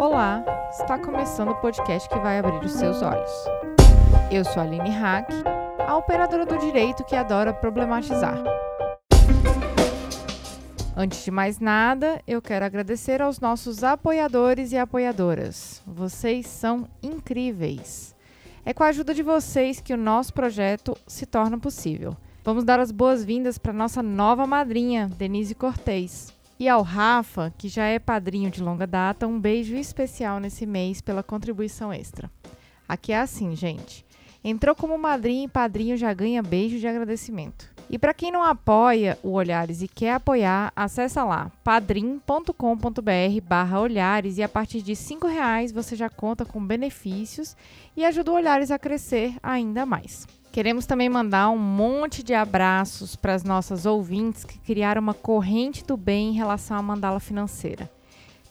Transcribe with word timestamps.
Olá, 0.00 0.42
está 0.70 0.98
começando 0.98 1.50
o 1.50 1.54
podcast 1.56 2.08
que 2.08 2.18
vai 2.20 2.38
abrir 2.38 2.64
os 2.64 2.72
seus 2.72 3.02
olhos. 3.02 3.30
Eu 4.32 4.42
sou 4.46 4.62
a 4.62 4.62
Aline 4.62 4.88
Hack, 4.88 5.28
a 5.86 5.94
operadora 5.94 6.46
do 6.46 6.56
direito 6.56 7.04
que 7.04 7.14
adora 7.14 7.52
problematizar. 7.52 8.42
Antes 10.96 11.22
de 11.22 11.30
mais 11.30 11.58
nada, 11.58 12.18
eu 12.26 12.40
quero 12.40 12.64
agradecer 12.64 13.20
aos 13.20 13.40
nossos 13.40 13.84
apoiadores 13.84 14.72
e 14.72 14.78
apoiadoras. 14.78 15.82
Vocês 15.86 16.46
são 16.46 16.88
incríveis. 17.02 18.16
É 18.64 18.72
com 18.72 18.82
a 18.82 18.86
ajuda 18.86 19.12
de 19.12 19.22
vocês 19.22 19.82
que 19.82 19.92
o 19.92 19.98
nosso 19.98 20.32
projeto 20.32 20.96
se 21.06 21.26
torna 21.26 21.58
possível. 21.58 22.16
Vamos 22.42 22.64
dar 22.64 22.80
as 22.80 22.90
boas-vindas 22.90 23.58
para 23.58 23.70
nossa 23.70 24.02
nova 24.02 24.46
madrinha, 24.46 25.10
Denise 25.18 25.54
Cortez. 25.54 26.39
E 26.60 26.68
ao 26.68 26.82
Rafa, 26.82 27.50
que 27.56 27.70
já 27.70 27.86
é 27.86 27.98
padrinho 27.98 28.50
de 28.50 28.62
longa 28.62 28.86
data, 28.86 29.26
um 29.26 29.40
beijo 29.40 29.74
especial 29.74 30.38
nesse 30.38 30.66
mês 30.66 31.00
pela 31.00 31.22
contribuição 31.22 31.90
extra. 31.90 32.30
Aqui 32.86 33.12
é 33.12 33.18
assim, 33.18 33.56
gente. 33.56 34.04
Entrou 34.44 34.74
como 34.74 34.98
madrinha 34.98 35.46
e 35.46 35.48
padrinho 35.48 35.96
já 35.96 36.12
ganha 36.12 36.42
beijo 36.42 36.78
de 36.78 36.86
agradecimento. 36.86 37.66
E 37.88 37.98
para 37.98 38.12
quem 38.12 38.30
não 38.30 38.44
apoia 38.44 39.18
o 39.22 39.30
Olhares 39.30 39.80
e 39.80 39.88
quer 39.88 40.12
apoiar, 40.12 40.70
acessa 40.76 41.24
lá 41.24 41.50
padrim.com.br 41.64 42.52
barra 43.42 43.80
Olhares 43.80 44.36
e 44.36 44.42
a 44.42 44.48
partir 44.48 44.82
de 44.82 44.92
R$ 44.92 45.32
reais 45.32 45.72
você 45.72 45.96
já 45.96 46.10
conta 46.10 46.44
com 46.44 46.62
benefícios 46.62 47.56
e 47.96 48.04
ajuda 48.04 48.32
o 48.32 48.34
Olhares 48.34 48.70
a 48.70 48.78
crescer 48.78 49.34
ainda 49.42 49.86
mais. 49.86 50.28
Queremos 50.52 50.84
também 50.84 51.08
mandar 51.08 51.48
um 51.50 51.58
monte 51.58 52.24
de 52.24 52.34
abraços 52.34 53.14
para 53.14 53.34
as 53.34 53.44
nossas 53.44 53.86
ouvintes 53.86 54.42
que 54.44 54.58
criaram 54.58 55.00
uma 55.00 55.14
corrente 55.14 55.84
do 55.84 55.96
bem 55.96 56.30
em 56.30 56.32
relação 56.32 56.76
à 56.76 56.82
mandala 56.82 57.20
financeira. 57.20 57.88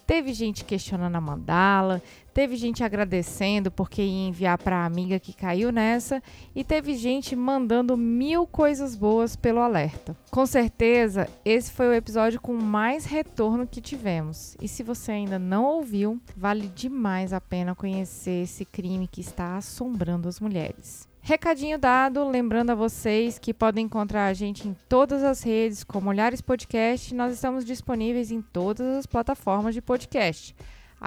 Teve 0.08 0.34
gente 0.34 0.64
questionando 0.64 1.18
a 1.18 1.22
mandala, 1.22 2.02
teve 2.34 2.56
gente 2.56 2.86
agradecendo 2.86 3.70
porque 3.70 4.02
ia 4.02 4.30
enviar 4.30 4.58
para 4.58 4.78
a 4.78 4.86
amiga 4.86 5.20
que 5.20 5.34
caiu 5.34 5.74
nessa 5.74 6.24
e 6.56 6.64
teve 6.64 6.96
gente 6.96 7.36
mandando 7.36 7.98
mil 7.98 8.48
coisas 8.48 8.96
boas 8.96 9.36
pelo 9.36 9.60
alerta. 9.60 10.16
Com 10.32 10.46
certeza, 10.46 11.28
esse 11.44 11.70
foi 11.70 11.90
o 11.90 11.94
episódio 11.94 12.40
com 12.40 12.54
mais 12.54 13.04
retorno 13.04 13.68
que 13.68 13.82
tivemos. 13.82 14.56
E 14.62 14.70
se 14.70 14.84
você 14.84 15.12
ainda 15.12 15.38
não 15.38 15.66
ouviu, 15.66 16.18
vale 16.36 16.70
demais 16.70 17.34
a 17.34 17.42
pena 17.42 17.76
conhecer 17.76 18.44
esse 18.44 18.64
crime 18.64 19.06
que 19.06 19.20
está 19.20 19.58
assombrando 19.58 20.30
as 20.30 20.40
mulheres. 20.40 21.09
Recadinho 21.22 21.78
dado, 21.78 22.26
lembrando 22.28 22.72
a 22.72 22.76
vocês 22.76 23.38
que 23.38 23.54
podem 23.54 23.86
encontrar 23.86 24.26
a 24.28 24.34
gente 24.34 24.68
em 24.68 24.76
todas 24.88 25.24
as 25.24 25.44
redes, 25.44 25.84
como 25.84 26.10
Olhares 26.10 26.42
Podcast. 26.42 27.14
Nós 27.14 27.34
estamos 27.34 27.64
disponíveis 27.66 28.32
em 28.32 28.42
todas 28.42 28.88
as 28.98 29.06
plataformas 29.06 29.76
de 29.76 29.82
podcast: 29.82 30.56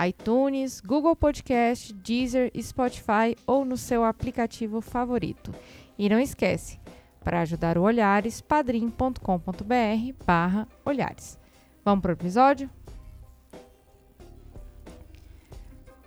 iTunes, 0.07 0.81
Google 0.81 1.17
Podcast, 1.17 1.93
Deezer, 1.95 2.53
Spotify 2.61 3.35
ou 3.47 3.65
no 3.65 3.77
seu 3.77 4.05
aplicativo 4.05 4.81
favorito. 4.81 5.53
E 5.99 6.09
não 6.09 6.21
esquece, 6.21 6.79
para 7.25 7.41
ajudar 7.41 7.77
o 7.77 7.83
Olhares, 7.83 8.41
padrim.com.br/barra 8.41 10.69
Olhares. 10.85 11.37
Vamos 11.85 12.03
para 12.03 12.11
o 12.11 12.15
episódio? 12.15 12.71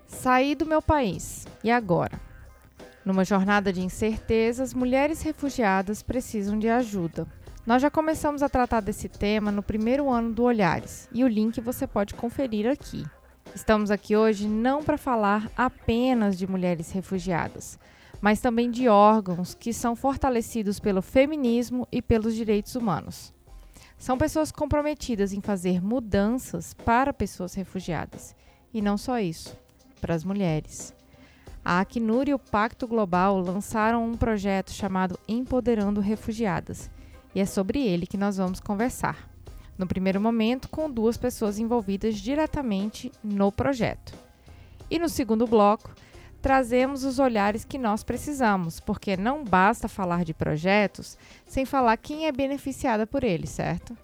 Saí 0.08 0.56
do 0.56 0.66
meu 0.66 0.82
país. 0.82 1.46
E 1.64 1.70
agora? 1.70 2.18
Numa 3.06 3.24
jornada 3.24 3.72
de 3.72 3.82
incertezas, 3.82 4.74
mulheres 4.74 5.22
refugiadas 5.22 6.02
precisam 6.02 6.58
de 6.58 6.68
ajuda. 6.68 7.28
Nós 7.64 7.80
já 7.80 7.92
começamos 7.92 8.42
a 8.42 8.50
tratar 8.50 8.80
desse 8.80 9.08
tema 9.08 9.52
no 9.52 9.62
primeiro 9.62 10.10
ano 10.10 10.34
do 10.34 10.42
Olhares 10.42 11.08
e 11.14 11.24
o 11.24 11.28
link 11.28 11.62
você 11.62 11.86
pode 11.86 12.16
conferir 12.16 12.68
aqui. 12.68 13.06
Estamos 13.54 13.92
aqui 13.92 14.16
hoje 14.16 14.48
não 14.48 14.84
para 14.84 14.98
falar 14.98 15.52
apenas 15.56 16.36
de 16.36 16.48
mulheres 16.48 16.92
refugiadas, 16.92 17.78
mas 18.20 18.42
também 18.42 18.72
de 18.72 18.90
órgãos 18.90 19.54
que 19.54 19.72
são 19.72 19.96
fortalecidos 19.96 20.80
pelo 20.80 21.04
feminismo 21.04 21.88
e 21.92 22.02
pelos 22.02 22.34
direitos 22.34 22.74
humanos. 22.74 23.32
São 24.00 24.18
pessoas 24.18 24.52
comprometidas 24.52 25.32
em 25.32 25.42
fazer 25.42 25.80
mudanças 25.80 26.74
para 26.74 27.14
pessoas 27.14 27.54
refugiadas. 27.54 28.36
E 28.74 28.82
não 28.82 28.98
só 28.98 29.20
isso, 29.20 29.56
para 30.02 30.16
as 30.16 30.24
mulheres. 30.24 30.95
A 31.68 31.80
Acnur 31.80 32.30
e 32.30 32.34
o 32.36 32.38
Pacto 32.38 32.88
Global 32.88 33.40
lançaram 33.40 34.06
um 34.06 34.16
projeto 34.16 34.72
chamado 34.72 35.20
Empoderando 35.28 36.00
Refugiadas, 36.00 36.92
e 37.34 37.40
é 37.40 37.46
sobre 37.48 37.80
ele 37.80 38.06
que 38.06 38.20
nós 38.20 38.38
vamos 38.38 38.60
conversar. 38.60 39.28
No 39.76 39.88
primeiro 39.88 40.22
momento, 40.22 40.70
com 40.70 40.88
duas 40.88 41.18
pessoas 41.18 41.58
envolvidas 41.58 42.18
diretamente 42.18 43.12
no 43.24 43.52
projeto. 43.52 44.14
E 44.92 45.00
no 45.00 45.10
segundo 45.10 45.48
bloco, 45.48 45.92
trazemos 46.40 47.04
os 47.04 47.18
olhares 47.18 47.66
que 47.66 47.80
nós 47.80 48.04
precisamos, 48.04 48.80
porque 48.80 49.18
não 49.18 49.44
basta 49.44 49.88
falar 49.88 50.24
de 50.24 50.36
projetos 50.36 51.18
sem 51.48 51.66
falar 51.66 51.98
quem 51.98 52.28
é 52.28 52.32
beneficiada 52.32 53.08
por 53.08 53.24
eles, 53.24 53.50
certo? 53.50 53.98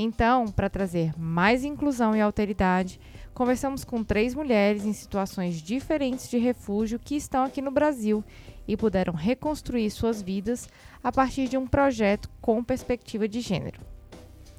Então, 0.00 0.46
para 0.46 0.70
trazer 0.70 1.12
mais 1.18 1.64
inclusão 1.64 2.14
e 2.14 2.20
alteridade, 2.20 3.00
conversamos 3.34 3.82
com 3.82 4.04
três 4.04 4.32
mulheres 4.32 4.84
em 4.84 4.92
situações 4.92 5.60
diferentes 5.60 6.30
de 6.30 6.38
refúgio 6.38 7.00
que 7.00 7.16
estão 7.16 7.42
aqui 7.42 7.60
no 7.60 7.72
Brasil 7.72 8.22
e 8.68 8.76
puderam 8.76 9.12
reconstruir 9.12 9.90
suas 9.90 10.22
vidas 10.22 10.68
a 11.02 11.10
partir 11.10 11.48
de 11.48 11.58
um 11.58 11.66
projeto 11.66 12.30
com 12.40 12.62
perspectiva 12.62 13.26
de 13.26 13.40
gênero. 13.40 13.80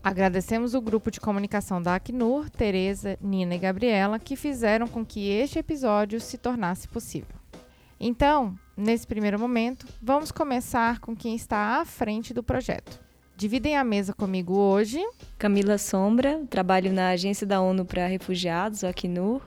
Agradecemos 0.03 0.73
o 0.73 0.81
grupo 0.81 1.09
de 1.09 1.21
comunicação 1.21 1.81
da 1.81 1.95
Acnur, 1.95 2.49
Tereza, 2.49 3.17
Nina 3.21 3.55
e 3.55 3.59
Gabriela, 3.59 4.19
que 4.19 4.35
fizeram 4.35 4.89
com 4.89 5.05
que 5.05 5.29
este 5.29 5.57
episódio 5.57 6.19
se 6.19 6.37
tornasse 6.37 6.85
possível. 6.85 7.37
Então, 7.97 8.59
nesse 8.75 9.07
primeiro 9.07 9.39
momento, 9.39 9.87
vamos 10.01 10.33
começar 10.33 10.99
com 10.99 11.15
quem 11.15 11.33
está 11.33 11.79
à 11.79 11.85
frente 11.85 12.33
do 12.33 12.43
projeto. 12.43 13.07
Dividem 13.39 13.77
a 13.77 13.85
mesa 13.85 14.11
comigo 14.11 14.53
hoje. 14.53 15.01
Camila 15.37 15.77
Sombra, 15.77 16.41
trabalho 16.49 16.91
na 16.91 17.11
Agência 17.11 17.47
da 17.47 17.61
ONU 17.61 17.85
para 17.85 18.05
Refugiados, 18.05 18.83
Acnur, 18.83 19.41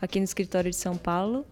aqui 0.00 0.18
no 0.18 0.24
escritório 0.24 0.70
de 0.70 0.76
São 0.76 0.96
Paulo. 0.96 1.44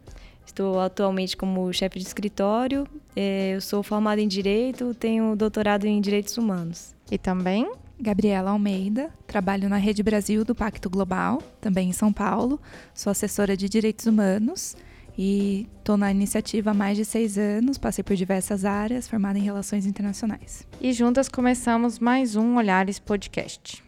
Estou 0.47 0.81
atualmente 0.81 1.36
como 1.36 1.70
chefe 1.70 1.98
de 1.98 2.06
escritório. 2.06 2.88
É, 3.14 3.52
eu 3.54 3.60
sou 3.60 3.82
formada 3.82 4.22
em 4.22 4.26
Direito, 4.26 4.94
tenho 4.94 5.36
doutorado 5.36 5.84
em 5.84 6.00
Direitos 6.00 6.38
Humanos. 6.38 6.94
E 7.10 7.19
também 7.19 7.70
Gabriela 8.00 8.52
Almeida, 8.52 9.10
trabalho 9.26 9.69
na 9.69 9.76
Rede 9.76 10.02
Brasil 10.02 10.47
do 10.47 10.54
Pacto 10.54 10.88
Global, 10.88 11.42
também 11.60 11.91
em 11.91 11.92
São 11.92 12.10
Paulo. 12.10 12.58
Sou 12.94 13.10
assessora 13.10 13.54
de 13.54 13.69
Direitos 13.69 14.06
Humanos 14.06 14.75
e 15.16 15.68
estou 15.78 15.96
na 15.96 16.10
iniciativa 16.10 16.70
há 16.70 16.74
mais 16.74 16.96
de 16.96 17.04
seis 17.04 17.36
anos, 17.36 17.78
passei 17.78 18.02
por 18.02 18.16
diversas 18.16 18.64
áreas, 18.64 19.08
formada 19.08 19.38
em 19.38 19.42
Relações 19.42 19.86
Internacionais. 19.86 20.66
E 20.80 20.92
juntas 20.92 21.28
começamos 21.28 21.98
mais 21.98 22.36
um 22.36 22.56
Olhares 22.56 22.98
Podcast. 22.98 23.82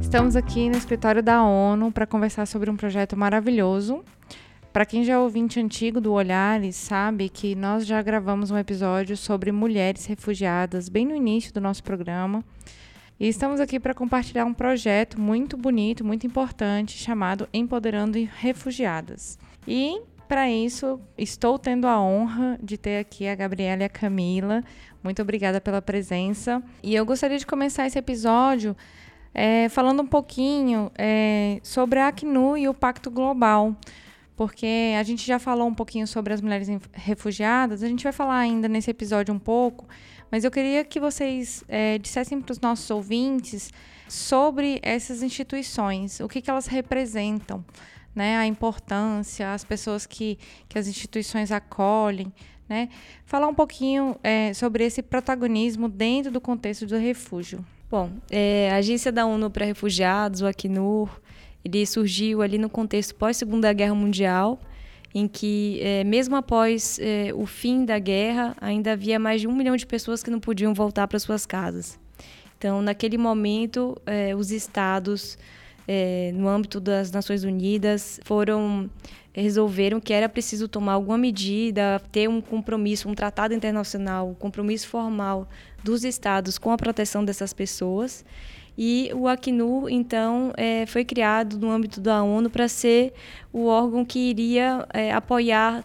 Estamos 0.00 0.34
aqui 0.34 0.68
no 0.68 0.76
escritório 0.76 1.22
da 1.22 1.42
ONU 1.42 1.92
para 1.92 2.06
conversar 2.06 2.46
sobre 2.46 2.68
um 2.68 2.76
projeto 2.76 3.16
maravilhoso. 3.16 4.04
Para 4.72 4.86
quem 4.86 5.04
já 5.04 5.14
é 5.14 5.18
ouvinte 5.18 5.58
antigo 5.58 6.00
do 6.00 6.12
Olhares, 6.12 6.76
sabe 6.76 7.28
que 7.28 7.56
nós 7.56 7.84
já 7.84 8.00
gravamos 8.00 8.50
um 8.50 8.58
episódio 8.58 9.16
sobre 9.16 9.50
mulheres 9.50 10.06
refugiadas 10.06 10.88
bem 10.88 11.04
no 11.04 11.14
início 11.14 11.52
do 11.52 11.60
nosso 11.60 11.82
programa. 11.82 12.44
E 13.20 13.28
estamos 13.28 13.60
aqui 13.60 13.78
para 13.78 13.92
compartilhar 13.92 14.46
um 14.46 14.54
projeto 14.54 15.20
muito 15.20 15.54
bonito, 15.54 16.02
muito 16.02 16.26
importante, 16.26 16.96
chamado 16.96 17.46
Empoderando 17.52 18.18
Refugiadas. 18.38 19.38
E 19.68 20.00
para 20.26 20.50
isso, 20.50 20.98
estou 21.18 21.58
tendo 21.58 21.86
a 21.86 22.00
honra 22.00 22.58
de 22.62 22.78
ter 22.78 22.98
aqui 22.98 23.28
a 23.28 23.34
Gabriela 23.34 23.82
e 23.82 23.84
a 23.84 23.90
Camila. 23.90 24.64
Muito 25.04 25.20
obrigada 25.20 25.60
pela 25.60 25.82
presença. 25.82 26.62
E 26.82 26.94
eu 26.94 27.04
gostaria 27.04 27.36
de 27.36 27.46
começar 27.46 27.86
esse 27.86 27.98
episódio 27.98 28.74
é, 29.34 29.68
falando 29.68 30.00
um 30.00 30.06
pouquinho 30.06 30.90
é, 30.96 31.60
sobre 31.62 31.98
a 31.98 32.08
Acnu 32.08 32.56
e 32.56 32.70
o 32.70 32.72
Pacto 32.72 33.10
Global. 33.10 33.76
Porque 34.34 34.94
a 34.98 35.02
gente 35.02 35.26
já 35.26 35.38
falou 35.38 35.68
um 35.68 35.74
pouquinho 35.74 36.06
sobre 36.06 36.32
as 36.32 36.40
mulheres 36.40 36.68
refugiadas, 36.94 37.82
a 37.82 37.86
gente 37.86 38.02
vai 38.02 38.12
falar 38.12 38.38
ainda 38.38 38.66
nesse 38.66 38.90
episódio 38.90 39.34
um 39.34 39.38
pouco, 39.38 39.86
mas 40.30 40.44
eu 40.44 40.50
queria 40.50 40.84
que 40.84 41.00
vocês 41.00 41.64
é, 41.68 41.98
dissessem 41.98 42.40
para 42.40 42.52
os 42.52 42.60
nossos 42.60 42.90
ouvintes 42.90 43.72
sobre 44.08 44.80
essas 44.82 45.22
instituições, 45.22 46.20
o 46.20 46.28
que, 46.28 46.40
que 46.40 46.50
elas 46.50 46.66
representam, 46.66 47.64
né? 48.14 48.36
A 48.36 48.46
importância, 48.46 49.52
as 49.52 49.64
pessoas 49.64 50.06
que, 50.06 50.38
que 50.68 50.78
as 50.78 50.86
instituições 50.88 51.52
acolhem, 51.52 52.32
né? 52.68 52.88
Falar 53.24 53.48
um 53.48 53.54
pouquinho 53.54 54.16
é, 54.22 54.52
sobre 54.54 54.84
esse 54.84 55.02
protagonismo 55.02 55.88
dentro 55.88 56.30
do 56.30 56.40
contexto 56.40 56.86
do 56.86 56.96
refúgio. 56.96 57.64
Bom, 57.90 58.10
é, 58.30 58.70
a 58.72 58.76
Agência 58.76 59.10
da 59.10 59.26
ONU 59.26 59.50
para 59.50 59.66
Refugiados, 59.66 60.42
o 60.42 60.46
Acnur, 60.46 61.20
ele 61.64 61.84
surgiu 61.84 62.40
ali 62.42 62.56
no 62.56 62.70
contexto 62.70 63.14
pós-Segunda 63.14 63.72
Guerra 63.72 63.94
Mundial 63.94 64.60
em 65.14 65.26
que, 65.26 65.80
é, 65.82 66.04
mesmo 66.04 66.36
após 66.36 66.98
é, 67.00 67.32
o 67.34 67.46
fim 67.46 67.84
da 67.84 67.98
guerra, 67.98 68.56
ainda 68.60 68.92
havia 68.92 69.18
mais 69.18 69.40
de 69.40 69.48
um 69.48 69.54
milhão 69.54 69.76
de 69.76 69.86
pessoas 69.86 70.22
que 70.22 70.30
não 70.30 70.40
podiam 70.40 70.72
voltar 70.72 71.08
para 71.08 71.18
suas 71.18 71.44
casas. 71.44 71.98
Então, 72.56 72.82
naquele 72.82 73.16
momento, 73.16 74.00
é, 74.06 74.34
os 74.34 74.50
estados 74.50 75.38
no 76.34 76.48
âmbito 76.48 76.78
das 76.78 77.10
Nações 77.10 77.42
Unidas, 77.42 78.20
foram 78.22 78.88
resolveram 79.32 80.00
que 80.00 80.12
era 80.12 80.28
preciso 80.28 80.68
tomar 80.68 80.92
alguma 80.92 81.16
medida, 81.16 82.00
ter 82.10 82.28
um 82.28 82.40
compromisso, 82.40 83.08
um 83.08 83.14
tratado 83.14 83.54
internacional, 83.54 84.28
um 84.28 84.34
compromisso 84.34 84.88
formal 84.88 85.48
dos 85.82 86.04
estados 86.04 86.58
com 86.58 86.72
a 86.72 86.76
proteção 86.76 87.24
dessas 87.24 87.52
pessoas. 87.52 88.24
E 88.76 89.10
o 89.14 89.28
Acnur, 89.28 89.90
então, 89.90 90.52
é, 90.56 90.86
foi 90.86 91.04
criado 91.04 91.58
no 91.58 91.70
âmbito 91.70 92.00
da 92.00 92.22
ONU 92.22 92.48
para 92.48 92.68
ser 92.68 93.12
o 93.52 93.66
órgão 93.66 94.04
que 94.04 94.18
iria 94.18 94.86
é, 94.92 95.12
apoiar 95.12 95.84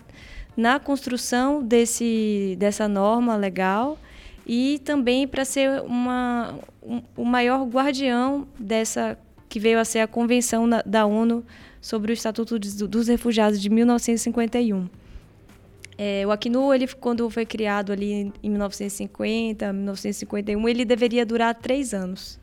na 0.56 0.80
construção 0.80 1.62
desse, 1.62 2.56
dessa 2.58 2.88
norma 2.88 3.36
legal 3.36 3.98
e 4.48 4.80
também 4.86 5.28
para 5.28 5.44
ser 5.44 5.82
uma, 5.82 6.56
um, 6.82 7.02
o 7.18 7.26
maior 7.26 7.66
guardião 7.66 8.48
dessa 8.58 9.18
que 9.50 9.60
veio 9.60 9.80
a 9.80 9.86
ser 9.86 10.00
a 10.00 10.08
Convenção 10.08 10.68
na, 10.68 10.82
da 10.86 11.06
ONU 11.06 11.44
sobre 11.82 12.12
o 12.12 12.14
Estatuto 12.14 12.58
dos 12.60 13.08
Refugiados 13.08 13.62
de 13.62 13.70
1951. 13.70 14.88
É, 15.98 16.24
o 16.26 16.32
Acnur, 16.32 16.74
ele, 16.74 16.88
quando 16.88 17.30
foi 17.30 17.46
criado 17.46 17.94
ali 17.94 18.34
em 18.44 18.50
1950, 18.50 19.72
1951, 19.72 20.68
ele 20.68 20.84
deveria 20.84 21.26
durar 21.26 21.56
três 21.56 21.94
anos. 21.94 22.40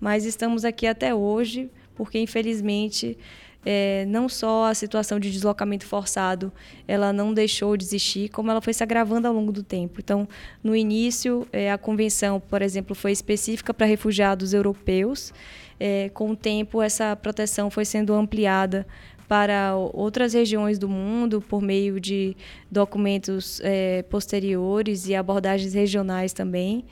Mas 0.00 0.24
estamos 0.24 0.64
aqui 0.64 0.86
até 0.86 1.14
hoje, 1.14 1.70
porque 1.94 2.18
infelizmente 2.18 3.18
é, 3.66 4.06
não 4.06 4.28
só 4.28 4.66
a 4.66 4.74
situação 4.74 5.18
de 5.18 5.30
deslocamento 5.30 5.84
forçado 5.84 6.52
ela 6.86 7.12
não 7.12 7.34
deixou 7.34 7.76
de 7.76 7.84
existir, 7.84 8.28
como 8.28 8.50
ela 8.50 8.60
foi 8.60 8.72
se 8.72 8.82
agravando 8.82 9.26
ao 9.26 9.34
longo 9.34 9.52
do 9.52 9.62
tempo. 9.62 9.98
Então, 9.98 10.28
no 10.62 10.74
início, 10.76 11.46
é, 11.52 11.70
a 11.70 11.78
convenção, 11.78 12.40
por 12.40 12.62
exemplo, 12.62 12.94
foi 12.94 13.12
específica 13.12 13.74
para 13.74 13.86
refugiados 13.86 14.54
europeus 14.54 15.32
é, 15.80 16.08
com 16.12 16.30
o 16.30 16.36
tempo, 16.36 16.82
essa 16.82 17.14
proteção 17.14 17.70
foi 17.70 17.84
sendo 17.84 18.12
ampliada 18.14 18.86
para 19.28 19.76
outras 19.76 20.32
regiões 20.32 20.78
do 20.78 20.88
mundo 20.88 21.40
por 21.40 21.60
meio 21.60 22.00
de 22.00 22.34
documentos 22.70 23.60
é, 23.62 24.02
posteriores 24.04 25.06
e 25.06 25.14
abordagens 25.14 25.74
regionais 25.74 26.32
também. 26.32 26.84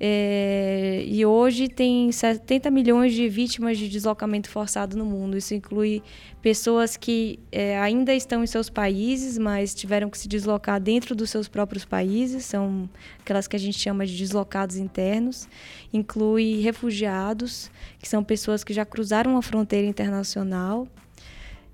É, 0.00 1.02
e 1.06 1.26
hoje 1.26 1.68
tem 1.68 2.12
70 2.12 2.70
milhões 2.70 3.12
de 3.12 3.28
vítimas 3.28 3.76
de 3.76 3.88
deslocamento 3.88 4.48
forçado 4.48 4.96
no 4.96 5.04
mundo. 5.04 5.36
Isso 5.36 5.54
inclui 5.54 6.02
pessoas 6.40 6.96
que 6.96 7.40
é, 7.50 7.78
ainda 7.80 8.14
estão 8.14 8.44
em 8.44 8.46
seus 8.46 8.70
países, 8.70 9.36
mas 9.36 9.74
tiveram 9.74 10.08
que 10.08 10.16
se 10.16 10.28
deslocar 10.28 10.80
dentro 10.80 11.16
dos 11.16 11.30
seus 11.30 11.48
próprios 11.48 11.84
países. 11.84 12.44
São 12.44 12.88
aquelas 13.20 13.48
que 13.48 13.56
a 13.56 13.58
gente 13.58 13.78
chama 13.78 14.06
de 14.06 14.16
deslocados 14.16 14.76
internos. 14.76 15.48
Inclui 15.92 16.60
refugiados, 16.60 17.70
que 17.98 18.08
são 18.08 18.22
pessoas 18.22 18.62
que 18.62 18.72
já 18.72 18.84
cruzaram 18.84 19.36
a 19.36 19.42
fronteira 19.42 19.86
internacional 19.86 20.86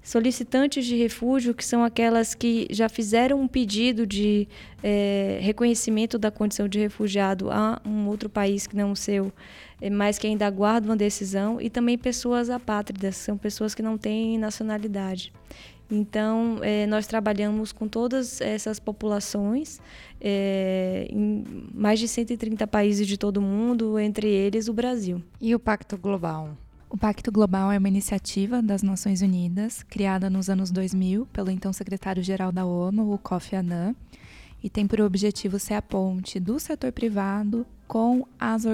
solicitantes 0.05 0.85
de 0.85 0.95
refúgio, 0.97 1.55
que 1.55 1.65
são 1.65 1.83
aquelas 1.83 2.35
que 2.35 2.69
já 2.71 2.91
fizeram 2.91 3.41
um 3.41 3.49
pedido 3.49 4.07
de 4.07 4.47
é, 4.83 5.39
reconhecimento 5.41 6.19
da 6.19 6.31
condição 6.31 6.69
de 6.69 6.79
refugiado 6.79 7.51
a 7.51 7.81
um 7.87 8.07
outro 8.07 8.29
país 8.29 8.67
que 8.67 8.77
não 8.77 8.93
o 8.93 8.97
seu, 8.97 9.33
é, 9.81 9.89
mas 9.89 10.19
que 10.19 10.27
ainda 10.27 10.47
aguardam 10.47 10.91
uma 10.91 10.97
decisão, 10.97 11.59
e 11.59 11.71
também 11.71 11.97
pessoas 11.97 12.51
apátridas, 12.51 13.17
são 13.17 13.39
pessoas 13.39 13.75
que 13.75 13.83
não 13.83 13.97
têm 13.97 14.39
nacionalidade. 14.39 15.33
Então, 15.91 16.59
é, 16.63 16.87
nós 16.87 17.07
trabalhamos 17.07 17.73
com 17.73 17.89
todas 17.89 18.41
essas 18.41 18.79
populações 18.79 19.81
é, 20.21 21.07
em 21.11 21.45
mais 21.73 21.99
de 21.99 22.09
130 22.09 22.67
países 22.67 23.07
de 23.07 23.17
todo 23.17 23.39
o 23.39 23.43
mundo, 23.43 23.99
entre 23.99 24.29
eles 24.29 24.69
o 24.69 24.73
Brasil. 24.73 25.23
E 25.41 25.55
o 25.55 25.59
Pacto 25.59 25.97
Global? 25.97 26.57
O 26.89 26.97
Pacto 26.97 27.33
Global 27.33 27.73
é 27.73 27.79
uma 27.79 27.89
iniciativa 27.89 28.63
das 28.63 28.83
Nações 28.83 29.21
Unidas, 29.21 29.83
criada 29.83 30.31
nos 30.31 30.49
anos 30.49 30.71
2000 30.71 31.27
pelo 31.33 31.51
então 31.51 31.73
secretário-geral 31.73 32.53
da 32.53 32.65
ONU, 32.65 33.13
o 33.13 33.19
Kofi 33.19 33.57
Annan, 33.57 33.95
e 34.63 34.71
tem 34.71 34.87
por 34.87 35.01
objetivo 35.01 35.59
ser 35.59 35.75
a 35.75 35.83
ponte 35.83 36.39
do 36.39 36.59
setor 36.61 36.93
privado 36.93 37.67
com, 37.89 38.27
as 38.39 38.65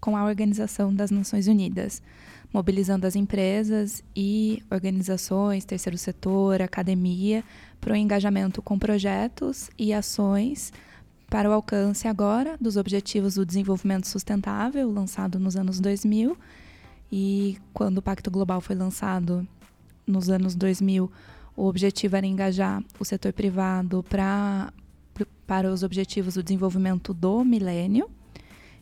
com 0.00 0.16
a 0.16 0.24
Organização 0.24 0.94
das 0.94 1.10
Nações 1.10 1.46
Unidas, 1.46 2.02
mobilizando 2.52 3.06
as 3.06 3.14
empresas 3.14 4.02
e 4.14 4.62
organizações, 4.70 5.64
terceiro 5.64 5.98
setor, 5.98 6.62
academia, 6.62 7.44
para 7.80 7.92
o 7.92 7.96
engajamento 7.96 8.62
com 8.62 8.78
projetos 8.78 9.70
e 9.78 9.92
ações 9.92 10.72
para 11.28 11.50
o 11.50 11.52
alcance 11.52 12.08
agora 12.08 12.56
dos 12.60 12.76
Objetivos 12.76 13.34
do 13.34 13.44
Desenvolvimento 13.44 14.06
Sustentável, 14.06 14.90
lançado 14.90 15.38
nos 15.38 15.56
anos 15.56 15.80
2000, 15.80 16.36
e 17.10 17.58
quando 17.72 17.98
o 17.98 18.02
Pacto 18.02 18.30
Global 18.30 18.60
foi 18.60 18.76
lançado 18.76 19.46
nos 20.06 20.28
anos 20.28 20.54
2000, 20.54 21.10
o 21.56 21.66
objetivo 21.66 22.16
era 22.16 22.26
engajar 22.26 22.82
o 22.98 23.04
setor 23.04 23.32
privado 23.32 24.04
pra, 24.08 24.72
para 25.46 25.72
os 25.72 25.82
objetivos 25.82 26.34
do 26.34 26.42
desenvolvimento 26.42 27.14
do 27.14 27.44
milênio. 27.44 28.10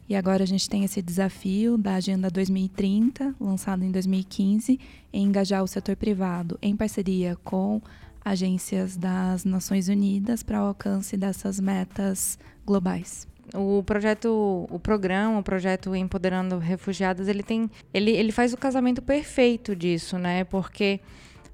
E 0.08 0.14
agora 0.14 0.42
a 0.42 0.46
gente 0.46 0.68
tem 0.68 0.84
esse 0.84 1.00
desafio 1.00 1.78
da 1.78 1.94
Agenda 1.94 2.28
2030, 2.30 3.34
lançado 3.40 3.84
em 3.84 3.90
2015, 3.90 4.78
em 5.12 5.26
engajar 5.26 5.62
o 5.62 5.68
setor 5.68 5.96
privado 5.96 6.58
em 6.60 6.76
parceria 6.76 7.36
com 7.42 7.80
agências 8.22 8.96
das 8.96 9.44
Nações 9.44 9.88
Unidas 9.88 10.42
para 10.42 10.62
o 10.62 10.66
alcance 10.66 11.16
dessas 11.16 11.58
metas 11.58 12.38
globais. 12.66 13.26
O 13.52 13.82
projeto, 13.82 14.66
o 14.70 14.78
programa, 14.78 15.38
o 15.38 15.42
projeto 15.42 15.94
Empoderando 15.94 16.58
Refugiadas, 16.58 17.28
ele 17.28 17.42
tem, 17.42 17.70
ele, 17.92 18.10
ele 18.10 18.32
faz 18.32 18.52
o 18.52 18.56
casamento 18.56 19.02
perfeito 19.02 19.74
disso, 19.76 20.18
né? 20.18 20.44
Porque 20.44 21.00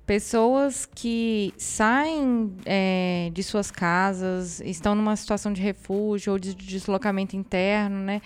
pessoas 0.07 0.87
que 0.87 1.55
saem 1.57 2.53
é, 2.65 3.31
de 3.33 3.43
suas 3.43 3.71
casas, 3.71 4.61
estão 4.61 4.95
numa 4.95 5.15
situação 5.15 5.53
de 5.53 5.63
refúgio 5.63 6.33
ou 6.33 6.39
de 6.39 6.55
deslocamento 6.55 7.37
interno, 7.37 7.99
né? 7.99 8.21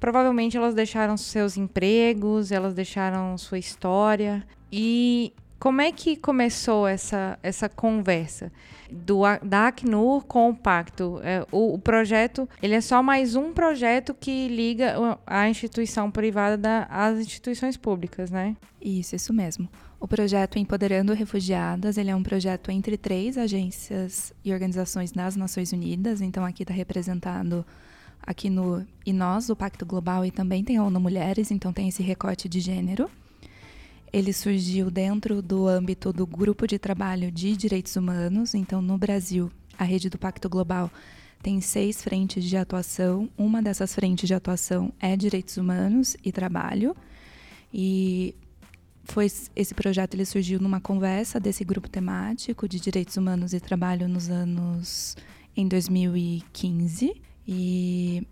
Provavelmente 0.00 0.56
elas 0.56 0.74
deixaram 0.74 1.16
seus 1.16 1.56
empregos, 1.56 2.50
elas 2.50 2.74
deixaram 2.74 3.38
sua 3.38 3.58
história. 3.58 4.44
E 4.70 5.32
como 5.62 5.80
é 5.80 5.92
que 5.92 6.16
começou 6.16 6.88
essa, 6.88 7.38
essa 7.40 7.68
conversa? 7.68 8.50
do, 8.90 9.22
da 9.44 9.68
Acnur 9.68 10.24
com 10.24 10.50
o 10.50 10.54
Pacto. 10.54 11.20
É, 11.22 11.46
o, 11.52 11.74
o, 11.74 11.78
projeto 11.78 12.48
ele 12.60 12.74
é 12.74 12.80
só 12.80 13.00
mais 13.00 13.36
um 13.36 13.52
projeto 13.52 14.12
que 14.12 14.48
liga 14.48 15.18
a 15.24 15.48
instituição 15.48 16.10
privada 16.10 16.86
às 16.90 17.20
instituições 17.20 17.76
públicas, 17.76 18.28
né? 18.30 18.56
Isso, 18.80 19.14
isso 19.14 19.32
mesmo. 19.32 19.68
O 20.00 20.08
projeto 20.08 20.58
Empoderando 20.58 21.14
Refugiadas, 21.14 21.96
ele 21.96 22.10
é 22.10 22.16
um 22.16 22.24
projeto 22.24 22.70
entre 22.72 22.98
três 22.98 23.38
agências 23.38 24.34
e 24.44 24.52
organizações 24.52 25.12
das 25.12 25.36
Nações 25.36 25.72
Unidas. 25.72 26.20
Então 26.20 26.44
aqui 26.44 26.64
está 26.64 26.74
representado 26.74 27.64
aqui 28.20 28.50
no 28.50 28.84
e 29.06 29.12
nós, 29.12 29.48
o 29.48 29.54
Pacto 29.54 29.86
Global, 29.86 30.26
e 30.26 30.32
também 30.32 30.64
tem 30.64 30.76
a 30.76 30.84
ONU 30.84 31.00
Mulheres, 31.00 31.52
então 31.52 31.72
tem 31.72 31.88
esse 31.88 32.02
recorte 32.02 32.48
de 32.48 32.60
gênero. 32.60 33.08
Ele 34.12 34.32
surgiu 34.32 34.90
dentro 34.90 35.40
do 35.40 35.66
âmbito 35.66 36.12
do 36.12 36.26
Grupo 36.26 36.66
de 36.66 36.78
Trabalho 36.78 37.32
de 37.32 37.56
Direitos 37.56 37.96
Humanos. 37.96 38.54
Então, 38.54 38.82
no 38.82 38.98
Brasil, 38.98 39.50
a 39.78 39.84
rede 39.84 40.10
do 40.10 40.18
Pacto 40.18 40.50
Global 40.50 40.90
tem 41.42 41.60
seis 41.60 42.02
frentes 42.02 42.44
de 42.44 42.56
atuação. 42.56 43.30
Uma 43.38 43.62
dessas 43.62 43.94
frentes 43.94 44.28
de 44.28 44.34
atuação 44.34 44.92
é 45.00 45.16
direitos 45.16 45.56
humanos 45.56 46.14
e 46.22 46.30
trabalho. 46.30 46.94
E 47.72 48.34
foi 49.04 49.26
esse 49.56 49.74
projeto 49.74 50.14
ele 50.14 50.24
surgiu 50.24 50.60
numa 50.60 50.80
conversa 50.80 51.40
desse 51.40 51.64
grupo 51.64 51.88
temático 51.88 52.68
de 52.68 52.78
direitos 52.78 53.16
humanos 53.16 53.52
e 53.52 53.60
trabalho 53.60 54.06
nos 54.08 54.28
anos 54.28 55.16
em 55.56 55.66
2015 55.66 57.20
e 57.46 58.26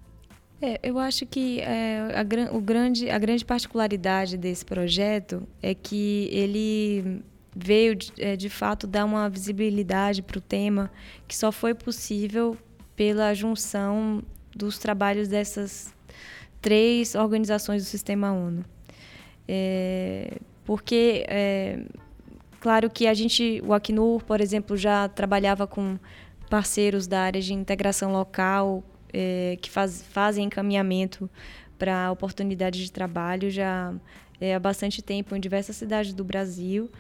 é, 0.62 0.79
eu 0.83 0.99
acho 0.99 1.25
que 1.26 1.61
é, 1.61 2.00
a, 2.14 2.55
o 2.55 2.61
grande, 2.61 3.09
a 3.09 3.19
grande 3.19 3.45
particularidade 3.45 4.37
desse 4.37 4.64
projeto 4.64 5.47
é 5.62 5.75
que 5.75 6.29
ele 6.31 7.23
veio 7.57 7.97
de, 7.97 8.12
é, 8.19 8.37
de 8.37 8.49
fato 8.49 8.87
dar 8.87 9.05
uma 9.05 9.29
visibilidade 9.29 10.23
para 10.23 10.38
o 10.38 10.40
tema 10.40 10.90
que 11.26 11.37
só 11.37 11.50
foi 11.50 11.75
possível 11.75 12.57
pela 12.95 13.33
junção 13.35 14.23
dos 14.55 14.79
trabalhos 14.79 15.29
dessas 15.29 15.95
três 16.61 17.14
organizações 17.14 17.83
do 17.83 17.87
Sistema 17.87 18.33
ONU. 18.33 18.64
É, 19.49 20.38
porque, 20.64 21.25
é, 21.26 21.81
claro 22.61 22.90
que 22.90 23.07
a 23.07 23.14
gente, 23.14 23.62
o 23.64 23.73
Acnur, 23.73 24.23
por 24.25 24.40
exemplo, 24.40 24.76
já 24.76 25.09
trabalhava 25.09 25.67
com 25.67 25.99
parceiros 26.49 27.07
da 27.07 27.21
área 27.23 27.40
de 27.40 27.55
integração 27.55 28.12
local, 28.12 28.85
é, 29.12 29.59
que 29.61 29.71
faz, 29.71 30.02
fazem 30.02 30.47
encaminhamento 30.47 31.29
para 31.79 32.11
oportunidades 32.12 32.81
de 32.81 32.93
trabalho 32.93 33.50
já 33.50 33.95
é, 34.40 34.55
há 34.55 34.59
bastante 34.59 35.02
tempo 35.02 35.35
em 35.35 35.40
diversas 35.40 35.76
cidades 35.76 36.12
do 36.12 36.25
Brasil. 36.25 36.90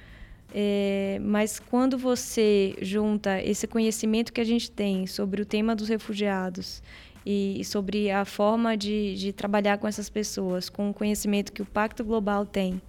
É, 0.52 1.20
mas 1.22 1.60
quando 1.60 1.96
você 1.96 2.74
junta 2.82 3.40
esse 3.40 3.66
conhecimento 3.66 4.32
que 4.32 4.40
a 4.40 4.44
gente 4.44 4.70
tem 4.70 5.06
sobre 5.06 5.42
o 5.42 5.44
tema 5.44 5.76
dos 5.76 5.88
refugiados 5.88 6.82
e, 7.24 7.62
sobre 7.64 8.10
a 8.10 8.24
forma 8.24 8.76
de, 8.76 9.14
de 9.14 9.32
trabalhar 9.32 9.78
com 9.78 9.86
essas 9.86 10.10
pessoas, 10.10 10.68
com 10.68 10.90
o 10.90 10.94
conhecimento 10.94 11.52
que 11.52 11.62
o 11.62 11.66
Pacto 11.66 12.02
Global 12.02 12.44
tem, 12.44 12.80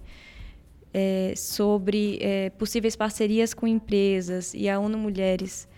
é, 0.92 1.34
sobre 1.36 2.18
é, 2.20 2.50
possíveis 2.50 2.96
parcerias 2.96 3.54
com 3.54 3.66
empresas 3.66 4.52
e 4.54 4.68
a 4.68 4.78
ONU 4.78 4.98
Mulheres 4.98 5.68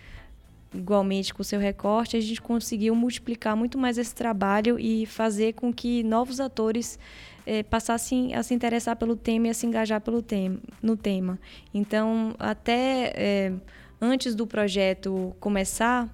igualmente 0.74 1.32
com 1.32 1.42
o 1.42 1.44
seu 1.44 1.60
recorte, 1.60 2.16
a 2.16 2.20
gente 2.20 2.42
conseguiu 2.42 2.94
multiplicar 2.94 3.56
muito 3.56 3.78
mais 3.78 3.96
esse 3.96 4.14
trabalho 4.14 4.78
e 4.78 5.06
fazer 5.06 5.54
com 5.54 5.72
que 5.72 6.02
novos 6.02 6.40
atores 6.40 6.98
é, 7.46 7.62
passassem 7.62 8.34
a 8.34 8.42
se 8.42 8.54
interessar 8.54 8.96
pelo 8.96 9.16
tema 9.16 9.46
e 9.46 9.50
a 9.50 9.54
se 9.54 9.66
engajar 9.66 10.00
pelo 10.00 10.20
tema, 10.20 10.58
no 10.82 10.96
tema. 10.96 11.38
Então, 11.72 12.34
até 12.38 13.12
é, 13.14 13.52
antes 14.00 14.34
do 14.34 14.46
projeto 14.46 15.34
começar, 15.38 16.08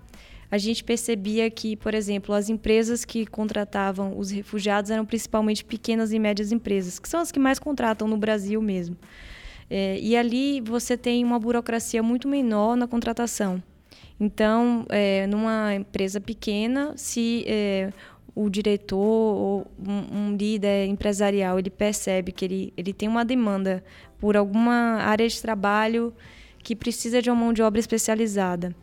a 0.51 0.59
gente 0.59 0.83
percebia 0.83 1.49
que, 1.49 1.77
por 1.77 1.95
exemplo, 1.95 2.35
as 2.35 2.49
empresas 2.49 3.05
que 3.05 3.25
contratavam 3.25 4.19
os 4.19 4.31
refugiados 4.31 4.91
eram 4.91 5.07
principalmente 5.07 5.65
pequenas 5.65 6.13
e 6.13 6.19
médias 6.19 6.51
empresas, 6.51 6.99
que 6.99 7.09
são 7.09 7.21
as 7.21 7.31
que 7.31 7.39
mais 7.39 7.59
contratam 7.59 8.09
no 8.09 8.17
Brasil 8.17 8.61
mesmo. 8.61 8.97
É, 9.71 9.99
e 10.01 10.17
ali 10.17 10.61
você 10.61 10.97
tem 10.97 11.25
uma 11.25 11.39
burocracia 11.39 12.03
muito 12.03 12.27
menor 12.27 12.77
na 12.77 12.89
contratação. 12.89 13.63
Então, 14.21 14.85
é, 14.91 15.27
numa 15.27 15.75
empresa 15.75 16.21
pequena, 16.21 16.93
se 16.95 17.43
é, 17.47 17.91
o 18.35 18.51
diretor 18.51 18.99
ou 18.99 19.67
um, 19.79 20.19
um, 20.19 20.37
líder 20.37 20.87
empresarial 20.87 21.59
ele 21.59 21.71
percebe 21.71 22.31
que 22.31 22.45
ele, 22.45 22.73
ele 22.77 22.93
tem 22.93 23.09
uma 23.09 23.25
demanda 23.25 23.83
por 24.19 24.37
alguma 24.37 24.99
área 25.03 25.27
de 25.27 25.41
trabalho 25.41 26.13
que 26.63 26.77
precisa 26.77 27.23
de 27.23 27.31
uma 27.31 27.37
mão 27.37 27.53
de 27.53 27.63
obra 27.63 27.81
especializada. 27.81 28.75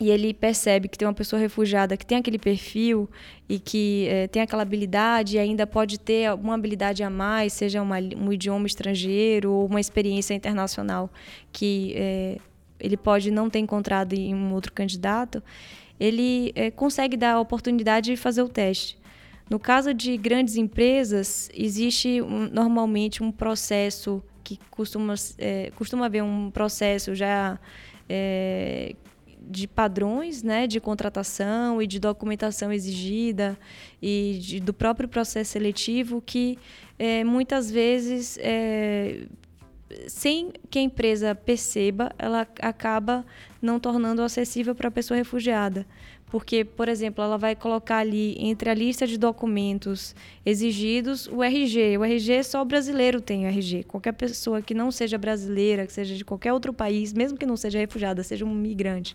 E 0.00 0.10
ele 0.10 0.32
percebe 0.32 0.88
que 0.88 0.98
tem 0.98 1.06
uma 1.06 1.14
pessoa 1.14 1.38
refugiada 1.38 1.96
que 1.96 2.06
tem 2.06 2.18
aquele 2.18 2.38
perfil 2.38 3.08
e 3.48 3.58
que 3.58 4.06
é, 4.08 4.26
tem 4.26 4.42
aquela 4.42 4.62
habilidade 4.62 5.36
e 5.36 5.38
ainda 5.38 5.66
pode 5.66 5.98
ter 5.98 6.32
uma 6.34 6.54
habilidade 6.54 7.02
a 7.02 7.10
mais, 7.10 7.52
seja 7.52 7.82
uma, 7.82 7.96
um 8.16 8.32
idioma 8.32 8.66
estrangeiro 8.66 9.52
ou 9.52 9.66
uma 9.66 9.80
experiência 9.80 10.34
internacional 10.34 11.10
que 11.52 11.94
é, 11.96 12.38
ele 12.82 12.96
pode 12.96 13.30
não 13.30 13.48
ter 13.48 13.60
encontrado 13.60 14.12
em 14.12 14.34
um 14.34 14.52
outro 14.52 14.72
candidato, 14.72 15.42
ele 15.98 16.52
é, 16.56 16.70
consegue 16.70 17.16
dar 17.16 17.34
a 17.34 17.40
oportunidade 17.40 18.10
de 18.10 18.16
fazer 18.16 18.42
o 18.42 18.48
teste. 18.48 18.98
No 19.48 19.58
caso 19.58 19.94
de 19.94 20.16
grandes 20.16 20.56
empresas, 20.56 21.48
existe 21.54 22.20
um, 22.20 22.48
normalmente 22.48 23.22
um 23.22 23.30
processo 23.30 24.22
que 24.42 24.58
costuma, 24.70 25.14
é, 25.38 25.70
costuma 25.76 26.06
haver 26.06 26.22
um 26.22 26.50
processo 26.50 27.14
já 27.14 27.58
é, 28.08 28.96
de 29.40 29.68
padrões 29.68 30.42
né, 30.42 30.66
de 30.66 30.80
contratação 30.80 31.80
e 31.80 31.86
de 31.86 32.00
documentação 32.00 32.72
exigida 32.72 33.56
e 34.00 34.38
de, 34.40 34.60
do 34.60 34.72
próprio 34.72 35.08
processo 35.08 35.52
seletivo 35.52 36.20
que 36.20 36.58
é, 36.98 37.22
muitas 37.22 37.70
vezes 37.70 38.38
sem 40.08 40.52
que 40.70 40.78
a 40.78 40.82
empresa 40.82 41.34
perceba, 41.34 42.12
ela 42.18 42.46
acaba 42.60 43.24
não 43.60 43.78
tornando 43.78 44.22
acessível 44.22 44.74
para 44.74 44.88
a 44.88 44.90
pessoa 44.90 45.16
refugiada. 45.16 45.86
Porque, 46.32 46.64
por 46.64 46.88
exemplo, 46.88 47.22
ela 47.22 47.36
vai 47.36 47.54
colocar 47.54 47.98
ali 47.98 48.34
entre 48.38 48.70
a 48.70 48.74
lista 48.74 49.06
de 49.06 49.18
documentos 49.18 50.14
exigidos 50.46 51.26
o 51.26 51.42
RG. 51.42 51.98
O 51.98 52.04
RG 52.04 52.42
só 52.42 52.62
o 52.62 52.64
brasileiro 52.64 53.20
tem 53.20 53.44
o 53.44 53.48
RG. 53.48 53.84
Qualquer 53.84 54.12
pessoa 54.12 54.62
que 54.62 54.72
não 54.72 54.90
seja 54.90 55.18
brasileira, 55.18 55.86
que 55.86 55.92
seja 55.92 56.14
de 56.14 56.24
qualquer 56.24 56.54
outro 56.54 56.72
país, 56.72 57.12
mesmo 57.12 57.36
que 57.36 57.44
não 57.44 57.54
seja 57.54 57.78
refugiada, 57.78 58.22
seja 58.22 58.46
um 58.46 58.54
migrante, 58.54 59.14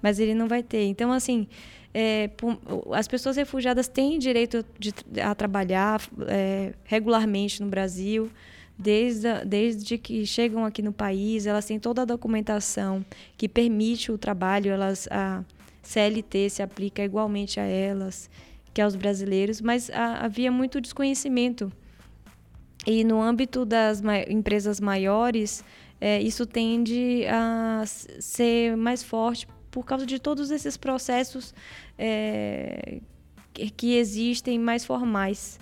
mas 0.00 0.20
ele 0.20 0.34
não 0.34 0.46
vai 0.46 0.62
ter. 0.62 0.84
Então, 0.84 1.10
assim, 1.10 1.48
é, 1.92 2.30
as 2.92 3.08
pessoas 3.08 3.36
refugiadas 3.36 3.88
têm 3.88 4.16
direito 4.16 4.64
de, 4.78 4.94
a 5.20 5.34
trabalhar 5.34 6.00
é, 6.28 6.74
regularmente 6.84 7.60
no 7.60 7.68
Brasil 7.68 8.30
desde, 8.82 9.44
desde 9.44 9.96
que 9.96 10.26
chegam 10.26 10.64
aqui 10.64 10.82
no 10.82 10.92
país, 10.92 11.46
elas 11.46 11.64
têm 11.64 11.78
toda 11.78 12.02
a 12.02 12.04
documentação 12.04 13.04
que 13.36 13.48
permite 13.48 14.10
o 14.10 14.18
trabalho, 14.18 14.70
elas 14.70 15.08
a 15.10 15.44
CLT 15.82 16.50
se 16.50 16.62
aplica 16.62 17.04
igualmente 17.04 17.58
a 17.60 17.64
elas 17.64 18.28
que 18.74 18.80
aos 18.80 18.96
brasileiros, 18.96 19.60
mas 19.60 19.90
a, 19.90 20.24
havia 20.24 20.50
muito 20.50 20.80
desconhecimento. 20.80 21.70
E 22.86 23.04
no 23.04 23.20
âmbito 23.20 23.64
das 23.64 24.02
empresas 24.28 24.80
maiores, 24.80 25.64
é, 26.00 26.20
isso 26.20 26.46
tende 26.46 27.24
a 27.28 27.84
ser 27.86 28.76
mais 28.76 29.02
forte 29.02 29.46
por 29.70 29.84
causa 29.84 30.04
de 30.04 30.18
todos 30.18 30.50
esses 30.50 30.76
processos 30.76 31.54
é, 31.96 33.00
que 33.76 33.94
existem 33.94 34.58
mais 34.58 34.84
formais 34.84 35.60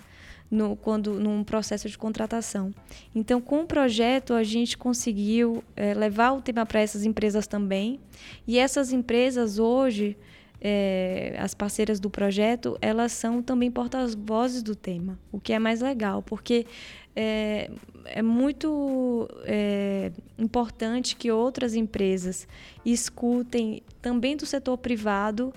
no, 0.51 0.75
quando, 0.75 1.13
num 1.13 1.43
processo 1.43 1.87
de 1.87 1.97
contratação. 1.97 2.73
Então, 3.15 3.39
com 3.39 3.61
o 3.61 3.65
projeto, 3.65 4.33
a 4.33 4.43
gente 4.43 4.77
conseguiu 4.77 5.63
é, 5.75 5.93
levar 5.93 6.33
o 6.33 6.41
tema 6.41 6.65
para 6.65 6.81
essas 6.81 7.05
empresas 7.05 7.47
também. 7.47 7.99
E 8.45 8.59
essas 8.59 8.91
empresas 8.91 9.57
hoje, 9.57 10.17
é, 10.59 11.37
as 11.39 11.53
parceiras 11.53 11.99
do 12.01 12.09
projeto, 12.09 12.77
elas 12.81 13.13
são 13.13 13.41
também 13.41 13.71
porta-vozes 13.71 14.61
do 14.61 14.75
tema, 14.75 15.17
o 15.31 15.39
que 15.39 15.53
é 15.53 15.59
mais 15.59 15.79
legal, 15.79 16.21
porque 16.21 16.67
é, 17.15 17.71
é 18.05 18.21
muito 18.21 19.27
é, 19.45 20.11
importante 20.37 21.15
que 21.15 21.31
outras 21.31 21.75
empresas 21.75 22.47
escutem 22.85 23.81
também 24.01 24.35
do 24.35 24.45
setor 24.45 24.77
privado 24.77 25.53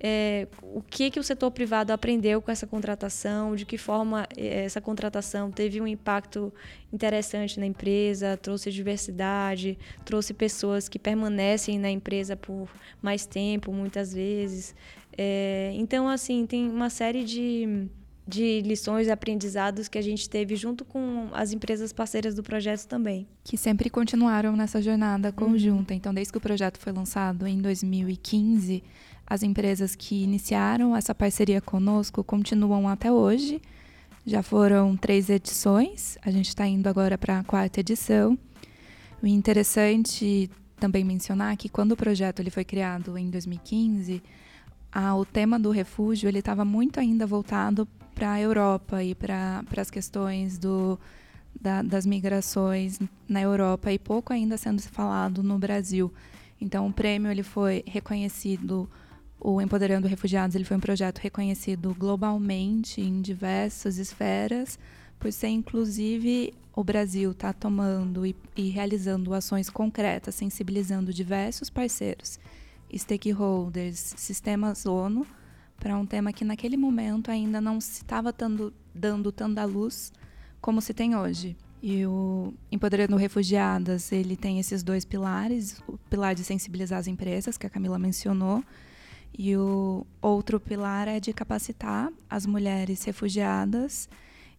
é, 0.00 0.46
o 0.62 0.80
que, 0.80 1.10
que 1.10 1.18
o 1.18 1.22
setor 1.22 1.50
privado 1.50 1.92
aprendeu 1.92 2.40
com 2.40 2.50
essa 2.50 2.66
contratação, 2.66 3.56
de 3.56 3.66
que 3.66 3.76
forma 3.76 4.26
é, 4.36 4.64
essa 4.64 4.80
contratação 4.80 5.50
teve 5.50 5.80
um 5.80 5.86
impacto 5.86 6.52
interessante 6.92 7.58
na 7.58 7.66
empresa, 7.66 8.36
trouxe 8.36 8.70
diversidade, 8.70 9.76
trouxe 10.04 10.32
pessoas 10.32 10.88
que 10.88 10.98
permanecem 10.98 11.78
na 11.78 11.90
empresa 11.90 12.36
por 12.36 12.68
mais 13.02 13.26
tempo, 13.26 13.72
muitas 13.72 14.12
vezes. 14.12 14.74
É, 15.16 15.72
então, 15.74 16.08
assim, 16.08 16.46
tem 16.46 16.70
uma 16.70 16.90
série 16.90 17.24
de, 17.24 17.88
de 18.26 18.60
lições 18.60 19.08
e 19.08 19.10
aprendizados 19.10 19.88
que 19.88 19.98
a 19.98 20.02
gente 20.02 20.30
teve 20.30 20.54
junto 20.54 20.84
com 20.84 21.28
as 21.32 21.52
empresas 21.52 21.92
parceiras 21.92 22.36
do 22.36 22.42
projeto 22.44 22.86
também. 22.86 23.26
Que 23.42 23.58
sempre 23.58 23.90
continuaram 23.90 24.54
nessa 24.54 24.80
jornada 24.80 25.32
conjunta. 25.32 25.92
Uhum. 25.92 25.98
Então, 25.98 26.14
desde 26.14 26.30
que 26.30 26.38
o 26.38 26.40
projeto 26.40 26.78
foi 26.78 26.92
lançado 26.92 27.48
em 27.48 27.60
2015 27.60 28.84
as 29.28 29.42
empresas 29.42 29.94
que 29.94 30.22
iniciaram 30.22 30.96
essa 30.96 31.14
parceria 31.14 31.60
conosco 31.60 32.24
continuam 32.24 32.88
até 32.88 33.12
hoje. 33.12 33.60
Já 34.24 34.42
foram 34.42 34.96
três 34.96 35.28
edições, 35.28 36.16
a 36.22 36.30
gente 36.30 36.48
está 36.48 36.66
indo 36.66 36.88
agora 36.88 37.18
para 37.18 37.38
a 37.38 37.44
quarta 37.44 37.80
edição. 37.80 38.38
O 39.22 39.26
interessante 39.26 40.50
também 40.80 41.04
mencionar 41.04 41.56
que 41.56 41.68
quando 41.68 41.92
o 41.92 41.96
projeto 41.96 42.40
ele 42.40 42.50
foi 42.50 42.64
criado 42.64 43.18
em 43.18 43.28
2015, 43.28 44.22
a, 44.90 45.14
o 45.14 45.24
tema 45.24 45.58
do 45.58 45.70
refúgio 45.70 46.28
ele 46.28 46.38
estava 46.38 46.64
muito 46.64 46.98
ainda 46.98 47.26
voltado 47.26 47.86
para 48.14 48.32
a 48.32 48.40
Europa 48.40 49.02
e 49.02 49.14
para 49.14 49.62
as 49.76 49.90
questões 49.90 50.56
do, 50.56 50.98
da, 51.60 51.82
das 51.82 52.06
migrações 52.06 52.98
na 53.28 53.42
Europa 53.42 53.92
e 53.92 53.98
pouco 53.98 54.32
ainda 54.32 54.56
sendo 54.56 54.80
falado 54.82 55.42
no 55.42 55.58
Brasil. 55.58 56.12
Então 56.60 56.86
o 56.86 56.92
prêmio 56.92 57.30
ele 57.30 57.42
foi 57.42 57.82
reconhecido 57.86 58.88
o 59.40 59.60
Empoderando 59.60 60.08
Refugiados 60.08 60.56
ele 60.56 60.64
foi 60.64 60.76
um 60.76 60.80
projeto 60.80 61.18
reconhecido 61.18 61.94
globalmente 61.94 63.00
em 63.00 63.20
diversas 63.20 63.96
esferas, 63.98 64.78
por 65.18 65.32
ser 65.32 65.48
inclusive 65.48 66.54
o 66.74 66.84
Brasil 66.84 67.32
está 67.32 67.52
tomando 67.52 68.24
e, 68.24 68.36
e, 68.56 68.68
realizando 68.68 69.34
ações 69.34 69.68
concretas, 69.68 70.34
sensibilizando 70.34 71.12
diversos 71.12 71.68
parceiros, 71.68 72.38
stakeholders, 72.94 74.14
sistemas 74.16 74.86
ONU, 74.86 75.26
para 75.78 75.96
um 75.96 76.06
tema 76.06 76.32
que 76.32 76.44
naquele 76.44 76.76
momento 76.76 77.30
ainda 77.30 77.60
não 77.60 77.80
se 77.80 78.02
estava 78.02 78.32
dando, 78.94 79.32
tanta 79.32 79.64
luz 79.64 80.12
como 80.60 80.80
se 80.80 80.92
tem 80.92 81.16
hoje. 81.16 81.56
E 81.80 82.04
o 82.06 82.52
Empoderando 82.70 83.16
Refugiadas, 83.16 84.10
ele 84.10 84.36
tem 84.36 84.58
esses 84.58 84.82
dois 84.82 85.04
pilares, 85.04 85.80
o 85.86 85.96
pilar 86.10 86.34
de 86.34 86.42
sensibilizar 86.42 86.98
as 86.98 87.06
empresas, 87.06 87.56
que 87.56 87.66
a 87.66 87.70
Camila 87.70 87.98
mencionou, 87.98 88.64
e 89.36 89.56
o 89.56 90.06
outro 90.20 90.58
pilar 90.58 91.08
é 91.08 91.20
de 91.20 91.32
capacitar 91.32 92.10
as 92.28 92.46
mulheres 92.46 93.04
refugiadas 93.04 94.08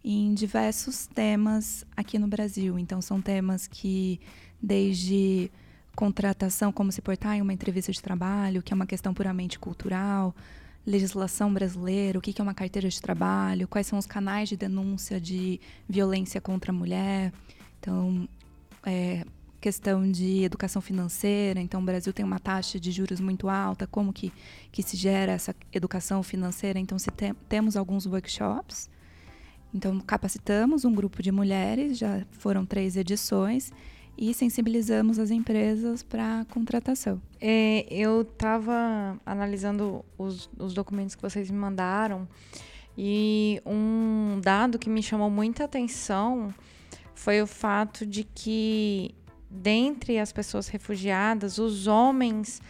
em 0.03 0.33
diversos 0.33 1.07
temas 1.07 1.85
aqui 1.95 2.17
no 2.17 2.27
Brasil. 2.27 2.79
Então, 2.79 3.01
são 3.01 3.21
temas 3.21 3.67
que, 3.67 4.19
desde 4.61 5.51
contratação, 5.95 6.71
como 6.71 6.91
se 6.91 7.01
portar 7.01 7.35
em 7.35 7.41
uma 7.41 7.53
entrevista 7.53 7.91
de 7.91 8.01
trabalho, 8.01 8.63
que 8.63 8.71
é 8.71 8.75
uma 8.75 8.85
questão 8.85 9.13
puramente 9.13 9.59
cultural, 9.59 10.33
legislação 10.85 11.53
brasileira, 11.53 12.17
o 12.17 12.21
que 12.21 12.39
é 12.39 12.43
uma 12.43 12.53
carteira 12.53 12.87
de 12.87 13.01
trabalho, 13.01 13.67
quais 13.67 13.87
são 13.87 13.99
os 13.99 14.05
canais 14.05 14.47
de 14.47 14.55
denúncia 14.55 15.19
de 15.19 15.59
violência 15.87 16.39
contra 16.39 16.71
a 16.71 16.73
mulher. 16.73 17.33
Então, 17.79 18.27
é, 18.85 19.25
questão 19.59 20.09
de 20.09 20.43
educação 20.43 20.81
financeira, 20.81 21.59
então 21.59 21.81
o 21.81 21.85
Brasil 21.85 22.13
tem 22.13 22.25
uma 22.25 22.39
taxa 22.39 22.79
de 22.79 22.91
juros 22.91 23.19
muito 23.19 23.49
alta, 23.49 23.85
como 23.85 24.13
que, 24.13 24.31
que 24.71 24.81
se 24.81 24.95
gera 24.95 25.33
essa 25.33 25.55
educação 25.71 26.23
financeira, 26.23 26.79
então 26.79 26.97
se 26.97 27.11
tem, 27.11 27.33
temos 27.47 27.75
alguns 27.75 28.05
workshops 28.05 28.89
Então, 29.73 29.99
capacitamos 29.99 30.85
um 30.85 30.93
grupo 30.93 31.21
de 31.21 31.31
mulheres, 31.31 31.97
já 31.97 32.25
foram 32.31 32.65
três 32.65 32.95
edições, 32.95 33.71
e 34.21 34.33
sensibilizamos 34.33 35.17
as 35.17 35.31
empresas 35.31 36.03
para 36.03 36.45
contratação. 36.49 37.21
É, 37.39 37.85
eu 37.89 38.23
estava 38.23 39.17
analisando 39.25 40.03
os, 40.17 40.49
os 40.59 40.73
documentos 40.73 41.15
que 41.15 41.21
vocês 41.21 41.49
me 41.49 41.57
mandaram 41.57 42.27
e 42.97 43.61
um 43.65 44.41
dado 44.41 44.77
que 44.77 44.89
me 44.89 45.01
chamou 45.01 45.29
muita 45.29 45.63
atenção 45.63 46.53
foi 47.15 47.41
o 47.41 47.47
fato 47.47 48.05
de 48.05 48.25
que, 48.25 49.15
dentre 49.49 50.19
as 50.19 50.31
pessoas 50.31 50.67
refugiadas, 50.67 51.57
os 51.57 51.87
homens 51.87 52.61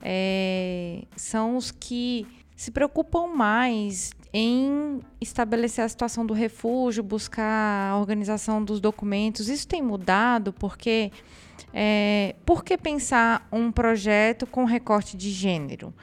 é, 0.00 1.04
são 1.16 1.56
os 1.56 1.70
que 1.70 2.26
se 2.56 2.70
preocupam 2.70 3.26
mais 3.28 4.12
em 4.32 5.00
estabelecer 5.20 5.84
a 5.84 5.88
situação 5.88 6.24
do 6.26 6.34
refúgio, 6.34 7.02
buscar 7.02 7.90
a 7.90 7.96
organização 7.96 8.62
dos 8.62 8.80
documentos. 8.80 9.48
Isso 9.48 9.66
tem 9.66 9.82
mudado 9.82 10.52
porque 10.52 11.10
é, 11.72 12.34
por 12.44 12.64
que 12.64 12.76
pensar 12.76 13.46
um 13.50 13.70
projeto 13.70 14.46
com 14.46 14.64
recorte 14.64 15.16
de 15.16 15.30
gênero? 15.30 15.94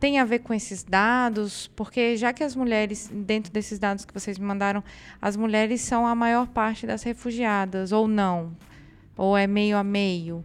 Tem 0.00 0.18
a 0.18 0.24
ver 0.24 0.40
com 0.40 0.54
esses 0.54 0.84
dados? 0.84 1.66
Porque 1.74 2.16
já 2.16 2.32
que 2.32 2.44
as 2.44 2.54
mulheres, 2.54 3.10
dentro 3.12 3.52
desses 3.52 3.78
dados 3.78 4.04
que 4.04 4.14
vocês 4.14 4.38
me 4.38 4.44
mandaram, 4.44 4.82
as 5.20 5.36
mulheres 5.36 5.80
são 5.80 6.06
a 6.06 6.14
maior 6.14 6.46
parte 6.46 6.86
das 6.86 7.02
refugiadas, 7.02 7.90
ou 7.90 8.06
não? 8.06 8.56
Ou 9.18 9.36
é 9.36 9.46
meio 9.46 9.76
a 9.76 9.84
meio? 9.84 10.42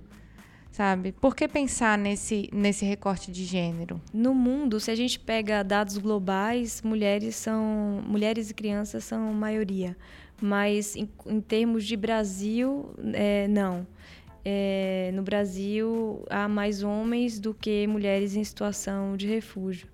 sabe? 0.73 1.11
Por 1.11 1.35
que 1.35 1.47
pensar 1.47 1.97
nesse, 1.97 2.49
nesse 2.51 2.83
recorte 2.83 3.31
de 3.31 3.45
gênero? 3.45 4.01
No 4.11 4.33
mundo, 4.33 4.79
se 4.79 4.89
a 4.89 4.95
gente 4.95 5.19
pega 5.19 5.63
dados 5.63 5.97
globais, 5.99 6.81
mulheres 6.81 7.35
são 7.35 8.03
mulheres 8.07 8.49
e 8.49 8.53
crianças 8.55 9.03
são 9.03 9.31
maioria, 9.33 9.95
mas 10.41 10.95
em, 10.95 11.07
em 11.27 11.39
termos 11.39 11.85
de 11.85 11.95
Brasil, 11.95 12.89
é, 13.13 13.47
não. 13.47 13.85
É, 14.43 15.11
no 15.13 15.21
Brasil 15.21 16.25
há 16.29 16.49
mais 16.49 16.83
homens 16.83 17.39
do 17.39 17.53
que 17.53 17.87
mulheres 17.87 18.35
em 18.35 18.43
situação 18.43 19.15
de 19.15 19.27
refúgio. 19.27 19.87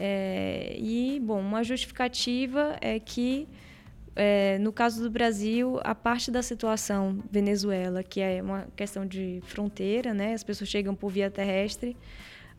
É, 0.00 0.74
e 0.78 1.20
bom, 1.20 1.40
uma 1.40 1.62
justificativa 1.62 2.76
é 2.80 2.98
que 2.98 3.46
é, 4.14 4.58
no 4.58 4.72
caso 4.72 5.02
do 5.02 5.10
Brasil, 5.10 5.80
a 5.82 5.94
parte 5.94 6.30
da 6.30 6.42
situação 6.42 7.22
Venezuela, 7.30 8.02
que 8.02 8.20
é 8.20 8.42
uma 8.42 8.66
questão 8.76 9.06
de 9.06 9.40
fronteira, 9.46 10.12
né? 10.12 10.34
As 10.34 10.44
pessoas 10.44 10.68
chegam 10.68 10.94
por 10.94 11.10
via 11.10 11.30
terrestre. 11.30 11.96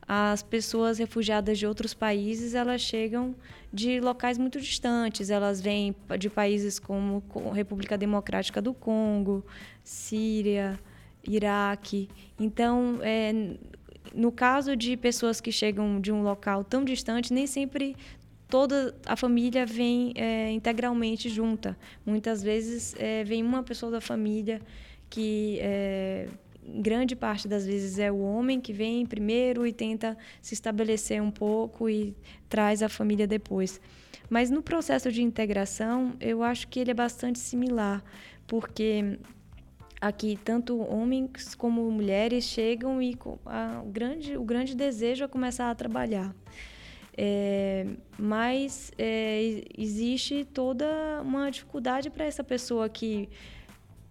As 0.05 0.43
pessoas 0.43 0.98
refugiadas 0.98 1.57
de 1.57 1.65
outros 1.65 1.93
países, 1.93 2.55
elas 2.55 2.81
chegam 2.81 3.36
de 3.72 4.01
locais 4.01 4.38
muito 4.38 4.60
distantes. 4.60 5.29
Elas 5.29 5.62
vêm 5.62 5.95
de 6.19 6.29
países 6.29 6.79
como 6.79 7.24
República 7.53 7.98
Democrática 7.98 8.62
do 8.62 8.74
Congo, 8.74 9.45
Síria, 9.83 10.77
Iraque. 11.25 12.10
Então, 12.38 13.00
é, 13.01 13.55
no 14.13 14.31
caso 14.31 14.75
de 14.75 14.98
pessoas 14.98 15.39
que 15.39 15.51
chegam 15.51 16.01
de 16.01 16.12
um 16.12 16.22
local 16.22 16.63
tão 16.63 16.83
distante, 16.83 17.31
nem 17.31 17.48
sempre 17.48 17.95
toda 18.53 18.95
a 19.07 19.15
família 19.15 19.65
vem 19.65 20.13
é, 20.15 20.51
integralmente 20.51 21.27
junta. 21.27 21.75
Muitas 22.05 22.43
vezes 22.43 22.93
é, 23.00 23.24
vem 23.24 23.41
uma 23.41 23.63
pessoa 23.63 23.91
da 23.91 24.00
família 24.00 24.62
que 25.10 25.57
é, 25.60 26.27
grande 26.63 27.15
parte 27.15 27.48
das 27.48 27.65
vezes 27.65 27.98
é 27.98 28.12
o 28.12 28.19
homem 28.19 28.62
que 28.62 28.72
vem 28.72 29.07
primeiro 29.07 29.65
e 29.65 29.74
tenta 29.74 30.15
se 30.39 30.53
estabelecer 30.53 31.19
um 31.19 31.31
pouco 31.31 31.89
e 31.89 32.15
traz 32.48 32.83
a 32.83 32.89
família 32.89 33.25
depois. 33.25 33.81
Mas 34.29 34.51
no 34.51 34.62
processo 34.62 35.12
de 35.12 35.24
integração, 35.24 36.13
eu 36.19 36.43
acho 36.43 36.67
que 36.67 36.79
ele 36.79 36.91
é 36.91 36.93
bastante 36.93 37.39
similar, 37.39 38.03
porque 38.45 39.17
aqui 40.00 40.38
tanto 40.45 40.77
homens 40.77 41.55
como 41.55 41.89
mulheres 41.89 42.43
chegam 42.43 43.01
e 43.01 43.17
a, 43.48 43.81
grande, 43.88 44.37
o 44.37 44.44
grande 44.44 44.75
desejo 44.75 45.24
é 45.24 45.27
começar 45.27 45.72
a 45.72 45.75
trabalhar. 45.75 46.35
É, 47.15 47.85
mas 48.17 48.91
é, 48.97 49.63
existe 49.77 50.45
toda 50.45 50.85
uma 51.21 51.49
dificuldade 51.51 52.09
para 52.09 52.25
essa 52.25 52.43
pessoa 52.43 52.89
que 52.89 53.29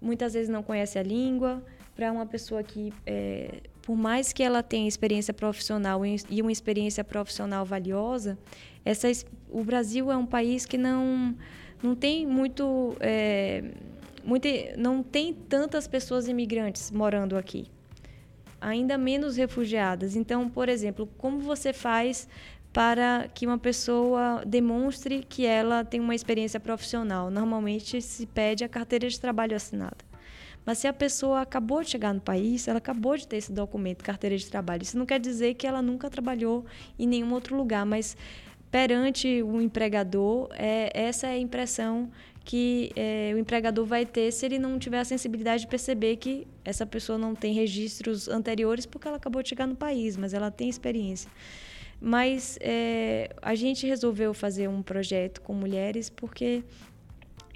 muitas 0.00 0.34
vezes 0.34 0.48
não 0.48 0.62
conhece 0.62 0.98
a 0.98 1.02
língua, 1.02 1.62
para 1.94 2.10
uma 2.10 2.26
pessoa 2.26 2.62
que, 2.62 2.92
é, 3.06 3.60
por 3.82 3.96
mais 3.96 4.32
que 4.32 4.42
ela 4.42 4.62
tenha 4.62 4.88
experiência 4.88 5.34
profissional 5.34 6.02
e 6.06 6.40
uma 6.40 6.52
experiência 6.52 7.04
profissional 7.04 7.64
valiosa, 7.64 8.38
essa, 8.84 9.08
o 9.50 9.62
Brasil 9.62 10.10
é 10.10 10.16
um 10.16 10.26
país 10.26 10.64
que 10.64 10.78
não, 10.78 11.36
não 11.82 11.94
tem 11.94 12.26
muito, 12.26 12.96
é, 13.00 13.64
muito, 14.24 14.48
não 14.76 15.02
tem 15.02 15.34
tantas 15.34 15.86
pessoas 15.86 16.28
imigrantes 16.28 16.90
morando 16.90 17.36
aqui 17.36 17.66
ainda 18.62 18.96
menos 18.96 19.36
refugiadas. 19.36 20.14
Então, 20.14 20.48
por 20.48 20.68
exemplo, 20.68 21.08
como 21.18 21.40
você 21.40 21.72
faz 21.72 22.28
para 22.72 23.28
que 23.34 23.46
uma 23.46 23.58
pessoa 23.58 24.42
demonstre 24.46 25.24
que 25.28 25.44
ela 25.44 25.84
tem 25.84 26.00
uma 26.00 26.14
experiência 26.14 26.58
profissional. 26.58 27.30
Normalmente 27.30 28.00
se 28.00 28.26
pede 28.26 28.64
a 28.64 28.68
carteira 28.68 29.08
de 29.08 29.20
trabalho 29.20 29.54
assinada. 29.54 29.98
Mas 30.64 30.78
se 30.78 30.86
a 30.86 30.92
pessoa 30.92 31.40
acabou 31.40 31.82
de 31.82 31.90
chegar 31.90 32.14
no 32.14 32.20
país, 32.20 32.68
ela 32.68 32.78
acabou 32.78 33.16
de 33.16 33.26
ter 33.26 33.36
esse 33.36 33.52
documento, 33.52 34.02
carteira 34.02 34.36
de 34.36 34.48
trabalho. 34.48 34.82
Isso 34.82 34.96
não 34.96 35.04
quer 35.04 35.20
dizer 35.20 35.54
que 35.54 35.66
ela 35.66 35.82
nunca 35.82 36.08
trabalhou 36.08 36.64
em 36.98 37.06
nenhum 37.06 37.32
outro 37.32 37.56
lugar, 37.56 37.84
mas 37.84 38.16
perante 38.70 39.42
o 39.42 39.60
empregador, 39.60 40.48
é, 40.52 40.90
essa 40.94 41.26
é 41.26 41.32
a 41.32 41.38
impressão 41.38 42.10
que 42.44 42.90
é, 42.96 43.32
o 43.34 43.38
empregador 43.38 43.84
vai 43.84 44.06
ter 44.06 44.32
se 44.32 44.46
ele 44.46 44.58
não 44.58 44.78
tiver 44.78 45.00
a 45.00 45.04
sensibilidade 45.04 45.62
de 45.62 45.68
perceber 45.68 46.16
que 46.16 46.46
essa 46.64 46.86
pessoa 46.86 47.18
não 47.18 47.34
tem 47.34 47.52
registros 47.52 48.28
anteriores 48.28 48.86
porque 48.86 49.06
ela 49.06 49.16
acabou 49.16 49.42
de 49.42 49.48
chegar 49.48 49.66
no 49.66 49.76
país, 49.76 50.16
mas 50.16 50.32
ela 50.32 50.50
tem 50.50 50.68
experiência. 50.68 51.30
Mas 52.04 52.58
é, 52.60 53.30
a 53.40 53.54
gente 53.54 53.86
resolveu 53.86 54.34
fazer 54.34 54.66
um 54.68 54.82
projeto 54.82 55.40
com 55.40 55.54
mulheres 55.54 56.10
porque 56.10 56.64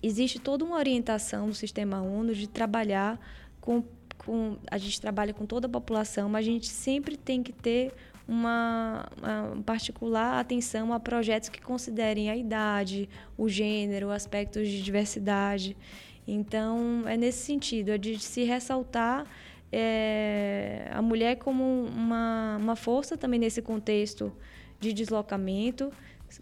existe 0.01 0.39
toda 0.39 0.65
uma 0.65 0.77
orientação 0.77 1.49
do 1.49 1.55
sistema 1.55 2.01
ONU 2.01 2.33
de 2.33 2.49
trabalhar 2.49 3.19
com, 3.61 3.83
com 4.17 4.57
a 4.71 4.79
gente 4.79 5.01
trabalha 5.01 5.35
com 5.35 5.45
toda 5.45 5.67
a 5.67 5.69
população, 5.69 6.29
mas 6.29 6.47
a 6.47 6.49
gente 6.49 6.69
sempre 6.69 7.17
tem 7.17 7.43
que 7.43 7.51
ter 7.51 7.93
uma, 8.29 9.09
uma, 9.19 9.63
particular 9.65 10.39
atenção 10.39 10.93
a 10.93 11.01
projetos 11.01 11.49
que 11.49 11.61
considerem 11.61 12.31
a 12.31 12.37
idade, 12.37 13.09
o 13.37 13.49
gênero, 13.49 14.13
aspectos 14.13 14.69
de 14.69 14.81
diversidade. 14.81 15.77
Então, 16.25 17.03
é 17.07 17.17
nesse 17.17 17.45
sentido, 17.45 17.91
é 17.91 17.99
de 17.99 18.17
se 18.21 18.45
ressaltar 18.45 19.27
é, 19.73 20.89
a 20.93 21.03
mulher 21.03 21.37
como 21.37 21.87
uma, 21.87 22.57
uma 22.61 22.77
força 22.77 23.17
também 23.17 23.39
nesse 23.39 23.61
contexto 23.61 24.33
de 24.79 24.93
deslocamento. 24.93 25.93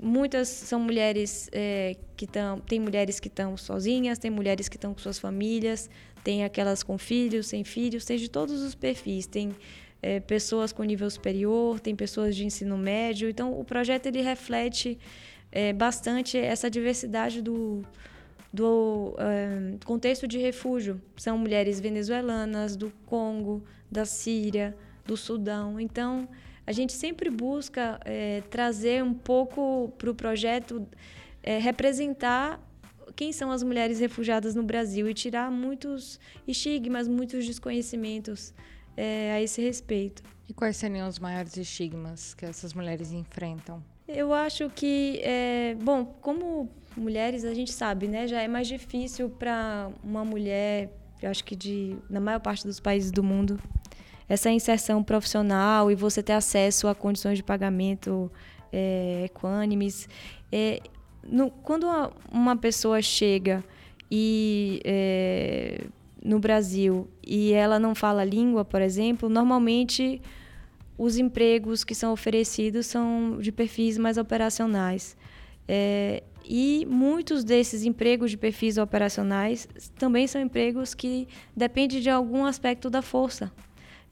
Muitas 0.01 0.49
são 0.49 0.81
mulheres 0.81 1.49
é, 1.53 1.97
que 2.17 2.25
estão. 2.25 2.59
Tem 2.61 2.81
mulheres 2.81 3.21
que 3.21 3.29
estão 3.29 3.57
sozinhas, 3.57 4.19
tem 4.19 4.31
mulheres 4.31 4.69
que 4.69 4.77
estão 4.77 4.95
com 4.95 5.01
suas 5.01 5.19
famílias, 5.19 5.91
tem 6.23 6.45
aquelas 6.45 6.83
com 6.83 6.97
filhos, 6.97 7.47
sem 7.47 7.65
filhos, 7.65 8.05
tem 8.05 8.17
de 8.17 8.29
todos 8.29 8.63
os 8.63 8.75
perfis. 8.75 9.27
Tem 9.27 9.53
é, 10.01 10.21
pessoas 10.21 10.73
com 10.73 10.83
nível 10.83 11.09
superior, 11.11 11.81
tem 11.81 11.95
pessoas 11.95 12.35
de 12.35 12.45
ensino 12.45 12.77
médio. 12.79 13.29
Então, 13.29 13.59
o 13.59 13.65
projeto 13.65 14.07
ele 14.07 14.23
reflete 14.23 14.99
é, 15.53 15.73
bastante 15.73 16.37
essa 16.37 16.71
diversidade 16.71 17.41
do, 17.41 17.85
do 18.55 19.17
contexto 19.85 20.29
de 20.29 20.39
refúgio. 20.39 21.03
São 21.17 21.37
mulheres 21.37 21.81
venezuelanas, 21.81 22.77
do 22.77 22.93
Congo, 23.05 23.65
da 23.91 24.05
Síria, 24.05 24.77
do 25.05 25.17
Sudão. 25.17 25.81
Então, 25.81 26.29
a 26.65 26.71
gente 26.71 26.93
sempre 26.93 27.31
busca 27.31 28.01
é, 28.05 28.43
trazer 28.49 29.03
um 29.03 29.13
pouco 29.13 29.93
para 29.99 30.09
o 30.09 30.15
projeto, 30.15 30.87
é, 31.43 31.59
representar 31.59 32.61
quem 33.17 33.33
são 33.33 33.51
as 33.51 33.65
mulheres 33.65 33.99
refugiadas 33.99 34.55
no 34.55 34.63
Brasil 34.63 35.09
e 35.09 35.15
tirar 35.15 35.51
muitos 35.51 36.21
estigmas, 36.47 37.09
muitos 37.09 37.45
desconhecimentos 37.45 38.55
é, 38.97 39.33
a 39.33 39.43
esse 39.43 39.61
respeito. 39.61 40.23
E 40.49 40.55
quais 40.55 40.77
seriam 40.77 41.09
os 41.09 41.19
maiores 41.19 41.57
estigmas 41.57 42.35
que 42.35 42.47
essas 42.47 42.73
mulheres 42.73 43.11
enfrentam? 43.11 43.83
Eu 44.07 44.35
acho 44.35 44.69
que, 44.69 45.19
é, 45.23 45.75
bom, 45.83 46.05
como 46.21 46.71
mulheres, 46.97 47.45
a 47.45 47.55
gente 47.55 47.73
sabe, 47.73 48.09
né? 48.09 48.27
Já 48.27 48.43
é 48.43 48.49
mais 48.49 48.67
difícil 48.67 49.29
para 49.29 49.91
uma 50.03 50.25
mulher, 50.25 50.91
eu 51.23 51.31
acho 51.31 51.45
que 51.45 51.57
de, 51.57 51.97
na 52.09 52.21
maior 52.21 52.41
parte 52.41 52.67
dos 52.67 52.81
países 52.81 53.11
do 53.11 53.23
mundo, 53.23 53.59
essa 54.29 54.51
inserção 54.51 55.03
profissional 55.03 55.91
e 55.91 55.95
você 55.95 56.23
ter 56.23 56.33
acesso 56.33 56.89
a 56.89 56.95
condições 56.95 57.37
de 57.37 57.43
pagamento 57.43 58.31
é, 58.73 59.25
equânimes. 59.27 60.09
É, 60.51 60.81
no, 61.23 61.51
quando 61.51 61.85
uma, 61.85 62.13
uma, 62.31 62.57
pessoa 62.57 63.01
chega 63.03 63.65
e 64.11 64.81
é, 64.85 65.85
no 66.23 66.39
Brasil 66.39 67.09
e 67.27 67.53
ela 67.53 67.79
não 67.79 67.95
fala 67.95 68.25
língua, 68.25 68.65
por 68.65 68.81
exemplo, 68.81 69.29
normalmente 69.29 70.21
os 70.97 71.19
empregos 71.19 71.85
que 71.85 71.95
são 71.95 72.13
oferecidos 72.13 72.87
são 72.87 73.39
de 73.41 73.51
perfis 73.51 73.99
mais 73.99 74.17
operacionais. 74.17 75.17
É, 75.67 76.23
E 76.47 76.87
muitos 76.91 77.43
desses 77.43 77.85
empregos 77.85 78.31
de 78.31 78.37
perfis 78.37 78.77
operacionais 78.77 79.67
também 79.99 80.27
são 80.27 80.41
empregos 80.41 80.95
que 80.95 81.27
dependem 81.57 82.01
de 82.01 82.11
algum 82.11 82.45
aspecto 82.45 82.91
da 82.91 83.01
força, 83.01 83.51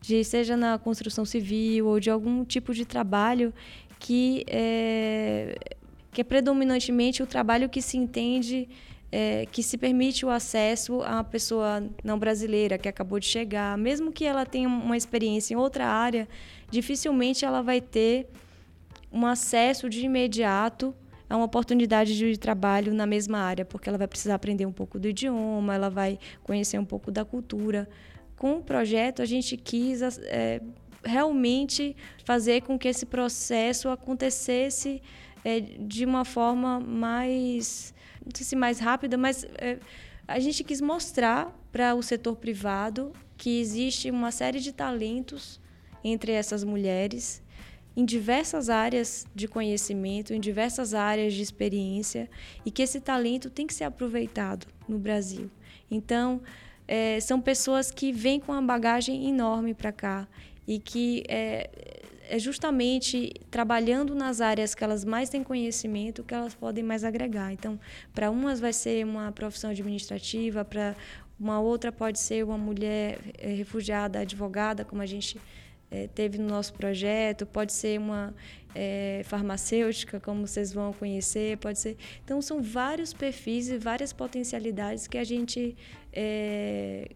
de 0.01 0.25
seja 0.25 0.57
na 0.57 0.79
construção 0.79 1.25
civil 1.25 1.87
ou 1.87 2.01
de 2.01 2.11
algum 2.11 2.43
tipo 2.45 2.73
de 2.73 2.87
trabalho 2.87 3.53
que 3.99 4.45
é, 4.49 5.57
que 6.11 6.23
é 6.23 6.25
predominantemente 6.25 7.23
o 7.23 7.27
trabalho 7.27 7.69
que 7.69 7.83
se 7.83 7.99
entende 7.99 8.69
é, 9.13 9.47
que 9.53 9.63
se 9.63 9.77
permite 9.77 10.25
o 10.25 10.31
acesso 10.31 11.03
a 11.03 11.17
uma 11.17 11.25
pessoa 11.25 11.87
não 12.03 12.19
brasileira 12.19 12.79
que 12.79 12.89
acabou 12.89 13.21
de 13.21 13.27
chegar, 13.27 13.77
mesmo 13.77 14.11
que 14.11 14.25
ela 14.25 14.47
tenha 14.47 14.67
uma 14.67 14.97
experiência 14.97 15.53
em 15.53 15.57
outra 15.59 15.87
área, 15.87 16.27
dificilmente 16.71 17.45
ela 17.45 17.61
vai 17.61 17.83
ter 17.83 18.27
um 19.13 19.27
acesso 19.27 19.91
de 19.91 20.01
imediato 20.01 20.95
a 21.33 21.37
uma 21.37 21.47
oportunidade 21.47 22.15
de 22.15 22.37
trabalho 22.37 22.93
na 22.93 23.07
mesma 23.07 23.39
área, 23.39 23.65
porque 23.65 23.89
ela 23.89 23.97
vai 23.97 24.07
precisar 24.07 24.35
aprender 24.35 24.67
um 24.67 24.73
pouco 24.73 24.99
do 24.99 25.09
idioma, 25.09 25.75
ela 25.75 25.89
vai 25.89 26.19
conhecer 26.43 26.79
um 26.79 26.85
pouco 26.85 27.11
da 27.11 27.25
cultura. 27.25 27.89
Com 28.37 28.59
o 28.59 28.63
projeto, 28.63 29.23
a 29.23 29.25
gente 29.25 29.57
quis 29.57 30.03
é, 30.03 30.61
realmente 31.03 31.97
fazer 32.23 32.61
com 32.61 32.79
que 32.79 32.87
esse 32.87 33.07
processo 33.07 33.89
acontecesse 33.89 35.01
é, 35.43 35.59
de 35.59 36.05
uma 36.05 36.23
forma 36.23 36.79
mais 36.79 37.95
não 38.23 38.31
sei 38.35 38.45
se 38.45 38.55
mais 38.55 38.79
rápida, 38.79 39.17
mas 39.17 39.45
é, 39.57 39.79
a 40.29 40.39
gente 40.39 40.63
quis 40.63 40.83
mostrar 40.83 41.51
para 41.73 41.95
o 41.95 42.03
setor 42.03 42.37
privado 42.37 43.11
que 43.39 43.59
existe 43.59 44.11
uma 44.11 44.31
série 44.31 44.61
de 44.61 44.71
talentos 44.71 45.59
entre 46.05 46.33
essas 46.33 46.63
mulheres 46.63 47.43
em 47.97 48.05
diversas 48.05 48.69
áreas 48.69 49.27
de 49.35 49.47
conhecimento, 49.47 50.33
em 50.33 50.41
diversas 50.41 50.95
áreas 50.95 51.35
de 51.35 51.43
experiência 51.43 52.29
e 52.65 52.71
que 52.71 52.83
esse 52.83 53.01
talento 53.01 53.51
tem 53.51 53.67
que 53.67 53.75
ser 53.75 53.85
aproveitado 53.85 54.67
no 54.89 54.99
Brasil. 54.99 55.51
Então, 55.91 56.41
é, 56.89 57.21
são 57.21 57.41
pessoas 57.41 57.91
que 57.91 58.13
vêm 58.13 58.41
com 58.41 58.53
uma 58.53 58.63
bagagem 58.63 59.29
enorme 59.29 59.75
para 59.75 59.93
cá 59.93 60.27
e 60.67 60.79
que 60.79 61.23
é, 61.29 61.71
é 62.29 62.39
justamente 62.39 63.33
trabalhando 63.51 64.15
nas 64.15 64.41
áreas 64.41 64.75
que 64.75 64.83
elas 64.83 65.05
mais 65.05 65.29
têm 65.29 65.45
conhecimento 65.45 66.25
que 66.25 66.35
elas 66.35 66.55
podem 66.55 66.83
mais 66.83 67.05
agregar. 67.05 67.53
Então, 67.53 67.79
para 68.15 68.31
umas 68.31 68.59
vai 68.59 68.73
ser 68.73 69.05
uma 69.05 69.31
profissão 69.33 69.71
administrativa, 69.71 70.65
para 70.65 70.97
uma 71.39 71.61
outra 71.61 71.93
pode 71.93 72.19
ser 72.19 72.45
uma 72.45 72.57
mulher 72.57 73.19
é, 73.39 73.49
refugiada, 73.49 74.21
advogada, 74.21 74.85
como 74.85 75.03
a 75.03 75.07
gente 75.07 75.39
é, 75.93 76.09
teve 76.09 76.39
no 76.39 76.49
nosso 76.49 76.73
projeto, 76.73 77.45
pode 77.45 77.73
ser 77.73 78.01
uma 78.01 78.35
é, 78.75 79.21
farmacêutica, 79.27 80.19
como 80.19 80.47
vocês 80.47 80.73
vão 80.73 80.91
conhecer, 80.95 81.59
pode 81.59 81.79
ser. 81.79 81.99
Então, 82.25 82.41
são 82.41 82.63
vários 82.63 83.13
perfis 83.13 83.69
e 83.69 83.77
várias 83.77 84.11
potencialidades 84.11 85.07
que 85.07 85.19
a 85.19 85.25
gente 85.25 85.77
é, 86.11 87.11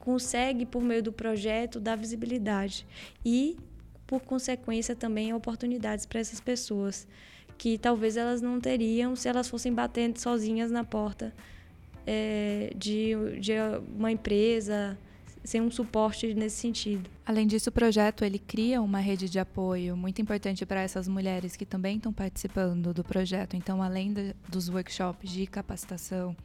consegue, 0.00 0.66
por 0.66 0.82
meio 0.82 1.02
do 1.02 1.12
projeto, 1.12 1.78
dar 1.78 1.96
visibilidade. 1.96 2.84
E 3.24 3.56
por 4.04 4.20
consequência, 4.20 4.96
também 4.96 5.32
oportunidades 5.32 6.04
para 6.04 6.18
essas 6.18 6.40
pessoas 6.40 7.06
que 7.56 7.78
talvez 7.78 8.16
elas 8.16 8.42
não 8.42 8.60
teriam 8.60 9.14
se 9.14 9.28
elas 9.28 9.48
fossem 9.48 9.72
batendo 9.72 10.18
sozinhas 10.18 10.72
na 10.72 10.82
porta 10.82 11.32
é, 12.04 12.72
de, 12.76 13.12
de 13.38 13.52
uma 13.96 14.10
empresa, 14.10 14.98
sem 15.44 15.60
um 15.60 15.70
suporte 15.70 16.34
nesse 16.34 16.56
sentido. 16.56 17.10
Além 17.26 17.46
disso, 17.46 17.70
o 17.70 17.72
projeto 17.72 18.24
ele 18.24 18.38
cria 18.38 18.80
uma 18.80 18.98
rede 19.00 19.28
de 19.28 19.38
apoio 19.38 19.96
muito 19.96 20.20
importante 20.22 20.64
para 20.64 20.80
essas 20.80 21.08
mulheres 21.08 21.56
que 21.56 21.66
também 21.66 21.96
estão 21.96 22.12
participando 22.12 22.94
do 22.94 23.02
projeto. 23.02 23.56
Então, 23.56 23.82
além 23.82 24.12
de, 24.12 24.34
dos 24.48 24.68
workshops 24.68 25.30
de 25.30 25.46
capacitação, 25.46 26.36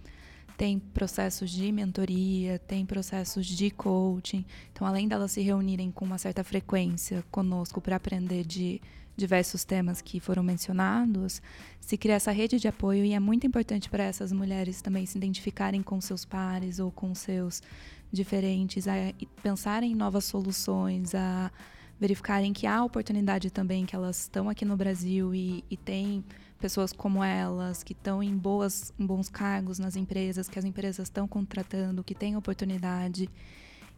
tem 0.57 0.79
processos 0.79 1.51
de 1.51 1.71
mentoria, 1.71 2.57
tem 2.57 2.86
processos 2.86 3.45
de 3.45 3.69
coaching. 3.69 4.43
Então, 4.71 4.88
além 4.88 5.07
delas 5.07 5.31
se 5.31 5.41
reunirem 5.41 5.91
com 5.91 6.03
uma 6.03 6.17
certa 6.17 6.43
frequência 6.43 7.23
conosco 7.29 7.79
para 7.79 7.97
aprender 7.97 8.43
de 8.43 8.81
diversos 9.15 9.63
temas 9.63 9.99
que 9.99 10.19
foram 10.19 10.43
mencionados, 10.43 11.41
se 11.79 11.97
cria 11.97 12.15
essa 12.15 12.31
rede 12.31 12.60
de 12.60 12.67
apoio 12.67 13.03
e 13.03 13.13
é 13.13 13.19
muito 13.19 13.47
importante 13.47 13.89
para 13.89 14.03
essas 14.03 14.31
mulheres 14.31 14.81
também 14.81 15.05
se 15.05 15.17
identificarem 15.17 15.81
com 15.81 15.99
seus 15.99 16.23
pares 16.23 16.77
ou 16.77 16.91
com 16.91 17.15
seus 17.15 17.62
diferentes, 18.11 18.87
a 18.87 18.93
pensarem 19.41 19.91
em 19.91 19.95
novas 19.95 20.25
soluções, 20.25 21.13
a 21.13 21.51
verificarem 21.99 22.53
que 22.53 22.67
há 22.67 22.83
oportunidade 22.83 23.49
também, 23.49 23.85
que 23.85 23.95
elas 23.95 24.21
estão 24.21 24.49
aqui 24.49 24.63
no 24.63 24.77
Brasil 24.77 25.33
e, 25.33 25.63
e 25.69 25.75
têm 25.75 26.23
pessoas 26.59 26.91
como 26.93 27.23
elas, 27.23 27.83
que 27.83 27.93
estão 27.93 28.21
em, 28.21 28.35
boas, 28.35 28.93
em 28.99 29.05
bons 29.05 29.29
cargos 29.29 29.79
nas 29.79 29.95
empresas, 29.95 30.47
que 30.47 30.59
as 30.59 30.65
empresas 30.65 31.07
estão 31.07 31.27
contratando, 31.27 32.03
que 32.03 32.15
têm 32.15 32.35
oportunidade, 32.35 33.29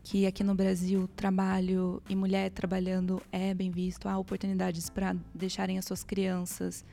que 0.03 0.25
aqui 0.25 0.43
no 0.43 0.55
Brasil 0.55 1.09
trabalho 1.15 2.01
e 2.09 2.15
mulher 2.15 2.51
trabalhando 2.51 3.21
é 3.31 3.53
bem 3.53 3.69
visto, 3.69 4.07
há 4.07 4.17
oportunidades 4.17 4.89
para 4.89 5.15
deixarem 5.33 5.77
as 5.77 5.85
suas 5.85 6.03
crianças 6.03 6.85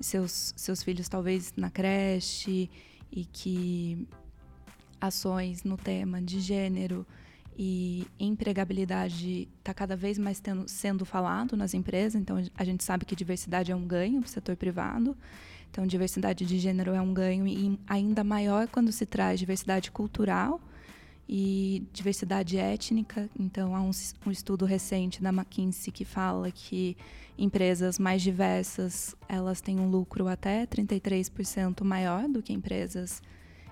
seus, 0.00 0.54
seus 0.56 0.82
filhos 0.82 1.08
talvez 1.08 1.52
na 1.56 1.70
creche 1.70 2.70
e 3.12 3.24
que 3.24 4.06
ações 5.00 5.64
no 5.64 5.76
tema 5.76 6.20
de 6.20 6.40
gênero 6.40 7.06
e 7.62 8.06
empregabilidade 8.18 9.48
está 9.58 9.74
cada 9.74 9.94
vez 9.94 10.18
mais 10.18 10.40
tendo, 10.40 10.68
sendo 10.68 11.04
falado 11.04 11.56
nas 11.56 11.74
empresas. 11.74 12.20
Então, 12.20 12.42
a 12.54 12.64
gente 12.64 12.82
sabe 12.82 13.04
que 13.04 13.14
diversidade 13.14 13.70
é 13.70 13.76
um 13.76 13.86
ganho 13.86 14.20
para 14.20 14.28
o 14.28 14.30
setor 14.30 14.56
privado. 14.56 15.16
Então, 15.70 15.86
diversidade 15.86 16.44
de 16.44 16.58
gênero 16.58 16.92
é 16.94 17.00
um 17.00 17.12
ganho 17.12 17.46
e 17.46 17.78
ainda 17.86 18.24
maior 18.24 18.66
quando 18.68 18.90
se 18.90 19.06
traz 19.06 19.38
diversidade 19.38 19.90
cultural 19.90 20.60
e 21.28 21.84
diversidade 21.92 22.56
étnica. 22.56 23.28
Então, 23.38 23.76
há 23.76 23.80
um, 23.80 23.90
um 24.26 24.30
estudo 24.30 24.64
recente 24.64 25.22
da 25.22 25.28
McKinsey 25.28 25.92
que 25.92 26.04
fala 26.04 26.50
que 26.50 26.96
empresas 27.38 27.98
mais 27.98 28.20
diversas 28.20 29.14
elas 29.28 29.60
têm 29.60 29.78
um 29.78 29.88
lucro 29.88 30.26
até 30.28 30.66
33% 30.66 31.84
maior 31.84 32.28
do 32.28 32.42
que 32.42 32.52
empresas 32.52 33.22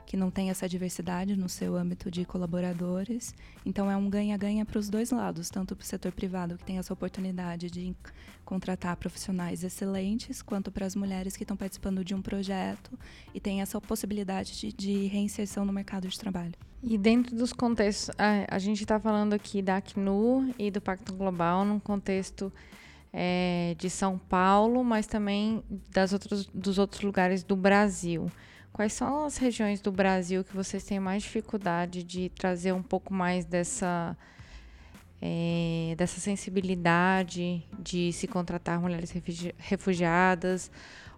que 0.09 0.17
não 0.17 0.31
tem 0.31 0.49
essa 0.49 0.67
diversidade 0.67 1.37
no 1.37 1.51
seu 1.51 1.77
âmbito 1.77 2.11
de 2.11 2.25
colaboradores. 2.25 3.35
Então 3.65 3.91
é 3.91 3.97
um 3.97 4.09
ganha-ganha 4.09 4.65
para 4.65 4.79
os 4.79 4.89
dois 4.89 5.11
lados, 5.11 5.51
tanto 5.51 5.77
para 5.77 5.83
o 5.83 5.87
setor 5.87 6.13
privado 6.13 6.57
que 6.57 6.65
tem 6.65 6.79
essa 6.79 6.95
oportunidade 6.95 7.71
de 7.71 7.95
contratar 8.43 8.97
profissionais 8.97 9.63
excelentes, 9.63 10.41
quanto 10.41 10.73
para 10.73 10.87
as 10.87 10.97
mulheres 10.97 11.37
que 11.37 11.45
estão 11.45 11.59
participando 11.59 12.03
de 12.03 12.15
um 12.15 12.23
projeto 12.23 12.99
e 13.35 13.39
tem 13.39 13.61
essa 13.61 13.79
possibilidade 13.83 14.59
de, 14.59 14.73
de 14.73 15.07
reinserção 15.09 15.67
no 15.67 15.75
mercado 15.75 16.09
de 16.09 16.19
trabalho. 16.19 16.55
E 16.83 16.97
dentro 16.97 17.37
dos 17.37 17.53
contextos, 17.53 18.09
a, 18.17 18.57
a 18.57 18.59
gente 18.59 18.83
está 18.83 18.99
falando 18.99 19.35
aqui 19.35 19.61
da 19.61 19.77
Acnu 19.77 20.55
e 20.59 20.71
do 20.71 20.81
Pacto 20.81 21.13
Global 21.13 21.67
num 21.67 21.79
contexto 21.79 22.51
é, 23.13 23.77
de 23.77 23.91
São 23.91 24.17
Paulo, 24.17 24.83
mas 24.83 25.07
também 25.07 25.63
das 25.91 26.15
outros, 26.15 26.47
dos 26.47 26.79
outros 26.79 27.03
lugares 27.03 27.45
do 27.45 27.55
Brasil. 27.55 28.31
Quais 28.79 28.93
são 28.93 29.25
as 29.25 29.37
regiões 29.39 29.81
do 29.81 29.91
Brasil 29.91 30.45
que 30.45 30.55
vocês 30.55 30.85
têm 30.85 31.01
mais 31.01 31.25
dificuldade 31.25 32.05
de 32.05 32.29
trazer 32.29 32.71
um 32.71 32.81
pouco 32.81 33.13
mais 33.13 33.45
dessa, 33.45 34.17
é, 35.21 35.97
dessa 35.99 36.21
sensibilidade 36.21 37.67
de 37.77 38.13
se 38.13 38.29
contratar 38.29 38.81
mulheres 38.81 39.13
refugiadas 39.59 40.71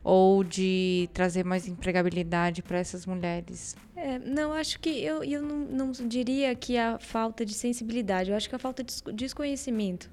ou 0.02 0.42
de 0.42 1.10
trazer 1.12 1.44
mais 1.44 1.68
empregabilidade 1.68 2.62
para 2.62 2.78
essas 2.78 3.04
mulheres? 3.04 3.76
É, 3.94 4.18
não, 4.18 4.54
acho 4.54 4.80
que 4.80 4.88
eu, 4.88 5.22
eu 5.22 5.42
não, 5.42 5.58
não 5.58 5.92
diria 5.92 6.54
que 6.54 6.78
a 6.78 6.98
falta 6.98 7.44
de 7.44 7.52
sensibilidade, 7.52 8.30
eu 8.30 8.36
acho 8.38 8.48
que 8.48 8.54
a 8.54 8.58
falta 8.58 8.82
de 8.82 9.02
desconhecimento. 9.12 10.10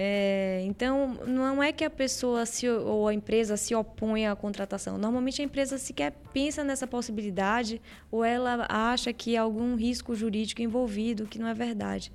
É, 0.00 0.62
então, 0.64 1.18
não 1.26 1.60
é 1.60 1.72
que 1.72 1.84
a 1.84 1.90
pessoa 1.90 2.46
se, 2.46 2.68
ou 2.68 3.08
a 3.08 3.12
empresa 3.12 3.56
se 3.56 3.74
opõe 3.74 4.28
à 4.28 4.36
contratação. 4.36 4.96
Normalmente, 4.96 5.42
a 5.42 5.44
empresa 5.44 5.76
sequer 5.76 6.12
pensa 6.32 6.62
nessa 6.62 6.86
possibilidade 6.86 7.82
ou 8.08 8.22
ela 8.24 8.64
acha 8.68 9.12
que 9.12 9.36
há 9.36 9.42
algum 9.42 9.74
risco 9.74 10.14
jurídico 10.14 10.62
envolvido, 10.62 11.26
que 11.26 11.36
não 11.36 11.48
é 11.48 11.54
verdade. 11.54 12.12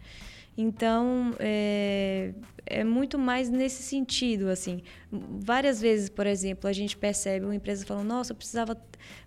Então, 0.57 1.35
é, 1.39 2.31
é 2.65 2.83
muito 2.83 3.17
mais 3.17 3.49
nesse 3.49 3.83
sentido, 3.83 4.49
assim. 4.49 4.81
Várias 5.11 5.81
vezes, 5.81 6.09
por 6.09 6.25
exemplo, 6.25 6.69
a 6.69 6.73
gente 6.73 6.95
percebe 6.95 7.45
uma 7.45 7.55
empresa 7.55 7.85
falando, 7.85 8.07
nossa, 8.07 8.31
eu 8.31 8.35
precisava, 8.35 8.77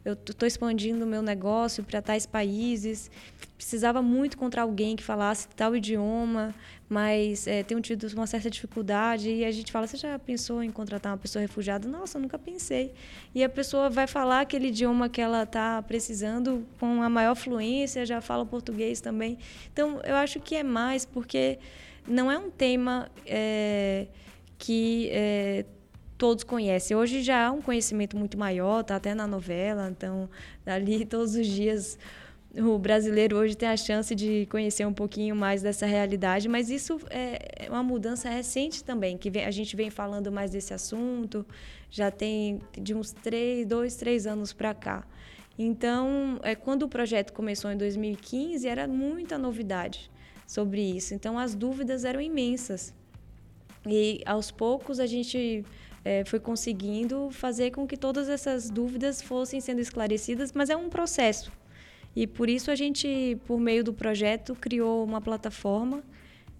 eu 0.04 0.14
estou 0.14 0.46
expandindo 0.46 1.04
o 1.04 1.06
meu 1.06 1.22
negócio 1.22 1.84
para 1.84 2.00
tais 2.00 2.26
países, 2.26 3.10
precisava 3.56 4.02
muito 4.02 4.36
encontrar 4.36 4.62
alguém 4.62 4.96
que 4.96 5.02
falasse 5.02 5.48
tal 5.48 5.76
idioma, 5.76 6.54
mas 6.88 7.46
é, 7.46 7.62
tenho 7.62 7.80
tido 7.80 8.06
uma 8.14 8.26
certa 8.26 8.48
dificuldade. 8.48 9.28
E 9.30 9.44
a 9.44 9.50
gente 9.50 9.72
fala: 9.72 9.86
Você 9.86 9.96
já 9.96 10.18
pensou 10.18 10.62
em 10.62 10.70
contratar 10.70 11.12
uma 11.12 11.18
pessoa 11.18 11.40
refugiada? 11.42 11.88
Nossa, 11.88 12.18
eu 12.18 12.22
nunca 12.22 12.38
pensei. 12.38 12.92
E 13.34 13.42
a 13.42 13.48
pessoa 13.48 13.90
vai 13.90 14.06
falar 14.06 14.40
aquele 14.40 14.68
idioma 14.68 15.08
que 15.08 15.20
ela 15.20 15.42
está 15.42 15.82
precisando 15.82 16.66
com 16.78 17.02
a 17.02 17.10
maior 17.10 17.34
fluência, 17.34 18.06
já 18.06 18.20
fala 18.20 18.46
português 18.46 19.00
também. 19.00 19.38
Então, 19.72 20.00
eu 20.04 20.14
acho 20.16 20.38
que 20.40 20.54
é 20.54 20.62
mais 20.62 21.04
porque 21.04 21.58
não 22.06 22.30
é 22.30 22.38
um 22.38 22.50
tema 22.50 23.10
é, 23.26 24.06
que 24.58 25.08
é, 25.12 25.64
todos 26.16 26.44
conhecem. 26.44 26.96
Hoje 26.96 27.22
já 27.22 27.46
há 27.46 27.50
um 27.50 27.60
conhecimento 27.60 28.16
muito 28.16 28.38
maior, 28.38 28.82
tá 28.82 28.96
até 28.96 29.14
na 29.14 29.26
novela, 29.26 29.88
então 29.90 30.28
ali 30.64 31.04
todos 31.06 31.34
os 31.34 31.46
dias 31.46 31.98
o 32.58 32.78
brasileiro 32.78 33.36
hoje 33.36 33.54
tem 33.54 33.68
a 33.68 33.76
chance 33.76 34.14
de 34.14 34.46
conhecer 34.46 34.86
um 34.86 34.92
pouquinho 34.92 35.36
mais 35.36 35.60
dessa 35.60 35.84
realidade, 35.84 36.48
mas 36.48 36.70
isso 36.70 36.98
é 37.10 37.66
uma 37.68 37.82
mudança 37.82 38.30
recente 38.30 38.82
também, 38.82 39.18
que 39.18 39.30
a 39.40 39.50
gente 39.50 39.76
vem 39.76 39.90
falando 39.90 40.32
mais 40.32 40.50
desse 40.50 40.72
assunto, 40.72 41.44
já 41.90 42.10
tem 42.10 42.60
de 42.72 42.94
uns 42.94 43.12
três, 43.12 43.66
dois, 43.66 43.96
três 43.96 44.26
anos 44.26 44.54
para 44.54 44.72
cá. 44.72 45.04
Então, 45.58 46.38
é, 46.42 46.54
quando 46.54 46.84
o 46.84 46.88
projeto 46.88 47.32
começou 47.32 47.70
em 47.70 47.76
2015, 47.76 48.66
era 48.66 48.88
muita 48.88 49.36
novidade 49.36 50.10
sobre 50.46 50.80
isso. 50.80 51.14
Então, 51.14 51.38
as 51.38 51.54
dúvidas 51.54 52.04
eram 52.04 52.20
imensas. 52.20 52.94
E, 53.86 54.22
aos 54.24 54.50
poucos, 54.50 55.00
a 55.00 55.06
gente 55.06 55.64
é, 56.04 56.24
foi 56.24 56.38
conseguindo 56.38 57.30
fazer 57.30 57.72
com 57.72 57.86
que 57.86 57.96
todas 57.96 58.28
essas 58.28 58.70
dúvidas 58.70 59.20
fossem 59.20 59.60
sendo 59.60 59.80
esclarecidas, 59.80 60.52
mas 60.52 60.70
é 60.70 60.76
um 60.76 60.88
processo. 60.88 61.50
E 62.14 62.26
por 62.26 62.48
isso 62.48 62.70
a 62.70 62.74
gente, 62.74 63.38
por 63.44 63.60
meio 63.60 63.84
do 63.84 63.92
projeto, 63.92 64.54
criou 64.54 65.04
uma 65.04 65.20
plataforma 65.20 66.02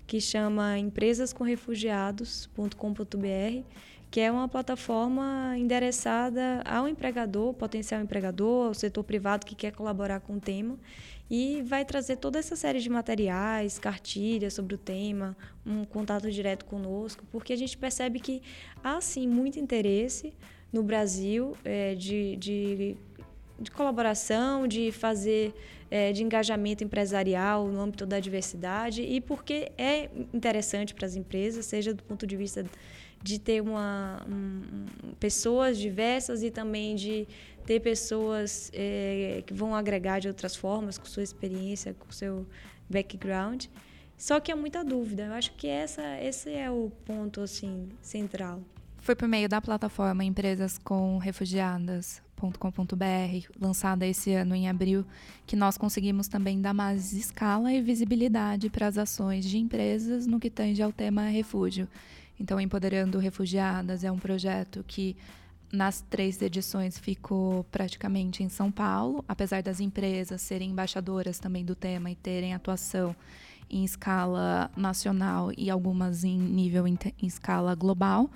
que 0.07 0.21
chama 0.21 0.79
empresascomrefugiados.com.br, 0.79 3.63
que 4.11 4.21
é 4.21 4.31
uma 4.31 4.49
plataforma 4.49 5.55
endereçada 5.57 6.63
ao 6.65 6.87
empregador, 6.89 7.55
potencial 7.55 8.01
empregador, 8.01 8.69
ao 8.69 8.75
setor 8.75 9.05
privado 9.05 9.47
que 9.47 9.55
quer 9.55 9.73
colaborar 9.73 10.21
com 10.21 10.35
o 10.35 10.41
tema 10.41 10.79
e 11.31 11.63
vai 11.63 11.85
trazer 11.85 12.17
toda 12.17 12.39
essa 12.39 12.55
série 12.55 12.81
de 12.81 12.89
materiais, 12.89 13.79
cartilhas 13.79 14.55
sobre 14.55 14.75
o 14.75 14.79
tema, 14.79 15.37
um 15.65 15.85
contato 15.85 16.31
direto 16.31 16.65
conosco, 16.65 17.25
porque 17.31 17.53
a 17.53 17.57
gente 17.57 17.77
percebe 17.77 18.21
que 18.21 18.43
há 18.83 19.01
sim 19.01 19.27
muito 19.27 19.59
interesse 19.59 20.33
no 20.73 20.83
Brasil 20.83 21.57
é, 21.65 21.95
de, 21.95 22.37
de, 22.37 22.97
de, 23.59 23.71
colaboração, 23.71 24.69
de 24.69 24.93
fazer 24.93 25.53
é, 25.91 26.13
de 26.13 26.23
engajamento 26.23 26.85
empresarial 26.85 27.69
no 27.69 27.81
âmbito 27.81 28.07
da 28.07 28.21
diversidade 28.21 29.03
e 29.03 29.21
porque 29.21 29.73
é 29.77 30.09
interessante 30.33 30.95
para 30.95 31.07
as 31.07 31.17
empresas, 31.17 31.67
seja 31.67 31.93
do 31.93 32.03
ponto 32.03 32.27
de 32.27 32.37
vista 32.37 32.65
de 33.23 33.41
ter 33.41 33.61
uma, 33.61 34.25
um, 34.29 34.87
pessoas 35.19 35.79
diversas 35.79 36.43
e 36.43 36.51
também 36.51 36.95
de 36.95 37.27
ter 37.67 37.81
pessoas 37.81 38.71
é, 38.73 39.43
que 39.45 39.53
vão 39.53 39.75
agregar 39.75 40.21
de 40.21 40.29
outras 40.29 40.55
formas, 40.55 40.97
com 40.97 41.05
sua 41.05 41.23
experiência, 41.23 41.95
com 41.95 42.11
seu 42.13 42.47
background. 42.89 43.67
Só 44.17 44.41
que 44.41 44.51
há 44.51 44.57
muita 44.57 44.85
dúvida. 44.85 45.25
Eu 45.25 45.35
acho 45.35 45.53
que 45.55 45.67
essa, 45.67 46.03
esse 46.23 46.53
é 46.53 46.71
o 46.71 46.91
ponto 47.05 47.41
assim 47.41 47.89
central. 48.01 48.63
Foi 48.99 49.15
por 49.15 49.29
meio 49.29 49.49
da 49.49 49.61
plataforma 49.61 50.25
Empresas 50.25 50.79
com 50.79 51.19
Refugiadas.com.br, 51.19 53.49
lançada 53.61 54.07
esse 54.07 54.33
ano 54.33 54.55
em 54.55 54.69
abril, 54.69 55.05
que 55.47 55.55
nós 55.55 55.77
conseguimos 55.77 56.29
também 56.29 56.61
dar 56.61 56.75
mais 56.75 57.13
escala 57.13 57.73
e 57.73 57.83
visibilidade 57.83 58.71
para 58.71 58.87
as 58.87 58.97
ações 58.97 59.45
de 59.45 59.59
empresas 59.59 60.27
no 60.27 60.41
que 60.41 60.51
tange 60.51 60.83
ao 60.83 60.93
tema 60.93 61.29
refúgio. 61.29 61.87
Então, 62.39 62.61
Empoderando 62.61 63.19
Refugiadas 63.19 64.03
é 64.03 64.11
um 64.11 64.19
projeto 64.19 64.85
que 64.87 65.17
nas 65.73 66.01
três 66.01 66.41
edições 66.41 66.99
ficou 66.99 67.65
praticamente 67.65 68.43
em 68.43 68.49
São 68.49 68.71
Paulo, 68.71 69.25
apesar 69.27 69.63
das 69.63 69.81
empresas 69.81 70.41
serem 70.43 70.71
embaixadoras 70.71 71.39
também 71.39 71.65
do 71.65 71.75
tema 71.75 72.11
e 72.11 72.15
terem 72.15 72.55
atuação 72.55 73.15
em 73.69 73.85
escala 73.85 74.71
nacional 74.77 75.51
e 75.57 75.69
algumas 75.71 76.25
em 76.25 76.39
nível 76.39 76.87
em, 76.87 76.99
escala 77.23 77.75
global. 77.75 78.31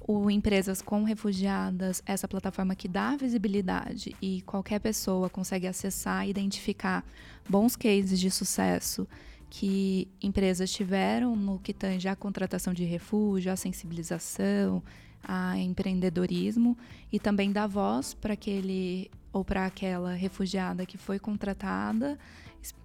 O 0.00 0.28
Empresas 0.28 0.82
com 0.82 1.04
Refugiadas, 1.04 2.02
essa 2.04 2.26
plataforma 2.26 2.74
que 2.74 2.88
dá 2.88 3.14
visibilidade 3.16 4.16
e 4.20 4.42
qualquer 4.42 4.80
pessoa 4.80 5.30
consegue 5.30 5.66
acessar 5.66 6.26
e 6.26 6.30
identificar 6.30 7.04
bons 7.48 7.76
cases 7.76 8.18
de 8.18 8.30
sucesso 8.30 9.06
que 9.48 10.08
empresas 10.20 10.72
tiveram 10.72 11.36
no 11.36 11.58
que 11.58 11.74
tange 11.74 12.08
a 12.08 12.16
contratação 12.16 12.72
de 12.72 12.84
refúgio, 12.84 13.52
a 13.52 13.56
sensibilização, 13.56 14.82
a 15.22 15.58
empreendedorismo 15.58 16.76
e 17.12 17.18
também 17.18 17.52
dar 17.52 17.66
voz 17.66 18.14
para 18.14 18.34
aquele 18.34 19.10
ou 19.32 19.44
para 19.44 19.64
aquela 19.64 20.12
refugiada 20.12 20.84
que 20.84 20.98
foi 20.98 21.18
contratada, 21.18 22.18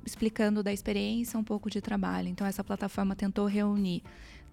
explicando 0.05 0.63
da 0.63 0.71
experiência 0.71 1.37
um 1.37 1.43
pouco 1.43 1.69
de 1.69 1.81
trabalho. 1.81 2.29
Então 2.29 2.47
essa 2.47 2.63
plataforma 2.63 3.15
tentou 3.15 3.45
reunir 3.45 4.01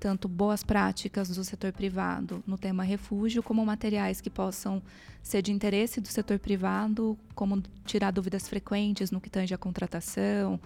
tanto 0.00 0.28
boas 0.28 0.62
práticas 0.62 1.28
do 1.28 1.44
setor 1.44 1.72
privado 1.72 2.42
no 2.46 2.58
tema 2.58 2.82
refúgio, 2.82 3.42
como 3.42 3.64
materiais 3.64 4.20
que 4.20 4.28
possam 4.28 4.82
ser 5.22 5.40
de 5.40 5.52
interesse 5.52 6.00
do 6.00 6.08
setor 6.08 6.38
privado, 6.38 7.16
como 7.34 7.62
tirar 7.86 8.10
dúvidas 8.10 8.48
frequentes 8.48 9.10
no 9.10 9.20
que 9.20 9.30
tange 9.30 9.54
a 9.54 9.58
contratação, 9.58 10.60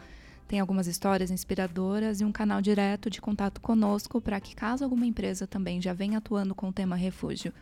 tem 0.49 0.59
algumas 0.59 0.87
histórias 0.87 1.31
inspiradoras 1.31 2.21
e 2.21 2.25
um 2.25 2.33
canal 2.33 2.63
direto 2.63 3.11
de 3.11 3.21
contato 3.21 3.61
conosco 3.61 4.21
para 4.21 4.41
que, 4.41 4.57
caso 4.57 4.83
alguma 4.83 5.07
empresa 5.07 5.47
também 5.47 5.81
já 5.81 5.93
venha 5.93 6.19
atuando 6.19 6.55
com 6.55 6.71
o 6.71 6.73
tema 6.73 6.97
refúgio 6.97 7.53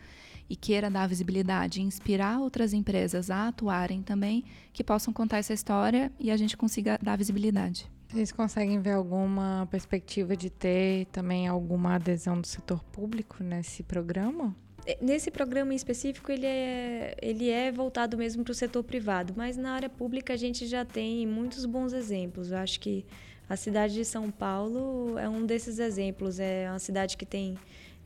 e 0.49 0.55
queira 0.55 0.89
dar 0.89 1.09
visibilidade 1.09 1.81
e 1.81 1.83
inspirar 1.83 2.39
outras 2.39 2.73
empresas 2.73 3.29
a 3.29 3.49
atuarem 3.49 4.01
também, 4.03 4.45
que 4.73 4.85
possam 4.85 5.13
contar 5.13 5.39
essa 5.39 5.53
história 5.53 6.13
e 6.21 6.31
a 6.31 6.37
gente 6.37 6.57
consiga 6.57 6.97
dar 7.03 7.19
visibilidade. 7.19 7.91
Vocês 8.09 8.31
conseguem 8.31 8.81
ver 8.81 8.93
alguma 8.93 9.67
perspectiva 9.69 10.37
de 10.37 10.49
ter 10.49 11.07
também 11.07 11.49
alguma 11.49 11.97
adesão 11.97 12.41
do 12.41 12.47
setor 12.47 12.83
público 12.85 13.43
nesse 13.43 13.83
programa? 13.83 14.55
É, 14.87 14.97
nesse 15.01 15.31
programa 15.33 15.73
em 15.73 15.77
específico, 15.77 16.31
ele 16.31 16.47
é, 16.47 17.17
ele 17.21 17.51
é 17.51 17.73
voltado 17.73 18.17
mesmo 18.17 18.45
para 18.45 18.53
o 18.53 18.55
setor 18.55 18.85
privado, 18.85 19.35
mas 19.37 19.57
na 19.57 19.73
área 19.73 19.89
pública 19.89 20.33
a 20.33 20.37
gente 20.37 20.67
já 20.67 20.85
tem 20.85 21.27
muitos 21.27 21.67
bons 21.67 21.93
exemplos. 21.93 22.53
Eu 22.53 22.59
acho 22.59 22.79
que 22.79 23.05
a 23.49 23.57
cidade 23.57 23.95
de 23.95 24.05
São 24.05 24.31
Paulo 24.31 25.19
é 25.19 25.29
um 25.29 25.45
desses 25.45 25.81
exemplos. 25.81 26.39
É 26.39 26.71
uma 26.71 26.79
cidade 26.79 27.17
que 27.17 27.27
tem 27.27 27.57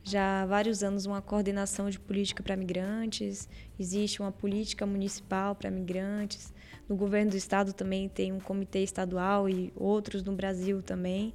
já 0.03 0.41
há 0.41 0.45
vários 0.47 0.81
anos 0.81 1.05
uma 1.05 1.21
coordenação 1.21 1.87
de 1.87 1.99
política 1.99 2.41
para 2.41 2.55
migrantes, 2.55 3.47
existe 3.79 4.19
uma 4.19 4.31
política 4.31 4.83
municipal 4.83 5.53
para 5.53 5.69
migrantes. 5.69 6.51
No 6.89 6.95
governo 6.95 7.31
do 7.31 7.37
estado 7.37 7.71
também 7.73 8.09
tem 8.09 8.31
um 8.31 8.39
comitê 8.39 8.83
estadual 8.83 9.47
e 9.47 9.71
outros 9.75 10.23
no 10.23 10.33
Brasil 10.33 10.81
também. 10.81 11.33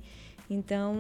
Então, 0.49 0.97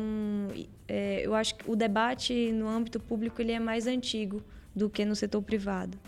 é, 0.88 1.24
eu 1.24 1.34
acho 1.34 1.54
que 1.54 1.70
o 1.70 1.76
debate 1.76 2.52
no 2.52 2.68
âmbito 2.68 2.98
público 2.98 3.40
ele 3.40 3.52
é 3.52 3.60
mais 3.60 3.86
antigo 3.86 4.42
do 4.74 4.90
que 4.90 5.04
no 5.04 5.14
setor 5.14 5.40
privado. 5.42 5.98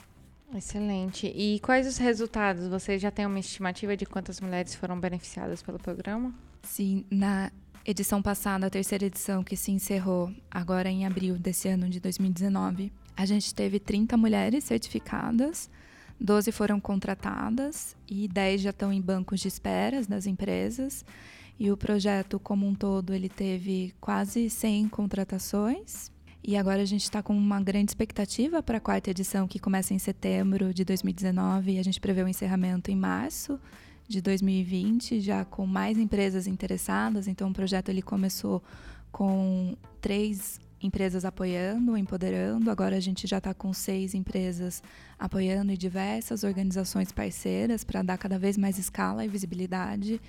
Excelente. 0.54 1.26
E 1.26 1.60
quais 1.60 1.86
os 1.86 1.98
resultados? 1.98 2.66
Você 2.68 2.98
já 2.98 3.10
tem 3.10 3.26
uma 3.26 3.38
estimativa 3.38 3.96
de 3.96 4.06
quantas 4.06 4.40
mulheres 4.40 4.74
foram 4.74 4.98
beneficiadas 4.98 5.62
pelo 5.62 5.78
programa? 5.78 6.34
Sim, 6.62 7.04
na 7.10 7.52
edição 7.84 8.22
passada, 8.22 8.66
a 8.66 8.70
terceira 8.70 9.06
edição 9.06 9.44
que 9.44 9.56
se 9.56 9.70
encerrou 9.70 10.32
agora 10.50 10.90
em 10.90 11.06
abril 11.06 11.38
desse 11.38 11.68
ano 11.68 11.88
de 11.88 12.00
2019, 12.00 12.92
a 13.16 13.26
gente 13.26 13.54
teve 13.54 13.78
30 13.78 14.16
mulheres 14.16 14.64
certificadas, 14.64 15.70
12 16.20 16.50
foram 16.50 16.80
contratadas 16.80 17.96
e 18.08 18.26
10 18.28 18.62
já 18.62 18.70
estão 18.70 18.92
em 18.92 19.00
bancos 19.00 19.40
de 19.40 19.48
esperas 19.48 20.06
das 20.06 20.26
empresas. 20.26 21.04
E 21.58 21.72
o 21.72 21.76
projeto 21.76 22.38
como 22.38 22.66
um 22.66 22.74
todo, 22.74 23.12
ele 23.12 23.28
teve 23.28 23.92
quase 24.00 24.48
100 24.48 24.88
contratações. 24.88 26.10
E 26.42 26.56
agora 26.56 26.80
a 26.80 26.84
gente 26.84 27.02
está 27.02 27.22
com 27.22 27.36
uma 27.36 27.60
grande 27.60 27.90
expectativa 27.90 28.62
para 28.62 28.78
a 28.78 28.80
quarta 28.80 29.10
edição, 29.10 29.48
que 29.48 29.58
começa 29.58 29.92
em 29.92 29.98
setembro 29.98 30.72
de 30.72 30.84
2019 30.84 31.72
e 31.72 31.78
a 31.78 31.82
gente 31.82 32.00
prevê 32.00 32.22
o 32.22 32.28
encerramento 32.28 32.90
em 32.90 32.96
março 32.96 33.60
de 34.06 34.22
2020, 34.22 35.20
já 35.20 35.44
com 35.44 35.66
mais 35.66 35.98
empresas 35.98 36.46
interessadas. 36.46 37.26
Então 37.26 37.50
o 37.50 37.52
projeto 37.52 37.88
ele 37.88 38.00
começou 38.00 38.62
com 39.10 39.76
três 40.00 40.60
empresas 40.80 41.24
apoiando, 41.24 41.96
empoderando. 41.96 42.70
Agora 42.70 42.96
a 42.96 43.00
gente 43.00 43.26
já 43.26 43.38
está 43.38 43.52
com 43.52 43.72
seis 43.72 44.14
empresas 44.14 44.82
apoiando 45.18 45.72
e 45.72 45.76
diversas 45.76 46.44
organizações 46.44 47.10
parceiras 47.10 47.84
para 47.84 48.00
dar 48.00 48.16
cada 48.16 48.38
vez 48.38 48.56
mais 48.56 48.78
escala 48.78 49.24
e 49.24 49.28
visibilidade. 49.28 50.20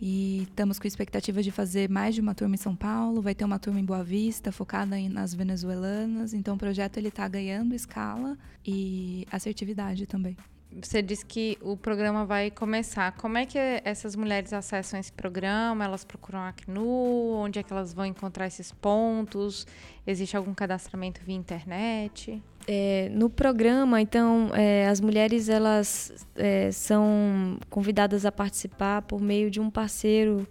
E 0.00 0.42
estamos 0.42 0.78
com 0.78 0.86
expectativa 0.86 1.42
de 1.42 1.50
fazer 1.50 1.88
mais 1.88 2.14
de 2.14 2.20
uma 2.20 2.34
turma 2.34 2.54
em 2.54 2.58
São 2.58 2.76
Paulo, 2.76 3.22
vai 3.22 3.34
ter 3.34 3.44
uma 3.44 3.58
turma 3.58 3.80
em 3.80 3.84
Boa 3.84 4.04
Vista, 4.04 4.52
focada 4.52 4.96
nas 5.08 5.34
venezuelanas. 5.34 6.34
Então 6.34 6.54
o 6.54 6.58
projeto 6.58 6.98
ele 6.98 7.08
está 7.08 7.26
ganhando 7.26 7.74
escala 7.74 8.36
e 8.64 9.26
assertividade 9.30 10.06
também. 10.06 10.36
Você 10.82 11.00
disse 11.00 11.24
que 11.24 11.56
o 11.62 11.74
programa 11.76 12.26
vai 12.26 12.50
começar. 12.50 13.12
Como 13.12 13.38
é 13.38 13.46
que 13.46 13.58
essas 13.58 14.14
mulheres 14.14 14.52
acessam 14.52 15.00
esse 15.00 15.12
programa? 15.12 15.84
Elas 15.84 16.04
procuram 16.04 16.40
a 16.40 16.48
ACNU? 16.48 17.32
Onde 17.32 17.58
é 17.58 17.62
que 17.62 17.72
elas 17.72 17.94
vão 17.94 18.04
encontrar 18.04 18.46
esses 18.46 18.72
pontos? 18.72 19.66
Existe 20.06 20.36
algum 20.36 20.52
cadastramento 20.52 21.22
via 21.24 21.34
internet? 21.34 22.42
É, 22.68 23.08
no 23.12 23.30
programa, 23.30 24.00
então, 24.00 24.50
é, 24.52 24.88
as 24.88 25.00
mulheres 25.00 25.48
elas 25.48 26.26
é, 26.34 26.72
são 26.72 27.58
convidadas 27.70 28.26
a 28.26 28.32
participar 28.32 29.02
por 29.02 29.20
meio 29.20 29.50
de 29.50 29.60
um 29.60 29.70
parceiro 29.70 30.46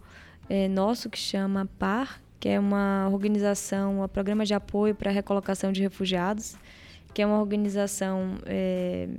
é, 0.50 0.70
nosso 0.70 1.10
que 1.10 1.18
chama 1.18 1.68
PAR, 1.78 2.22
que 2.40 2.48
é 2.48 2.60
uma 2.60 3.10
organização, 3.12 4.02
um 4.02 4.08
programa 4.08 4.46
de 4.46 4.54
apoio 4.54 4.96
para 4.96 5.10
a 5.10 5.14
recolocação 5.14 5.74
de 5.74 5.82
refugiados, 5.82 6.56
que 7.14 7.22
é 7.22 7.26
uma 7.26 7.40
organização 7.40 8.38
é, 8.46 9.10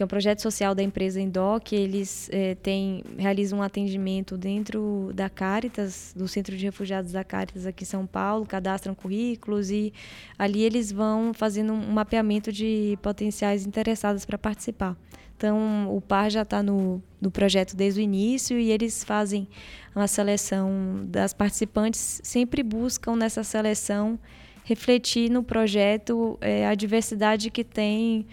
que 0.00 0.02
é 0.02 0.06
um 0.06 0.08
projeto 0.08 0.40
social 0.40 0.74
da 0.74 0.82
empresa 0.82 1.20
Indoc, 1.20 1.74
eles 1.74 2.30
é, 2.32 2.54
têm, 2.54 3.04
realizam 3.18 3.58
um 3.58 3.62
atendimento 3.62 4.38
dentro 4.38 5.10
da 5.14 5.28
Caritas, 5.28 6.14
do 6.16 6.26
Centro 6.26 6.56
de 6.56 6.64
Refugiados 6.64 7.12
da 7.12 7.22
Caritas 7.22 7.66
aqui 7.66 7.84
em 7.84 7.86
São 7.86 8.06
Paulo, 8.06 8.46
cadastram 8.46 8.94
currículos 8.94 9.70
e 9.70 9.92
ali 10.38 10.62
eles 10.62 10.90
vão 10.90 11.34
fazendo 11.34 11.74
um 11.74 11.92
mapeamento 11.92 12.50
de 12.50 12.98
potenciais 13.02 13.66
interessados 13.66 14.24
para 14.24 14.38
participar. 14.38 14.96
Então, 15.36 15.94
o 15.94 16.00
PAR 16.00 16.30
já 16.30 16.42
está 16.42 16.62
no, 16.62 17.02
no 17.20 17.30
projeto 17.30 17.76
desde 17.76 18.00
o 18.00 18.02
início 18.02 18.58
e 18.58 18.70
eles 18.70 19.04
fazem 19.04 19.46
uma 19.94 20.08
seleção 20.08 21.04
das 21.04 21.34
participantes, 21.34 22.22
sempre 22.24 22.62
buscam 22.62 23.16
nessa 23.16 23.44
seleção 23.44 24.18
refletir 24.64 25.30
no 25.30 25.42
projeto 25.42 26.38
é, 26.40 26.66
a 26.66 26.74
diversidade 26.74 27.50
que 27.50 27.64
tem 27.64 28.26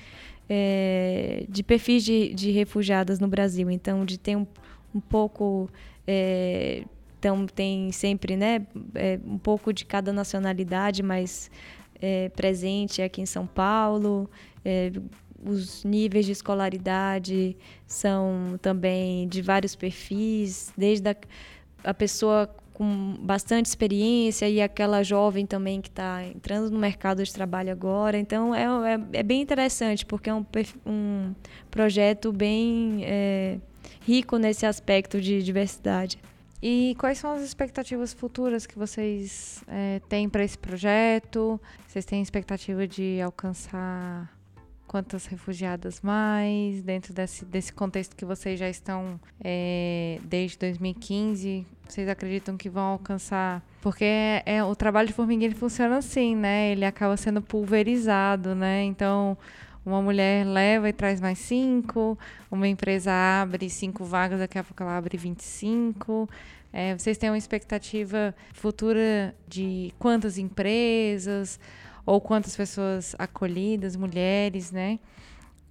é, 0.49 1.45
de 1.49 1.63
perfis 1.63 2.03
de, 2.03 2.33
de, 2.33 2.51
refugiadas 2.51 3.19
no 3.19 3.27
Brasil. 3.27 3.69
Então, 3.69 4.05
de 4.05 4.17
ter 4.17 4.35
um, 4.35 4.47
um 4.93 4.99
pouco. 4.99 5.69
É, 6.05 6.83
então, 7.19 7.45
tem 7.47 7.91
sempre 7.91 8.37
né, 8.37 8.65
é, 8.93 9.19
um 9.25 9.37
pouco 9.37 9.73
de 9.73 9.85
cada 9.85 10.13
nacionalidade, 10.13 11.01
mas 11.01 11.49
é, 12.01 12.29
presente 12.29 13.01
aqui 13.01 13.21
em 13.21 13.25
São 13.25 13.47
Paulo. 13.47 14.29
É, 14.63 14.91
os 15.43 15.83
níveis 15.83 16.25
de 16.25 16.31
escolaridade 16.31 17.55
são 17.85 18.57
também 18.61 19.27
de 19.27 19.41
vários 19.41 19.75
perfis, 19.75 20.71
desde 20.77 21.09
a, 21.09 21.15
a 21.83 21.93
pessoa 21.93 22.49
com 22.77 23.15
bastante 23.19 23.65
experiência 23.65 24.47
e 24.47 24.61
aquela 24.61 25.01
jovem 25.01 25.47
também 25.47 25.81
que 25.81 25.89
está 25.89 26.23
entrando 26.23 26.69
no 26.69 26.77
mercado 26.77 27.23
de 27.23 27.33
trabalho 27.33 27.71
agora. 27.71 28.19
Então, 28.19 28.53
é, 28.53 28.65
é, 28.93 28.99
é 29.13 29.23
bem 29.23 29.41
interessante, 29.41 30.05
porque 30.05 30.29
é 30.29 30.33
um, 30.35 30.45
um 30.85 31.33
projeto 31.71 32.31
bem 32.31 33.01
é, 33.03 33.57
rico 34.01 34.37
nesse 34.37 34.63
aspecto 34.63 35.19
de 35.19 35.41
diversidade. 35.41 36.19
E 36.61 36.95
quais 36.99 37.17
são 37.17 37.31
as 37.31 37.41
expectativas 37.41 38.13
futuras 38.13 38.67
que 38.67 38.77
vocês 38.77 39.63
é, 39.67 39.99
têm 40.07 40.29
para 40.29 40.43
esse 40.43 40.57
projeto? 40.59 41.59
Vocês 41.87 42.05
têm 42.05 42.21
expectativa 42.21 42.87
de 42.87 43.19
alcançar 43.21 44.36
quantas 44.97 45.27
refugiadas 45.27 46.01
mais 46.01 46.81
dentro 46.81 47.13
desse, 47.13 47.45
desse 47.45 47.71
contexto 47.71 48.15
que 48.15 48.25
vocês 48.25 48.59
já 48.59 48.67
estão 48.67 49.19
é, 49.43 50.19
desde 50.23 50.57
2015 50.57 51.67
vocês 51.87 52.09
acreditam 52.09 52.57
que 52.57 52.67
vão 52.67 52.83
alcançar? 52.83 53.63
Porque 53.79 54.03
é, 54.03 54.41
é, 54.43 54.63
o 54.63 54.75
trabalho 54.75 55.07
de 55.07 55.13
formiguinha 55.13 55.53
funciona 55.55 55.97
assim 55.97 56.35
né? 56.35 56.71
Ele 56.71 56.83
acaba 56.83 57.15
sendo 57.15 57.43
pulverizado 57.43 58.55
né? 58.55 58.85
Então 58.85 59.37
uma 59.85 60.01
mulher 60.01 60.47
leva 60.47 60.89
e 60.89 60.93
traz 60.93 61.21
mais 61.21 61.37
cinco 61.37 62.17
uma 62.49 62.67
empresa 62.67 63.11
abre 63.43 63.69
cinco 63.69 64.03
vagas 64.03 64.39
daqui 64.39 64.57
a 64.57 64.63
pouco 64.63 64.81
ela 64.81 64.97
abre 64.97 65.15
25 65.15 66.27
é, 66.73 66.97
vocês 66.97 67.19
têm 67.19 67.29
uma 67.29 67.37
expectativa 67.37 68.33
futura 68.51 69.35
de 69.47 69.93
quantas 69.99 70.39
empresas 70.39 71.59
ou 72.07 72.21
quantas 72.21 72.55
pessoas 72.55 73.13
acolhidas, 73.19 73.97
mulheres, 73.97 74.71
né? 74.71 74.97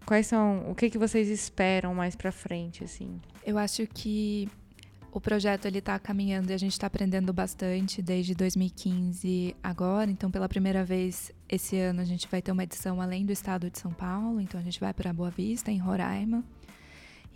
Quais 0.04 0.26
são, 0.26 0.70
o 0.70 0.74
que 0.74 0.90
que 0.90 0.98
vocês 0.98 1.28
esperam 1.28 1.94
mais 1.94 2.14
para 2.14 2.30
frente 2.30 2.84
assim? 2.84 3.18
Eu 3.44 3.56
acho 3.56 3.86
que 3.86 4.46
o 5.10 5.20
projeto 5.20 5.64
ele 5.64 5.78
está 5.78 5.98
caminhando 5.98 6.50
e 6.50 6.52
a 6.52 6.58
gente 6.58 6.72
está 6.72 6.88
aprendendo 6.88 7.32
bastante 7.32 8.02
desde 8.02 8.34
2015 8.34 9.56
agora. 9.62 10.10
Então, 10.10 10.30
pela 10.30 10.46
primeira 10.46 10.84
vez 10.84 11.32
esse 11.48 11.78
ano 11.78 12.02
a 12.02 12.04
gente 12.04 12.28
vai 12.30 12.42
ter 12.42 12.52
uma 12.52 12.64
edição 12.64 13.00
além 13.00 13.24
do 13.24 13.32
estado 13.32 13.70
de 13.70 13.78
São 13.78 13.90
Paulo. 13.90 14.38
Então, 14.38 14.60
a 14.60 14.62
gente 14.62 14.78
vai 14.78 14.92
para 14.92 15.14
Boa 15.14 15.30
Vista, 15.30 15.72
em 15.72 15.78
Roraima. 15.78 16.44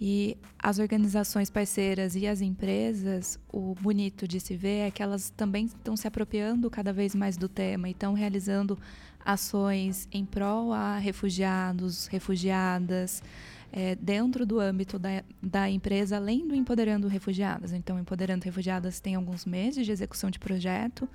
E 0.01 0.39
as 0.59 0.79
organizações 0.79 1.51
parceiras 1.51 2.17
e 2.17 2.27
as 2.27 2.41
empresas, 2.41 3.39
o 3.53 3.75
bonito 3.75 4.27
de 4.27 4.41
se 4.41 4.57
ver 4.57 4.87
é 4.87 4.91
que 4.91 5.03
elas 5.03 5.29
também 5.29 5.67
estão 5.67 5.95
se 5.95 6.09
apropriando 6.09 6.71
cada 6.71 6.91
vez 6.91 7.15
mais 7.15 7.37
do 7.37 7.49
tema 7.49 7.87
e 7.87 7.93
estão 7.93 8.15
realizando 8.15 8.79
ações 9.23 10.09
em 10.11 10.25
prol 10.25 10.73
a 10.73 10.97
refugiados, 10.97 12.07
refugiadas, 12.07 13.23
é, 13.71 13.95
dentro 13.95 14.47
do 14.47 14.59
âmbito 14.59 14.99
da, 14.99 15.23
da 15.43 15.71
empresa, 15.71 16.17
além 16.17 16.49
do 16.49 16.55
Empoderando 16.55 17.07
Refugiadas. 17.07 17.73
Então, 17.73 17.99
Empoderando 17.99 18.45
Refugiadas 18.45 19.01
tem 19.01 19.15
alguns 19.15 19.45
meses 19.45 19.85
de 19.85 19.93
execução 19.93 20.31
de 20.31 20.39
projeto, 20.39 21.07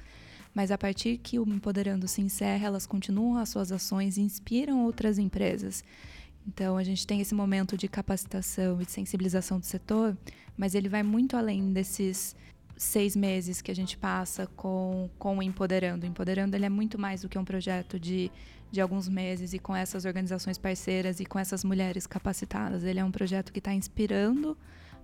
mas 0.53 0.71
a 0.71 0.77
partir 0.77 1.17
que 1.17 1.39
o 1.39 1.49
Empoderando 1.49 2.07
se 2.07 2.21
encerra, 2.21 2.67
elas 2.67 2.85
continuam 2.85 3.37
as 3.37 3.49
suas 3.49 3.71
ações 3.71 4.15
e 4.17 4.21
inspiram 4.21 4.85
outras 4.85 5.17
empresas. 5.17 5.83
Então, 6.47 6.77
a 6.77 6.83
gente 6.83 7.05
tem 7.05 7.21
esse 7.21 7.33
momento 7.33 7.77
de 7.77 7.87
capacitação 7.87 8.81
e 8.81 8.85
de 8.85 8.91
sensibilização 8.91 9.59
do 9.59 9.65
setor, 9.65 10.15
mas 10.55 10.75
ele 10.75 10.87
vai 10.87 11.03
muito 11.03 11.35
além 11.35 11.73
desses 11.73 12.35
seis 12.77 13.15
meses 13.15 13.61
que 13.61 13.71
a 13.71 13.75
gente 13.75 13.97
passa 13.97 14.47
com, 14.55 15.09
com 15.17 15.37
o 15.37 15.43
Empoderando. 15.43 16.05
O 16.05 16.09
Empoderando 16.09 16.55
ele 16.55 16.65
é 16.65 16.69
muito 16.69 16.99
mais 16.99 17.21
do 17.21 17.29
que 17.29 17.37
um 17.37 17.45
projeto 17.45 17.99
de, 17.99 18.31
de 18.71 18.81
alguns 18.81 19.07
meses 19.07 19.53
e 19.53 19.59
com 19.59 19.75
essas 19.75 20.05
organizações 20.05 20.57
parceiras 20.57 21.19
e 21.19 21.25
com 21.25 21.39
essas 21.39 21.63
mulheres 21.63 22.05
capacitadas. 22.05 22.83
Ele 22.83 22.99
é 22.99 23.03
um 23.03 23.11
projeto 23.11 23.51
que 23.51 23.59
está 23.59 23.73
inspirando 23.73 24.57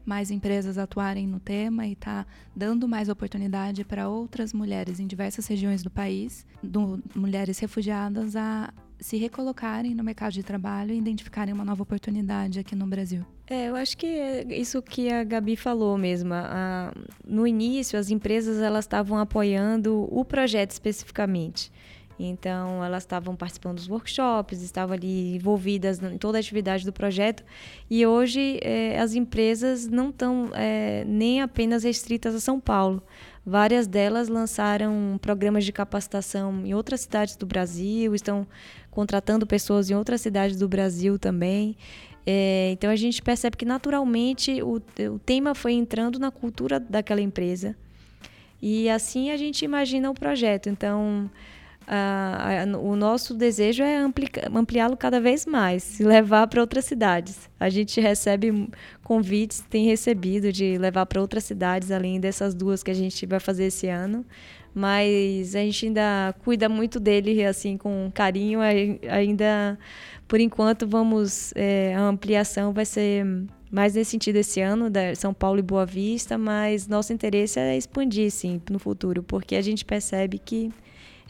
mais 0.06 0.32
empresas 0.32 0.78
atuarem 0.78 1.28
no 1.28 1.40
tema 1.40 1.86
e 1.86 1.94
está 1.94 2.26
dando 2.56 2.88
mais 2.88 3.08
oportunidade 3.08 3.86
para 3.86 4.10
outras 4.10 4.52
mulheres 4.52 5.00
em 5.00 5.06
diversas 5.06 5.46
regiões 5.48 5.84
do 5.84 5.92
país, 5.92 6.46
do, 6.62 7.02
mulheres 7.16 7.60
refugiadas, 7.60 8.36
a 8.36 8.74
se 9.02 9.18
recolocarem 9.18 9.96
no 9.96 10.04
mercado 10.04 10.32
de 10.32 10.44
trabalho 10.44 10.94
e 10.94 10.98
identificarem 10.98 11.52
uma 11.54 11.66
nova 11.66 11.82
oportunidade 11.82 12.60
aqui 12.60 12.76
no 12.76 12.86
Brasil. 12.86 13.26
É, 13.50 13.68
eu 13.68 13.76
acho 13.76 13.98
que 13.98 14.06
é 14.06 14.46
isso 14.50 14.80
que 14.82 15.12
a 15.12 15.24
Gabi 15.24 15.56
falou 15.56 15.98
mesmo. 15.98 16.34
A, 16.34 16.94
no 17.26 17.48
início, 17.48 17.98
as 17.98 18.12
empresas 18.12 18.62
elas 18.62 18.86
estavam 18.86 19.18
apoiando 19.18 20.08
o 20.12 20.24
projeto 20.24 20.70
especificamente. 20.70 21.72
Então, 22.20 22.84
elas 22.84 23.02
estavam 23.02 23.36
participando 23.36 23.78
dos 23.78 23.90
workshops, 23.90 24.62
estavam 24.62 24.94
ali 24.94 25.36
envolvidas 25.36 26.00
em 26.04 26.20
toda 26.20 26.38
a 26.38 26.40
atividade 26.40 26.86
do 26.86 26.94
projeto. 26.94 27.44
E 27.90 28.06
hoje, 28.06 28.60
é, 28.62 29.00
as 29.00 29.16
empresas 29.16 29.88
não 29.88 30.10
estão 30.10 30.52
é, 30.54 31.04
nem 31.06 31.42
apenas 31.42 31.84
restritas 31.84 32.36
a 32.36 32.40
São 32.40 32.60
Paulo. 32.60 33.02
Várias 33.44 33.88
delas 33.88 34.28
lançaram 34.28 35.18
programas 35.20 35.66
de 35.66 35.72
capacitação 35.72 36.64
em 36.64 36.76
outras 36.76 37.02
cidades 37.02 37.36
do 37.36 37.48
Brasil, 37.48 38.14
estão 38.14 38.46
contratando 38.92 39.48
pessoas 39.48 39.90
em 39.90 39.96
outras 39.96 40.22
cidades 40.22 40.58
do 40.58 40.68
Brasil 40.68 41.18
também. 41.18 41.76
É, 42.26 42.70
então 42.74 42.92
a 42.92 42.96
gente 42.96 43.22
percebe 43.22 43.58
que 43.58 43.66
naturalmente 43.66 44.62
o, 44.62 44.76
o 45.12 45.20
tema 45.20 45.56
foi 45.56 45.74
entrando 45.74 46.20
na 46.20 46.30
cultura 46.30 46.80
daquela 46.80 47.20
empresa 47.22 47.76
e 48.62 48.88
assim 48.90 49.32
a 49.32 49.38
gente 49.38 49.66
imagina 49.66 50.12
o 50.12 50.14
projeto. 50.14 50.70
Então 50.70 51.30
a, 51.94 52.64
a, 52.64 52.78
o 52.78 52.96
nosso 52.96 53.34
desejo 53.34 53.84
é 53.84 53.98
ampliá-lo 54.54 54.96
cada 54.96 55.20
vez 55.20 55.46
mais 55.46 56.00
levar 56.00 56.48
para 56.48 56.62
outras 56.62 56.86
cidades. 56.86 57.50
A 57.60 57.70
gente 57.70 58.00
recebe 58.00 58.70
convites, 59.04 59.60
tem 59.70 59.86
recebido 59.86 60.54
de 60.54 60.78
levar 60.78 61.06
para 61.06 61.20
outras 61.20 61.44
cidades, 61.44 61.92
além 61.92 62.18
dessas 62.18 62.54
duas 62.54 62.82
que 62.82 62.92
a 62.92 62.94
gente 62.94 63.26
vai 63.26 63.42
fazer 63.42 63.66
esse 63.66 63.90
ano. 63.90 64.26
Mas 64.74 65.54
a 65.54 65.60
gente 65.60 65.88
ainda 65.88 66.34
cuida 66.46 66.70
muito 66.70 66.98
dele 66.98 67.44
assim 67.44 67.76
com 67.76 68.10
carinho. 68.14 68.62
Ainda, 68.62 69.78
por 70.30 70.40
enquanto, 70.40 70.88
vamos 70.88 71.52
é, 71.58 71.94
a 71.94 72.04
ampliação 72.04 72.72
vai 72.72 72.86
ser 72.86 73.26
mais 73.70 73.96
nesse 73.96 74.12
sentido 74.12 74.38
esse 74.38 74.62
ano, 74.62 74.90
da 74.90 75.14
São 75.14 75.34
Paulo 75.34 75.60
e 75.60 75.62
Boa 75.62 75.86
Vista, 75.86 76.38
mas 76.38 76.88
nosso 76.88 77.12
interesse 77.12 77.60
é 77.60 77.76
expandir, 77.76 78.32
sim, 78.32 78.62
no 78.70 78.80
futuro, 78.80 79.24
porque 79.24 79.56
a 79.56 79.62
gente 79.62 79.84
percebe 79.86 80.40
que 80.40 80.72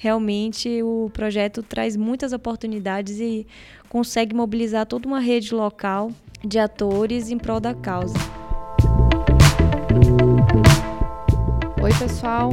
realmente 0.01 0.81
o 0.81 1.11
projeto 1.13 1.61
traz 1.61 1.95
muitas 1.95 2.33
oportunidades 2.33 3.19
e 3.19 3.45
consegue 3.87 4.35
mobilizar 4.35 4.84
toda 4.88 5.07
uma 5.07 5.19
rede 5.19 5.53
local 5.53 6.11
de 6.43 6.57
atores 6.57 7.30
em 7.30 7.38
prol 7.38 7.59
da 7.59 7.76
causa. 7.76 8.17
Oi, 11.80 11.91
pessoal. 11.99 12.51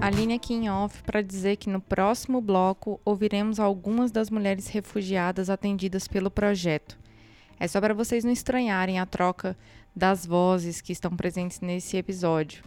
Aline 0.00 0.34
aqui 0.34 0.54
em 0.54 0.68
off 0.68 1.00
para 1.04 1.22
dizer 1.22 1.56
que 1.56 1.70
no 1.70 1.80
próximo 1.80 2.40
bloco 2.40 3.00
ouviremos 3.04 3.60
algumas 3.60 4.10
das 4.10 4.28
mulheres 4.28 4.66
refugiadas 4.66 5.48
atendidas 5.48 6.08
pelo 6.08 6.32
projeto. 6.32 6.98
É 7.60 7.68
só 7.68 7.80
para 7.80 7.94
vocês 7.94 8.24
não 8.24 8.32
estranharem 8.32 8.98
a 8.98 9.06
troca 9.06 9.56
das 9.94 10.26
vozes 10.26 10.80
que 10.80 10.92
estão 10.92 11.16
presentes 11.16 11.60
nesse 11.60 11.96
episódio. 11.96 12.60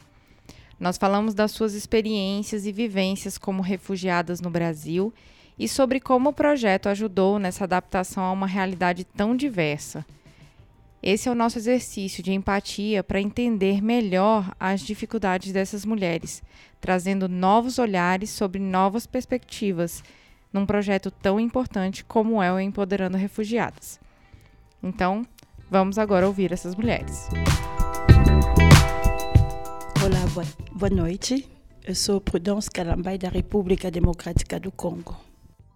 Nós 0.82 0.98
falamos 0.98 1.36
das 1.36 1.52
suas 1.52 1.76
experiências 1.76 2.66
e 2.66 2.72
vivências 2.72 3.38
como 3.38 3.62
refugiadas 3.62 4.42
no 4.42 4.50
Brasil 4.50 5.14
e 5.58 5.68
sobre 5.68 6.00
como 6.00 6.30
o 6.30 6.34
projeto 6.34 6.90
ajudou 6.90 7.38
nessa 7.38 7.66
adaptação 7.66 8.24
a 8.24 8.32
uma 8.32 8.48
realidade 8.48 9.04
tão 9.04 9.36
diversa. 9.36 10.04
Esse 11.04 11.30
é 11.30 11.32
o 11.32 11.36
nosso 11.36 11.60
exercício 11.60 12.24
de 12.24 12.34
empatia 12.34 13.04
para 13.04 13.22
entender 13.22 13.80
melhor 13.80 14.56
as 14.60 14.82
dificuldades 14.82 15.54
dessas 15.54 15.86
mulheres, 15.86 16.42
trazendo 16.80 17.30
novos 17.30 17.78
olhares 17.78 18.32
sobre 18.32 18.60
novas 18.60 19.06
perspectivas 19.06 20.04
num 20.52 20.66
projeto 20.66 21.12
tão 21.12 21.40
importante 21.40 22.04
como 22.04 22.42
é 22.42 22.52
o 22.52 22.60
Empoderando 22.60 23.18
Refugiadas. 23.18 24.00
Então, 24.82 25.28
vamos 25.70 26.00
agora 26.00 26.26
ouvir 26.26 26.52
essas 26.52 26.76
mulheres. 26.76 27.30
Olá, 30.04 30.26
boa, 30.34 30.46
boa 30.72 30.90
noite. 30.90 31.48
Eu 31.86 31.94
sou 31.94 32.20
Prudence 32.20 32.68
Calambay, 32.72 33.20
da 33.20 33.30
República 33.30 33.92
Democrática 33.92 34.60
do 34.60 34.72
Congo. 34.72 35.16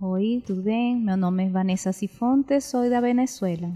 Oi, 0.02 0.42
tudo 0.44 0.64
bem? 0.64 0.96
Meu 0.96 1.16
nome 1.16 1.46
é 1.46 1.50
Vanessa 1.50 1.94
Sifonte, 1.94 2.60
sou 2.60 2.90
da 2.90 3.00
Venezuela. 3.00 3.72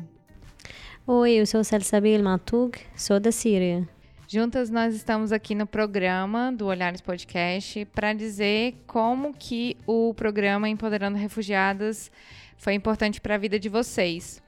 Oi, 1.06 1.34
eu 1.34 1.46
sou 1.46 1.64
Salsabil 1.64 2.24
Matug, 2.24 2.80
sou 2.96 3.20
da 3.20 3.32
Síria. 3.32 3.88
Juntas 4.28 4.72
nós 4.72 4.96
estamos 4.96 5.32
aqui 5.32 5.54
no 5.54 5.68
programa 5.68 6.52
do 6.52 6.66
Olhares 6.66 7.00
Podcast 7.00 7.86
para 7.86 8.14
dizer 8.14 8.74
como 8.88 9.36
que 9.36 9.78
o 9.86 10.16
programa 10.16 10.68
Empoderando 10.68 11.20
Refugiadas 11.20 12.12
foi 12.58 12.74
importante 12.74 13.22
para 13.22 13.36
a 13.36 13.38
vida 13.38 13.60
de 13.60 13.70
vocês. 13.70 14.42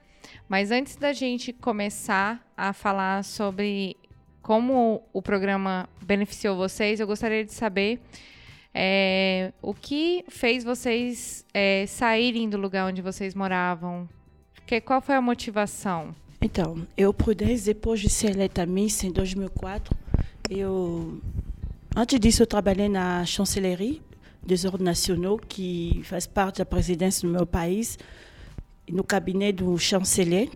Mas 0.48 0.72
antes 0.72 0.96
da 0.96 1.12
gente 1.12 1.52
começar 1.52 2.44
a 2.56 2.72
falar 2.72 3.22
sobre 3.22 3.96
como 4.42 5.02
o 5.12 5.22
programa 5.22 5.88
beneficiou 6.02 6.56
vocês, 6.56 7.00
eu 7.00 7.06
gostaria 7.06 7.44
de 7.44 7.52
saber 7.52 8.00
é, 8.74 9.52
o 9.62 9.72
que 9.72 10.24
fez 10.28 10.64
vocês 10.64 11.46
é, 11.54 11.86
saírem 11.86 12.48
do 12.48 12.56
lugar 12.56 12.88
onde 12.88 13.00
vocês 13.00 13.34
moravam. 13.34 14.08
Que, 14.66 14.80
qual 14.80 15.00
foi 15.00 15.14
a 15.14 15.20
motivação? 15.20 16.14
Então, 16.40 16.86
eu 16.96 17.14
Prudence, 17.14 17.64
depois 17.64 18.00
de 18.00 18.10
ser 18.10 18.30
eleita 18.30 18.66
Miss 18.66 19.04
em 19.04 19.12
2004, 19.12 19.96
eu, 20.50 21.20
antes 21.94 22.18
disso, 22.18 22.42
eu 22.42 22.46
trabalhei 22.46 22.88
na 22.88 23.24
chancellerie 23.24 24.02
des 24.44 24.64
ordens 24.64 24.84
nationaux, 24.84 25.40
que 25.48 26.00
faz 26.04 26.26
parte 26.26 26.58
da 26.58 26.66
presidência 26.66 27.26
do 27.26 27.32
meu 27.32 27.46
país, 27.46 27.96
no 28.90 29.04
gabinete 29.04 29.62
do 29.62 29.78
chanceler. 29.78 30.50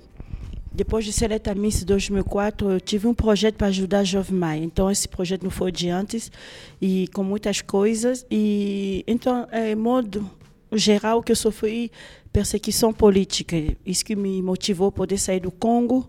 Depois 0.77 1.07
de 1.07 1.13
ser 1.13 1.25
eleita 1.25 1.55
Miss 1.55 1.81
em 1.81 1.87
2004, 1.87 2.73
eu 2.73 2.81
tive 2.81 3.07
um 3.07 3.15
projeto 3.15 3.55
para 3.55 3.69
ajudar 3.69 4.01
a 4.01 4.05
Jovem 4.05 4.39
Maia. 4.39 4.63
Então, 4.63 4.91
esse 4.91 5.09
projeto 5.09 5.43
não 5.43 5.51
foi 5.51 5.71
adiante, 5.71 6.31
e 6.79 7.09
com 7.15 7.25
muitas 7.25 7.63
coisas. 7.63 8.27
E, 8.31 9.03
então, 9.07 9.49
é 9.51 9.75
modo 9.75 10.31
geral 10.71 11.23
que 11.23 11.33
eu 11.33 11.37
sofri 11.37 11.91
perseguição 12.31 12.93
política. 12.93 13.57
Isso 13.87 14.05
que 14.05 14.15
me 14.15 14.43
motivou 14.43 14.89
a 14.89 14.93
poder 14.93 15.17
sair 15.17 15.41
do 15.41 15.51
Congo, 15.51 16.07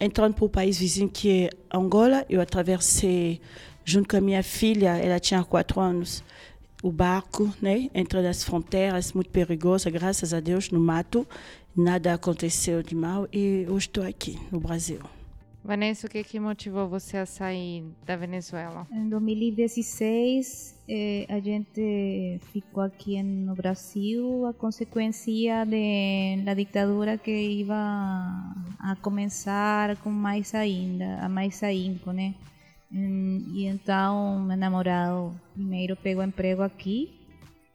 entrando 0.00 0.34
para 0.34 0.44
o 0.46 0.48
país 0.48 0.78
vizinho 0.78 1.08
que 1.08 1.44
é 1.44 1.50
Angola. 1.72 2.26
Eu 2.28 2.40
atravessei 2.40 3.40
junto 3.84 4.08
com 4.08 4.16
a 4.16 4.20
minha 4.20 4.42
filha, 4.42 4.96
ela 4.98 5.20
tinha 5.20 5.44
quatro 5.44 5.80
anos, 5.80 6.24
o 6.82 6.90
barco, 6.90 7.54
né, 7.62 7.88
entre 7.94 8.26
as 8.26 8.42
fronteiras, 8.42 9.12
muito 9.12 9.30
perigosa, 9.30 9.88
graças 9.88 10.34
a 10.34 10.40
Deus, 10.40 10.70
no 10.70 10.80
mato. 10.80 11.26
Nada 11.74 12.12
aconteceu 12.12 12.82
de 12.82 12.94
mal 12.94 13.26
e 13.32 13.64
hoje 13.66 13.86
estou 13.86 14.04
aqui 14.04 14.38
no 14.50 14.60
Brasil. 14.60 15.00
Vanessa, 15.64 16.06
o 16.06 16.10
que, 16.10 16.22
que 16.22 16.38
motivou 16.38 16.86
você 16.86 17.16
a 17.16 17.24
sair 17.24 17.82
da 18.04 18.14
Venezuela? 18.14 18.86
Em 18.92 19.08
2016, 19.08 20.74
eh, 20.86 21.24
a 21.30 21.40
gente 21.40 22.40
ficou 22.52 22.82
aqui 22.82 23.22
no 23.22 23.54
Brasil 23.54 24.44
a 24.44 24.52
consequência 24.52 25.64
da 26.44 26.52
ditadura 26.52 27.16
que 27.16 27.30
ia 27.30 27.74
a 28.78 28.96
começar 29.00 29.96
com 29.98 30.10
mais 30.10 30.54
ainda, 30.54 31.20
a 31.20 31.28
mais 31.28 31.62
ahínco, 31.62 32.12
né? 32.12 32.34
E 32.90 33.64
então, 33.64 34.40
meu 34.40 34.58
namorado 34.58 35.34
primeiro 35.54 35.96
pegou 35.96 36.22
emprego 36.22 36.60
aqui, 36.60 37.18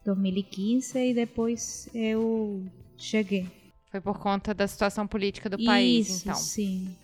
2015, 0.06 1.00
e 1.00 1.14
depois 1.16 1.90
eu 1.96 2.64
cheguei. 2.96 3.57
Foi 3.90 4.02
por 4.02 4.20
conta 4.20 4.54
da 4.54 4.68
situação 4.68 5.08
política 5.08 5.50
do 5.50 5.64
país, 5.64 6.10
Isso, 6.10 6.24
então? 6.24 6.36
sim. 6.36 6.96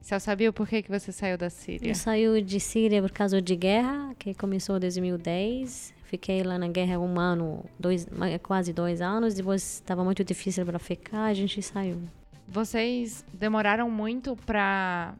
Você 0.00 0.18
sabia 0.20 0.50
por 0.52 0.66
que, 0.66 0.82
que 0.82 0.90
você 0.90 1.12
saiu 1.12 1.36
da 1.36 1.50
Síria? 1.50 1.90
Eu 1.90 1.94
saí 1.94 2.42
de 2.42 2.58
Síria 2.58 3.02
por 3.02 3.10
causa 3.10 3.42
de 3.42 3.54
guerra, 3.54 4.14
que 4.18 4.32
começou 4.32 4.76
em 4.78 4.80
2010. 4.80 5.92
Fiquei 6.04 6.42
lá 6.42 6.58
na 6.58 6.68
guerra 6.68 6.98
um 6.98 7.20
ano, 7.20 7.62
dois, 7.78 8.06
quase 8.42 8.72
dois 8.72 9.02
anos. 9.02 9.34
Depois 9.34 9.74
estava 9.74 10.02
muito 10.02 10.24
difícil 10.24 10.64
para 10.64 10.78
ficar, 10.78 11.24
a 11.24 11.34
gente 11.34 11.60
saiu. 11.60 12.00
Vocês 12.46 13.22
demoraram 13.34 13.90
muito 13.90 14.34
para 14.34 15.14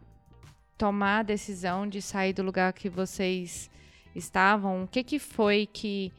tomar 0.79 1.19
a 1.19 1.23
decisão 1.23 1.87
de 1.87 2.01
sair 2.01 2.33
do 2.33 2.43
lugar 2.43 2.73
que 2.73 2.89
vocês 2.89 3.69
estavam? 4.15 4.85
O 4.85 4.89
que, 4.89 5.05
que 5.05 5.19
foi 5.19 5.69
que, 5.71 6.11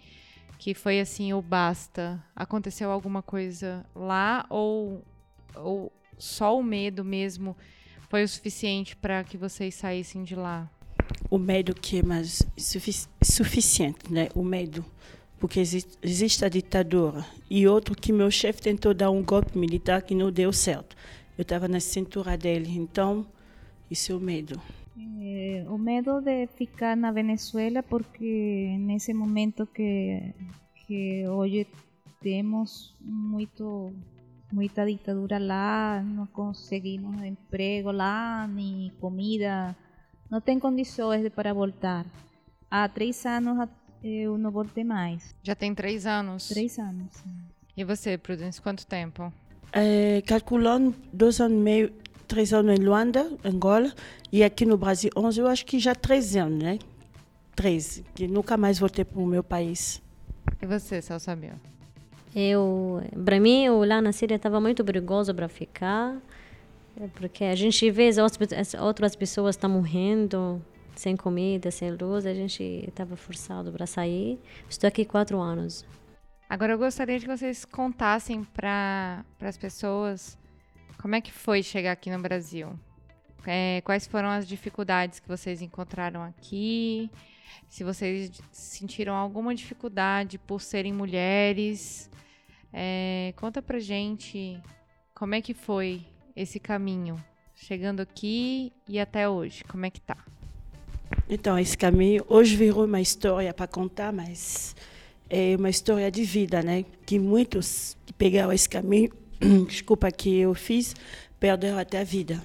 que 0.59 0.73
foi 0.73 0.99
assim 0.99 1.33
o 1.33 1.41
basta? 1.41 2.21
Aconteceu 2.35 2.91
alguma 2.91 3.23
coisa 3.23 3.85
lá 3.95 4.45
ou, 4.49 5.01
ou 5.55 5.91
só 6.17 6.59
o 6.59 6.61
medo 6.61 7.03
mesmo 7.03 7.55
foi 8.09 8.23
o 8.23 8.27
suficiente 8.27 8.95
para 8.95 9.23
que 9.23 9.37
vocês 9.37 9.73
saíssem 9.73 10.23
de 10.23 10.35
lá? 10.35 10.69
O 11.29 11.37
medo 11.37 11.73
que 11.73 11.99
é 11.99 12.03
mais 12.03 12.43
sufici 12.57 13.07
suficiente, 13.23 14.11
né? 14.11 14.27
O 14.35 14.43
medo, 14.43 14.83
porque 15.39 15.61
existe, 15.61 15.97
existe 16.03 16.43
a 16.43 16.49
ditadura 16.49 17.25
e 17.49 17.65
outro 17.65 17.95
que 17.95 18.11
meu 18.11 18.29
chefe 18.29 18.61
tentou 18.61 18.93
dar 18.93 19.11
um 19.11 19.23
golpe 19.23 19.57
militar 19.57 20.01
que 20.01 20.13
não 20.13 20.29
deu 20.29 20.51
certo. 20.51 20.95
Eu 21.37 21.43
estava 21.43 21.69
na 21.69 21.79
cintura 21.79 22.37
dele, 22.37 22.69
então 22.77 23.25
isso 23.89 24.11
é 24.11 24.15
o 24.15 24.19
medo. 24.19 24.61
Eh, 25.21 25.65
o 25.69 25.77
medo 25.77 26.21
de 26.21 26.47
ficar 26.47 26.95
na 26.97 27.11
Venezuela 27.11 27.81
porque 27.81 28.75
nesse 28.79 29.13
momento 29.13 29.65
que 29.65 30.33
que 30.85 31.27
hoje 31.27 31.67
temos 32.21 32.95
muito 32.99 33.93
muita 34.51 34.85
ditadura 34.85 35.37
lá, 35.37 36.01
não 36.03 36.25
conseguimos 36.25 37.21
emprego 37.21 37.91
lá, 37.91 38.47
nem 38.47 38.91
comida, 38.99 39.75
não 40.29 40.41
tem 40.41 40.59
condições 40.59 41.21
de 41.21 41.29
para 41.29 41.53
voltar. 41.53 42.05
Há 42.69 42.89
três 42.89 43.25
anos 43.25 43.69
eu 44.03 44.37
não 44.37 44.51
voltei 44.51 44.83
mais. 44.83 45.35
Já 45.43 45.55
tem 45.55 45.73
três 45.75 46.05
anos? 46.05 46.49
Três 46.49 46.79
anos. 46.79 47.13
sim. 47.13 47.35
E 47.77 47.83
você, 47.83 48.17
Prudence, 48.17 48.61
quanto 48.61 48.85
tempo? 48.85 49.31
É, 49.71 50.21
calculando 50.23 50.95
dois 51.13 51.39
anos 51.39 51.57
e 51.57 51.61
meio, 51.61 51.93
três 52.29 52.53
anos 52.53 52.79
em 52.79 52.83
Luanda, 52.83 53.29
Angola, 53.43 53.91
e 54.31 54.43
aqui 54.43 54.63
no 54.65 54.77
Brasil 54.77 55.09
11, 55.17 55.39
eu 55.41 55.47
acho 55.47 55.65
que 55.65 55.79
já 55.79 55.95
três 55.95 56.35
anos, 56.35 56.63
né? 56.63 56.77
Três, 57.55 58.03
que 58.13 58.27
nunca 58.27 58.55
mais 58.55 58.77
voltei 58.79 59.03
para 59.03 59.19
o 59.19 59.25
meu 59.25 59.43
país. 59.43 60.01
E 60.61 60.65
você, 60.65 61.01
Celso? 61.01 61.31
Eu, 62.35 63.01
para 63.25 63.39
mim, 63.39 63.65
eu 63.65 63.83
lá 63.83 63.99
na 63.99 64.11
Síria 64.11 64.35
estava 64.35 64.61
muito 64.61 64.85
perigoso 64.85 65.33
para 65.33 65.49
ficar, 65.49 66.15
porque 67.15 67.43
a 67.45 67.55
gente 67.55 67.89
vê 67.89 68.07
as 68.07 68.17
outras- 68.19 68.53
as 68.53 68.73
outras 68.75 69.15
pessoas 69.15 69.55
estão 69.55 69.69
morrendo 69.69 70.61
sem 70.95 71.17
comida, 71.17 71.71
sem 71.71 71.91
luz, 71.91 72.25
a 72.25 72.33
gente 72.33 72.61
estava 72.87 73.15
forçado 73.15 73.71
para 73.71 73.87
sair. 73.87 74.39
Estou 74.69 74.87
aqui 74.87 75.03
quatro 75.03 75.39
anos. 75.39 75.83
Agora 76.47 76.73
eu 76.73 76.77
gostaria 76.77 77.19
que 77.19 77.27
vocês 77.27 77.65
contassem 77.65 78.43
para 78.43 79.23
as 79.41 79.57
pessoas 79.57 80.37
como 81.01 81.15
é 81.15 81.21
que 81.21 81.31
foi 81.31 81.63
chegar 81.63 81.93
aqui 81.93 82.11
no 82.11 82.19
Brasil. 82.19 82.77
É, 83.47 83.81
quais 83.85 84.05
foram 84.05 84.29
as 84.29 84.47
dificuldades 84.47 85.19
que 85.19 85.27
vocês 85.27 85.61
encontraram 85.61 86.21
aqui? 86.21 87.09
Se 87.69 87.83
vocês 87.83 88.31
sentiram 88.51 89.15
alguma 89.15 89.55
dificuldade 89.55 90.37
por 90.37 90.61
serem 90.61 90.91
mulheres, 90.91 92.09
é, 92.73 93.33
conta 93.37 93.61
pra 93.61 93.79
gente 93.79 94.61
como 95.15 95.35
é 95.35 95.41
que 95.41 95.53
foi 95.53 96.05
esse 96.35 96.59
caminho, 96.59 97.15
chegando 97.55 98.01
aqui 98.01 98.73
e 98.87 98.99
até 98.99 99.27
hoje, 99.27 99.63
como 99.63 99.85
é 99.85 99.89
que 99.89 100.01
tá? 100.01 100.17
Então, 101.29 101.57
esse 101.57 101.77
caminho 101.77 102.25
hoje 102.27 102.55
virou 102.55 102.85
uma 102.85 103.01
história 103.01 103.53
para 103.53 103.67
contar, 103.67 104.11
mas 104.11 104.75
é 105.29 105.55
uma 105.57 105.69
história 105.69 106.11
de 106.11 106.23
vida, 106.23 106.61
né? 106.61 106.83
Que 107.05 107.17
muitos 107.17 107.97
que 108.05 108.13
pegaram 108.13 108.51
esse 108.51 108.67
caminho, 108.67 109.11
desculpa, 109.67 110.11
que 110.11 110.39
eu 110.39 110.53
fiz, 110.53 110.95
perderam 111.39 111.77
até 111.77 111.99
a 111.99 112.03
vida. 112.03 112.41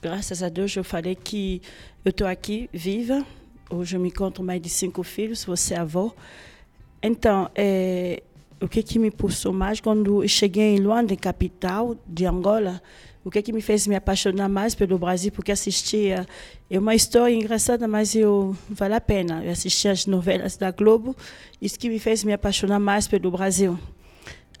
Graças 0.00 0.42
a 0.42 0.48
Deus, 0.48 0.74
eu 0.74 0.82
falei 0.82 1.14
que 1.14 1.60
eu 2.04 2.10
estou 2.10 2.26
aqui 2.26 2.68
viva. 2.72 3.24
Hoje 3.70 3.96
eu 3.96 4.00
me 4.00 4.08
encontro 4.08 4.42
mais 4.42 4.60
de 4.60 4.68
cinco 4.68 5.02
filhos, 5.02 5.44
você 5.44 5.74
é 5.74 5.78
avó. 5.78 6.12
Então, 7.02 7.50
é, 7.54 8.22
o 8.60 8.68
que 8.68 8.82
que 8.82 8.98
me 8.98 9.10
puxou 9.10 9.52
mais 9.52 9.80
quando 9.80 10.26
cheguei 10.26 10.76
em 10.76 10.78
Luanda, 10.78 11.14
capital 11.16 11.96
de 12.06 12.24
Angola, 12.26 12.82
o 13.24 13.30
que 13.30 13.42
que 13.42 13.52
me 13.52 13.60
fez 13.60 13.86
me 13.86 13.94
apaixonar 13.94 14.48
mais 14.48 14.74
pelo 14.74 14.98
Brasil, 14.98 15.30
porque 15.30 15.52
assistia, 15.52 16.26
é 16.70 16.78
uma 16.78 16.94
história 16.94 17.34
engraçada, 17.34 17.86
mas 17.86 18.14
eu 18.14 18.56
vale 18.68 18.94
a 18.94 19.00
pena. 19.00 19.44
Eu 19.44 19.52
assisti 19.52 19.88
as 19.88 20.06
novelas 20.06 20.56
da 20.56 20.70
Globo, 20.70 21.14
isso 21.60 21.78
que 21.78 21.88
me 21.88 21.98
fez 21.98 22.24
me 22.24 22.32
apaixonar 22.32 22.78
mais 22.78 23.06
pelo 23.06 23.30
Brasil. 23.30 23.78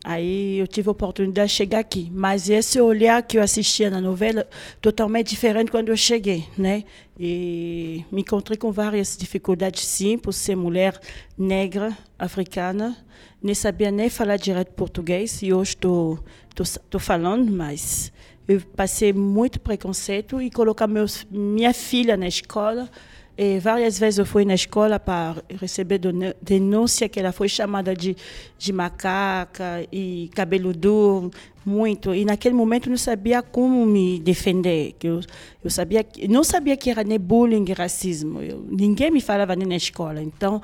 Aí 0.04 0.58
eu 0.58 0.66
tive 0.66 0.88
a 0.88 0.92
oportunidade 0.92 1.50
de 1.50 1.54
chegar 1.54 1.78
aqui. 1.78 2.10
Mas 2.12 2.48
esse 2.50 2.80
olhar 2.80 3.22
que 3.22 3.38
eu 3.38 3.42
assistia 3.42 3.88
na 3.88 4.00
novela, 4.00 4.46
totalmente 4.80 5.30
diferente 5.30 5.70
quando 5.70 5.90
eu 5.90 5.96
cheguei, 5.96 6.48
né? 6.58 6.84
E 7.18 8.04
me 8.10 8.22
encontrei 8.22 8.56
com 8.56 8.72
várias 8.72 9.16
dificuldades, 9.16 9.84
sim, 9.84 10.18
por 10.18 10.32
ser 10.32 10.56
mulher 10.56 10.98
negra, 11.38 11.96
africana. 12.18 12.96
Nem 13.40 13.54
sabia 13.54 13.90
nem 13.92 14.08
falar 14.08 14.36
direito 14.38 14.72
português. 14.72 15.40
E 15.40 15.52
hoje 15.52 15.72
estou 15.74 17.00
falando, 17.00 17.52
mas 17.52 18.12
eu 18.48 18.60
passei 18.76 19.12
muito 19.12 19.60
preconceito 19.60 20.42
e 20.42 20.50
colocar 20.50 20.88
meus, 20.88 21.24
minha 21.30 21.72
filha 21.72 22.16
na 22.16 22.26
escola 22.26 22.90
e 23.42 23.58
várias 23.58 23.98
vezes 23.98 24.18
eu 24.18 24.24
fui 24.24 24.44
na 24.44 24.54
escola 24.54 25.00
para 25.00 25.42
receber 25.60 25.98
denúncia 26.40 27.08
que 27.08 27.18
ela 27.18 27.32
foi 27.32 27.48
chamada 27.48 27.92
de, 27.92 28.16
de 28.56 28.72
macaca 28.72 29.84
e 29.90 30.30
cabelo 30.32 30.72
duro, 30.72 31.28
muito. 31.66 32.14
E 32.14 32.24
naquele 32.24 32.54
momento 32.54 32.88
não 32.88 32.96
sabia 32.96 33.42
como 33.42 33.84
me 33.84 34.20
defender. 34.20 34.94
Eu, 35.02 35.20
eu 35.64 35.70
sabia, 35.70 36.06
não 36.28 36.44
sabia 36.44 36.76
que 36.76 36.88
era 36.88 37.02
nem 37.02 37.18
bullying 37.18 37.64
racismo. 37.72 38.40
Eu, 38.40 38.64
ninguém 38.70 39.10
me 39.10 39.20
falava 39.20 39.56
nem 39.56 39.66
na 39.66 39.76
escola. 39.76 40.22
Então, 40.22 40.62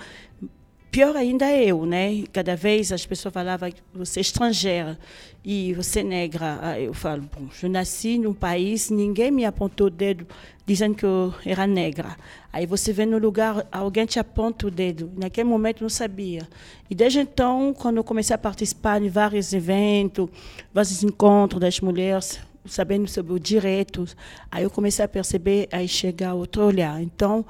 pior 0.91 1.17
ainda 1.17 1.47
é 1.47 1.65
eu, 1.65 1.85
né? 1.85 2.25
Cada 2.33 2.57
vez 2.57 2.93
as 2.93 3.05
pessoas 3.05 3.33
falavam 3.33 3.71
você 3.93 4.21
é 4.21 4.23
estrangeira 4.23 4.99
e 5.45 5.73
você 5.75 6.01
é 6.01 6.03
negra. 6.03 6.59
Ah, 6.61 6.81
eu 6.81 6.95
falo, 6.95 7.23
bom, 7.23 7.49
eu 7.63 7.69
nasci 7.69 8.19
num 8.19 8.35
país, 8.35 8.91
ninguém 8.91 9.31
me 9.31 9.45
apontou 9.45 9.89
o 9.89 9.91
dedo 9.91 10.27
dizendo 10.67 10.95
que 10.95 11.05
eu 11.05 11.33
era 11.47 11.67
negra. 11.67 12.17
Aí 12.53 12.67
você 12.67 12.93
vê 12.93 13.07
no 13.07 13.19
lugar, 13.19 13.67
alguém 13.73 14.05
te 14.05 14.19
aponta 14.19 14.67
o 14.67 14.71
dedo. 14.71 15.11
Naquele 15.17 15.49
momento 15.49 15.81
não 15.83 15.89
sabia. 15.89 16.47
E 16.91 16.95
desde 16.95 17.21
então, 17.21 17.73
quando 17.73 17.97
eu 17.97 18.05
comecei 18.05 18.35
a 18.35 18.39
participar 18.39 19.01
de 19.01 19.09
vários 19.09 19.53
eventos, 19.53 20.29
vários 20.73 21.03
encontros 21.03 21.61
das 21.61 21.81
mulheres, 21.81 22.39
sabendo 22.67 23.09
sobre 23.09 23.33
os 23.33 23.41
direitos, 23.41 24.15
aí 24.51 24.65
eu 24.65 24.71
comecei 24.71 25.05
a 25.05 25.09
perceber, 25.09 25.69
aí 25.73 25.89
chegar 25.89 26.35
outro 26.35 26.63
olhar. 26.63 27.03
Então, 27.03 27.45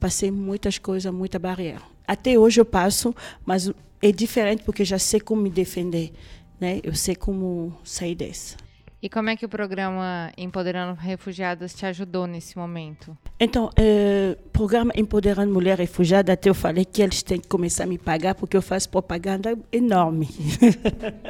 passei 0.00 0.30
muitas 0.30 0.78
coisas, 0.78 1.12
muita 1.12 1.38
barreira. 1.38 1.93
Até 2.06 2.38
hoje 2.38 2.60
eu 2.60 2.64
passo, 2.64 3.14
mas 3.44 3.70
é 4.02 4.12
diferente 4.12 4.62
porque 4.62 4.84
já 4.84 4.98
sei 4.98 5.20
como 5.20 5.42
me 5.42 5.50
defender, 5.50 6.12
né? 6.60 6.80
Eu 6.82 6.94
sei 6.94 7.14
como 7.14 7.76
sair 7.82 8.14
dessa. 8.14 8.56
E 9.04 9.08
como 9.10 9.28
é 9.28 9.36
que 9.36 9.44
o 9.44 9.50
programa 9.50 10.32
Empoderando 10.34 10.98
Refugiadas 10.98 11.74
te 11.74 11.84
ajudou 11.84 12.26
nesse 12.26 12.56
momento? 12.56 13.14
Então, 13.38 13.66
o 13.66 13.70
eh, 13.76 14.34
programa 14.50 14.94
Empoderando 14.96 15.52
Mulher 15.52 15.78
Refugiada, 15.78 16.32
até 16.32 16.48
eu 16.48 16.54
falei 16.54 16.86
que 16.86 17.02
eles 17.02 17.22
têm 17.22 17.38
que 17.38 17.46
começar 17.46 17.84
a 17.84 17.86
me 17.86 17.98
pagar 17.98 18.34
porque 18.34 18.56
eu 18.56 18.62
faço 18.62 18.88
propaganda 18.88 19.58
enorme. 19.70 20.30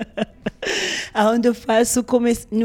Aonde 1.13 1.49
eu 1.49 1.55
faço, 1.55 2.07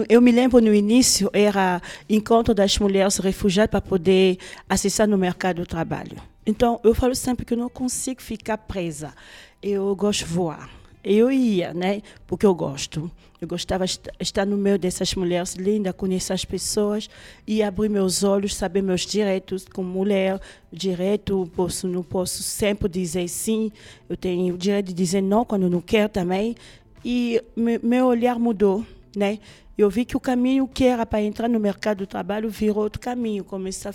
eu 0.07 0.21
me 0.21 0.31
lembro 0.31 0.61
no 0.61 0.71
início 0.71 1.27
era 1.33 1.81
encontro 2.07 2.53
das 2.53 2.77
mulheres 2.77 3.17
refugiadas 3.17 3.71
para 3.71 3.81
poder 3.81 4.37
acessar 4.69 5.07
no 5.07 5.17
mercado 5.17 5.61
do 5.61 5.65
trabalho. 5.65 6.17
Então, 6.45 6.79
eu 6.83 6.93
falo 6.93 7.15
sempre 7.15 7.47
que 7.47 7.55
eu 7.55 7.57
não 7.57 7.67
consigo 7.67 8.21
ficar 8.21 8.59
presa. 8.59 9.11
Eu 9.59 9.95
gosto 9.95 10.19
de 10.19 10.25
voar 10.25 10.69
eu 11.03 11.31
ia, 11.31 11.73
né? 11.73 12.01
Porque 12.27 12.45
eu 12.45 12.53
gosto. 12.53 13.09
Eu 13.41 13.47
gostava 13.47 13.85
de 13.85 13.99
estar 14.19 14.45
no 14.45 14.57
meio 14.57 14.77
dessas 14.77 15.15
mulheres 15.15 15.53
lindas, 15.55 15.93
conhecer 15.93 16.33
as 16.33 16.43
pessoas 16.43 17.09
e 17.47 17.63
abrir 17.63 17.87
meus 17.87 18.21
olhos, 18.21 18.53
saber 18.53 18.81
meus 18.81 19.05
direitos 19.05 19.65
como 19.65 19.87
mulher. 19.87 20.41
Direito, 20.71 21.49
posso, 21.55 21.87
não 21.87 22.03
posso 22.03 22.43
sempre 22.43 22.89
dizer 22.89 23.29
sim. 23.29 23.71
Eu 24.09 24.17
tenho 24.17 24.55
o 24.55 24.57
direito 24.57 24.87
de 24.87 24.93
dizer 24.93 25.21
não 25.21 25.45
quando 25.45 25.69
não 25.69 25.79
quero 25.79 26.09
também. 26.09 26.55
E 27.03 27.41
meu 27.55 28.07
olhar 28.07 28.37
mudou, 28.37 28.85
né? 29.15 29.39
Eu 29.77 29.89
vi 29.89 30.03
que 30.03 30.17
o 30.17 30.19
caminho 30.19 30.67
que 30.67 30.83
era 30.83 31.05
para 31.05 31.21
entrar 31.21 31.47
no 31.47 31.61
mercado 31.61 31.99
do 31.99 32.07
trabalho 32.07 32.49
virou 32.49 32.83
outro 32.83 32.99
caminho. 32.99 33.45
Comecei 33.45 33.89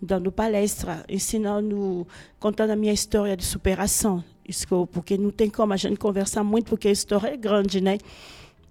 dando 0.00 0.32
palestra, 0.32 1.04
ensinando, 1.06 2.08
contando 2.40 2.70
a 2.70 2.76
minha 2.76 2.94
história 2.94 3.36
de 3.36 3.44
superação 3.44 4.24
porque 4.92 5.16
não 5.16 5.30
tem 5.30 5.48
como 5.48 5.72
a 5.72 5.76
gente 5.76 5.96
conversar 5.96 6.44
muito, 6.44 6.68
porque 6.68 6.88
a 6.88 6.92
história 6.92 7.28
é 7.28 7.36
grande, 7.36 7.80
né? 7.80 7.98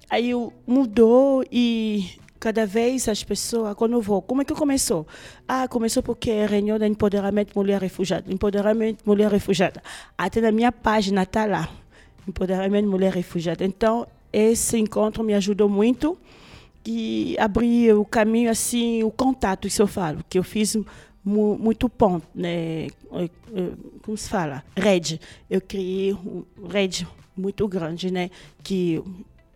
Aí 0.09 0.31
mudou 0.67 1.43
e 1.51 2.09
cada 2.39 2.65
vez 2.65 3.09
as 3.09 3.23
pessoas, 3.23 3.73
quando 3.75 3.93
eu 3.93 4.01
vou, 4.01 4.21
como 4.21 4.41
é 4.41 4.45
que 4.45 4.53
começou? 4.53 5.07
Ah, 5.47 5.67
começou 5.67 6.03
porque 6.03 6.29
é 6.29 6.45
reunião 6.45 6.77
de 6.77 6.85
empoderamento 6.85 7.53
mulher 7.55 7.81
refugiada. 7.81 8.31
Empoderamento 8.31 8.99
mulher 9.05 9.31
refugiada. 9.31 9.81
Até 10.17 10.41
na 10.41 10.51
minha 10.51 10.71
página 10.71 11.23
está 11.23 11.45
lá. 11.45 11.69
Empoderamento 12.27 12.87
mulher 12.87 13.13
refugiada. 13.13 13.65
Então, 13.65 14.07
esse 14.31 14.77
encontro 14.77 15.23
me 15.23 15.33
ajudou 15.33 15.67
muito 15.67 16.17
e 16.85 17.35
abrir 17.39 17.95
o 17.95 18.05
caminho, 18.05 18.51
assim, 18.51 19.03
o 19.03 19.09
contato, 19.09 19.67
isso 19.67 19.81
eu 19.81 19.87
falo, 19.87 20.23
que 20.29 20.37
eu 20.37 20.43
fiz 20.43 20.77
muito 21.25 21.89
ponto, 21.89 22.27
né? 22.35 22.87
Como 24.03 24.15
se 24.15 24.29
fala? 24.29 24.63
Rede. 24.77 25.19
Eu 25.49 25.59
criei 25.59 26.13
um 26.13 26.45
rede 26.69 27.07
muito 27.35 27.67
grande, 27.67 28.11
né? 28.11 28.29
Que 28.63 29.01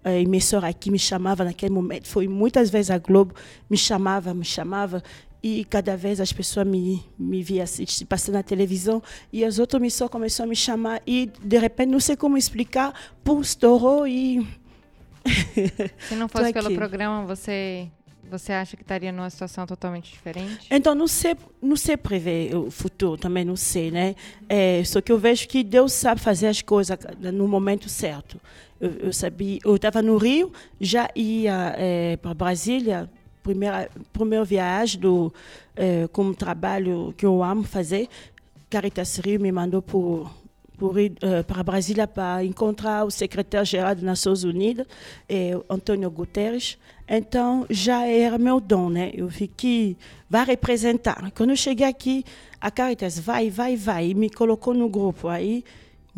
a 0.04 0.14
emissora 0.14 0.68
aqui 0.68 0.90
me 0.90 0.98
chamava 0.98 1.44
naquele 1.44 1.74
momento. 1.74 2.08
Foi 2.08 2.28
muitas 2.28 2.70
vezes 2.70 2.90
a 2.90 2.98
Globo 2.98 3.36
me 3.70 3.78
chamava, 3.78 4.34
me 4.34 4.46
chamava. 4.46 5.04
E 5.42 5.64
cada 5.66 5.96
vez 5.96 6.20
as 6.20 6.34
pessoas 6.34 6.68
me, 6.68 7.02
me 7.18 7.42
via 7.42 7.64
assistir, 7.64 8.06
passando 8.06 8.36
na 8.36 8.44
televisão. 8.44 9.02
E 9.32 9.46
as 9.46 9.60
outras 9.60 9.80
emissoras 9.80 10.12
começaram 10.12 10.48
a 10.48 10.50
me 10.50 10.56
chamar. 10.56 11.02
E, 11.08 11.32
de 11.42 11.58
repente, 11.58 11.90
não 11.90 12.00
sei 12.00 12.18
como 12.18 12.38
explicar, 12.38 12.94
pum, 13.24 13.40
estourou 13.40 14.08
e... 14.08 14.46
Se 16.08 16.16
não 16.16 16.28
fosse 16.30 16.52
pelo 16.52 16.74
programa, 16.74 17.26
você 17.26 17.90
você 18.30 18.54
acha 18.54 18.78
que 18.78 18.84
estaria 18.84 19.12
numa 19.12 19.30
situação 19.30 19.66
totalmente 19.66 20.12
diferente? 20.12 20.68
Então, 20.70 20.94
não 20.94 21.08
sei, 21.08 21.36
não 21.62 21.76
sei 21.76 21.98
prever 21.98 22.56
o 22.56 22.70
futuro, 22.70 23.20
também 23.20 23.44
não 23.44 23.56
sei, 23.56 23.92
né? 23.92 24.16
É, 24.48 24.82
só 24.86 25.02
que 25.02 25.12
eu 25.12 25.18
vejo 25.18 25.48
que 25.48 25.64
Deus 25.64 25.94
sabe 25.94 26.22
fazer 26.22 26.48
as 26.48 26.62
coisas 26.62 26.98
no 27.20 27.48
momento 27.48 27.90
certo. 27.90 28.40
Eu, 28.80 28.92
eu 28.92 29.14
sabia, 29.14 29.60
eu 29.66 29.76
estava 29.76 30.02
no 30.02 30.18
Rio, 30.18 30.52
já 30.80 31.10
ia 31.16 31.76
é, 31.78 32.18
para 32.18 32.34
Brasília, 32.34 33.10
primeira 33.42 33.90
primeira 34.14 34.46
viagem 34.46 35.00
do 35.00 35.34
é, 35.76 36.08
como 36.12 36.34
trabalho 36.36 37.14
que 37.18 37.26
eu 37.26 37.44
amo 37.44 37.64
fazer. 37.64 38.08
Caritas 38.70 39.18
Rio 39.18 39.40
me 39.40 39.52
mandou 39.52 39.82
por 39.82 40.32
por 40.80 40.98
uh, 40.98 41.44
para 41.46 41.62
Brasília 41.62 42.08
para 42.08 42.44
encontrar 42.46 43.04
o 43.04 43.12
secretário-geral 43.12 43.94
das 43.94 44.04
Nações 44.04 44.46
Unidas, 44.46 44.88
eh, 45.28 45.60
Antônio 45.70 46.10
Guterres. 46.10 46.78
Então, 47.08 47.66
já 47.70 48.06
era 48.06 48.38
meu 48.38 48.62
dom, 48.62 48.90
né? 48.90 49.12
Eu 49.14 49.30
fiquei, 49.30 49.98
vai 50.30 50.46
representar. 50.46 51.32
Quando 51.36 51.50
eu 51.50 51.56
cheguei 51.58 51.86
aqui, 51.86 52.24
a 52.62 52.72
Caritas 52.72 53.20
vai, 53.20 53.50
vai, 53.50 53.76
vai, 53.76 54.08
e 54.08 54.14
me 54.14 54.30
colocou 54.30 54.74
no 54.74 54.88
grupo. 54.88 55.28
Aí, 55.28 55.66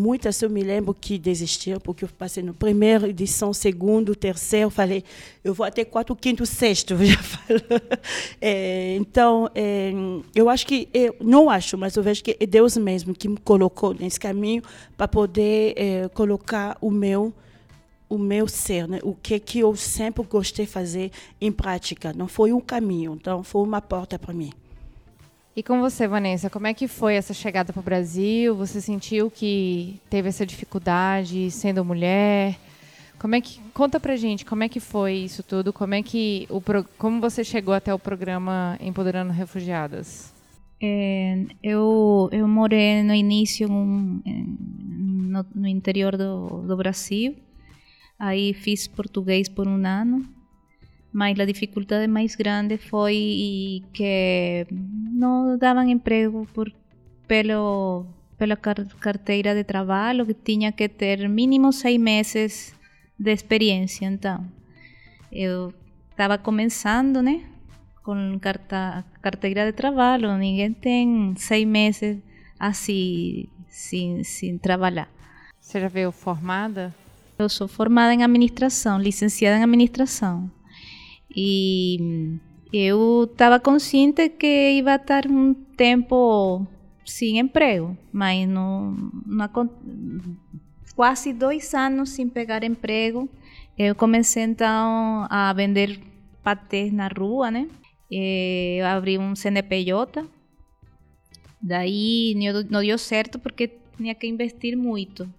Muitas 0.02 0.41
eu 0.41 0.49
me 0.49 0.64
lembro 0.64 0.95
que 0.95 1.20
desistiram, 1.20 1.80
porque 1.80 2.04
eu 2.04 2.10
passei 2.18 2.41
no 2.41 2.56
primeiro 2.56 3.06
edição, 3.06 3.54
segundo, 3.54 4.16
terceiro, 4.16 4.72
falei, 4.72 5.04
eu 5.43 5.54
vou 5.54 5.64
até 5.64 5.86
quatro, 5.86 6.16
quinto, 6.16 6.43
sexto, 6.43 6.97
já 7.06 7.22
falou. 7.22 7.62
É, 8.41 8.95
então, 8.95 9.47
é, 9.54 9.91
eu 10.34 10.49
acho 10.49 10.66
que, 10.66 10.89
eu 10.91 11.16
não 11.22 11.52
acho, 11.52 11.78
mas 11.78 11.95
eu 11.95 12.02
vejo 12.02 12.24
que 12.24 12.36
é 12.39 12.47
Deus 12.47 12.76
mesmo 12.78 13.14
que 13.14 13.28
me 13.28 13.38
colocou 13.38 13.93
nesse 13.93 14.20
caminho 14.20 14.64
para 14.97 15.08
poder 15.08 15.76
é, 15.78 16.10
colocar 16.10 16.76
o 16.82 16.89
meu 16.89 17.32
o 18.10 18.18
meu 18.18 18.45
ser, 18.45 18.89
né? 18.89 18.99
o 19.04 19.16
que 19.16 19.39
que 19.39 19.60
eu 19.60 19.74
sempre 19.74 20.22
gostei 20.26 20.66
de 20.66 20.72
fazer 20.72 21.12
em 21.39 21.49
prática. 21.49 22.12
Não 22.12 22.28
foi 22.28 22.52
um 22.52 22.60
caminho, 22.60 23.14
então 23.14 23.41
foi 23.41 23.62
uma 23.62 23.82
porta 23.82 24.20
para 24.20 24.34
mim. 24.34 24.52
E 25.54 25.62
com 25.62 25.82
você, 25.82 26.08
Vanessa, 26.08 26.49
como 26.49 26.68
é 26.68 26.74
que 26.74 26.88
foi 26.88 27.16
essa 27.16 27.34
chegada 27.34 27.74
para 27.74 27.82
o 27.82 27.84
Brasil? 27.84 28.56
Você 28.56 28.80
sentiu 28.80 29.30
que 29.30 29.99
teve 30.10 30.30
essa 30.30 30.45
dificuldade 30.45 31.52
sendo 31.52 31.84
mulher? 31.84 32.58
Como 33.20 33.36
é 33.36 33.41
que 33.41 33.60
conta 33.74 33.99
pra 33.99 34.16
gente 34.16 34.45
como 34.45 34.64
é 34.64 34.70
que 34.70 34.80
foi 34.80 35.14
isso 35.14 35.43
tudo? 35.43 35.74
Como 35.74 35.93
é 35.93 36.02
que 36.02 36.47
o 36.49 36.62
como 36.97 37.20
você 37.20 37.43
chegou 37.43 37.74
até 37.74 37.93
o 37.93 37.99
programa 37.99 38.78
Empoderando 38.80 39.34
Refugiadas? 39.34 40.34
É, 40.82 41.45
eu 41.62 42.30
eu 42.32 42.47
morei 42.47 43.04
no 43.04 43.14
início 43.14 43.70
um, 43.70 44.22
no, 44.26 45.45
no, 45.54 45.68
interior 45.68 46.16
do, 46.16 46.62
do 46.62 46.78
Brasil. 46.78 47.36
Aí 48.18 48.54
fiz 48.54 48.88
português 48.88 49.49
por 49.49 49.68
um 49.68 49.86
ano 49.86 50.26
mas 51.12 51.38
a 51.39 51.45
dificuldade 51.45 52.07
mais 52.07 52.36
grande 52.36 52.78
foi 52.78 53.84
que 53.93 54.66
não 54.70 55.57
davam 55.57 55.89
emprego 55.89 56.47
por, 56.53 56.72
pelo, 57.28 58.05
pela 58.38 58.55
carteira 58.55 59.53
de 59.53 59.64
trabalho, 59.64 60.26
que 60.26 60.34
tinha 60.34 60.72
que 60.72 60.88
ter 60.88 61.28
mínimo 61.28 61.74
seis 61.74 61.99
meses 61.99 62.74
de 63.20 63.32
experiência. 63.32 64.05
Então, 64.05 64.45
eu 65.32 65.74
estava 66.09 66.38
começando, 66.38 67.22
né? 67.22 67.43
Com 68.03 68.39
carta, 68.39 69.05
carteira 69.22 69.66
de 69.66 69.74
trabalho, 69.74 70.36
ninguém 70.38 70.74
tem 70.74 71.36
seis 71.38 71.68
meses 71.68 72.18
assim, 72.59 73.47
sem, 73.68 74.24
sem 74.24 74.57
trabalhar. 74.57 75.09
Você 75.59 75.80
já 75.80 75.88
veio 75.88 76.12
formada? 76.12 76.93
Eu 77.38 77.49
sou 77.49 77.68
formada 77.68 78.14
em 78.14 78.24
administração, 78.24 78.99
licenciada 78.99 79.57
em 79.57 79.64
administração. 79.64 80.49
E 81.36 82.38
eu 82.74 83.24
estava 83.24 83.60
consciente 83.60 84.30
que 84.30 84.82
ia 84.82 84.96
estar 84.96 85.28
um 85.28 85.54
tempo 85.54 86.66
sem 87.06 87.40
emprego, 87.40 87.98
mas 88.12 88.48
não, 88.48 88.92
não 89.26 89.50
quase 90.96 91.34
dois 91.34 91.74
anos 91.74 92.10
sem 92.10 92.30
pegar 92.30 92.64
emprego. 92.64 93.30
Eu 93.78 93.96
comecei 93.96 94.44
então 94.44 95.26
a 95.30 95.52
vender 95.54 96.00
patês 96.44 96.92
na 96.92 97.08
rua, 97.08 97.50
né? 97.50 97.68
Eu 98.10 98.86
abri 98.86 99.18
um 99.18 99.36
CNPJ. 99.36 100.26
Daí 101.62 102.36
não 102.70 102.82
deu 102.82 102.98
certo 102.98 103.40
porque 103.40 103.72
tinha 103.98 104.14
que 104.16 104.28
investir 104.28 104.76
muito. 104.76 105.32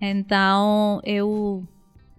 Então 0.00 1.00
eu 1.04 1.66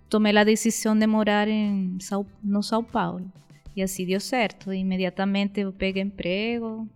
tomei 0.09 0.35
a 0.37 0.43
decisão 0.43 0.97
de 0.97 1.07
morar 1.07 1.47
em 1.47 1.97
São, 1.99 2.25
no 2.43 2.61
São 2.61 2.83
Paulo. 2.83 3.31
E 3.75 3.81
assim 3.81 4.05
deu 4.05 4.19
certo. 4.19 4.73
Imediatamente 4.73 5.59
eu 5.59 5.73
peguei 5.73 6.01
emprego. 6.01 6.87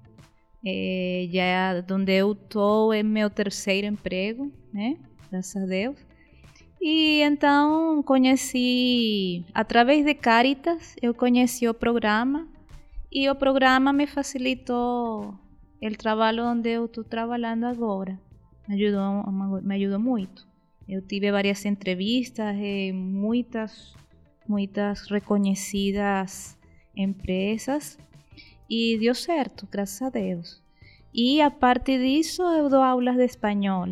É, 0.65 1.27
já 1.31 1.95
onde 1.95 2.13
eu 2.13 2.33
estou 2.33 2.93
é 2.93 3.03
meu 3.03 3.29
terceiro 3.29 3.87
emprego, 3.87 4.51
né? 4.73 4.97
Graças 5.31 5.63
a 5.63 5.65
Deus. 5.65 5.97
E 6.81 7.21
então 7.21 8.01
conheci, 8.03 9.45
através 9.53 10.05
de 10.05 10.13
Caritas, 10.13 10.95
eu 11.01 11.13
conheci 11.13 11.67
o 11.67 11.73
programa. 11.73 12.47
E 13.11 13.29
o 13.29 13.35
programa 13.35 13.91
me 13.91 14.07
facilitou 14.07 15.33
o 15.81 15.97
trabalho 15.97 16.45
onde 16.45 16.69
eu 16.69 16.85
estou 16.85 17.03
trabalhando 17.03 17.65
agora. 17.65 18.17
Me 18.67 18.75
me 19.61 19.75
ajudou 19.75 19.99
muito. 19.99 20.48
Eu 20.89 21.03
tive 21.03 21.31
várias 21.31 21.63
entrevistas 21.65 22.55
e 22.57 22.91
muitas, 22.91 23.93
muitas 24.47 25.07
reconhecidas 25.07 26.57
empresas 26.97 27.99
e 28.67 28.97
deu 28.97 29.13
certo, 29.13 29.67
graças 29.71 30.01
a 30.01 30.09
Deus. 30.09 30.63
E 31.13 31.41
a 31.41 31.51
parte 31.51 31.95
disso, 31.95 32.41
eu 32.41 32.69
dou 32.69 32.81
aulas 32.81 33.15
de 33.17 33.25
espanhol 33.25 33.89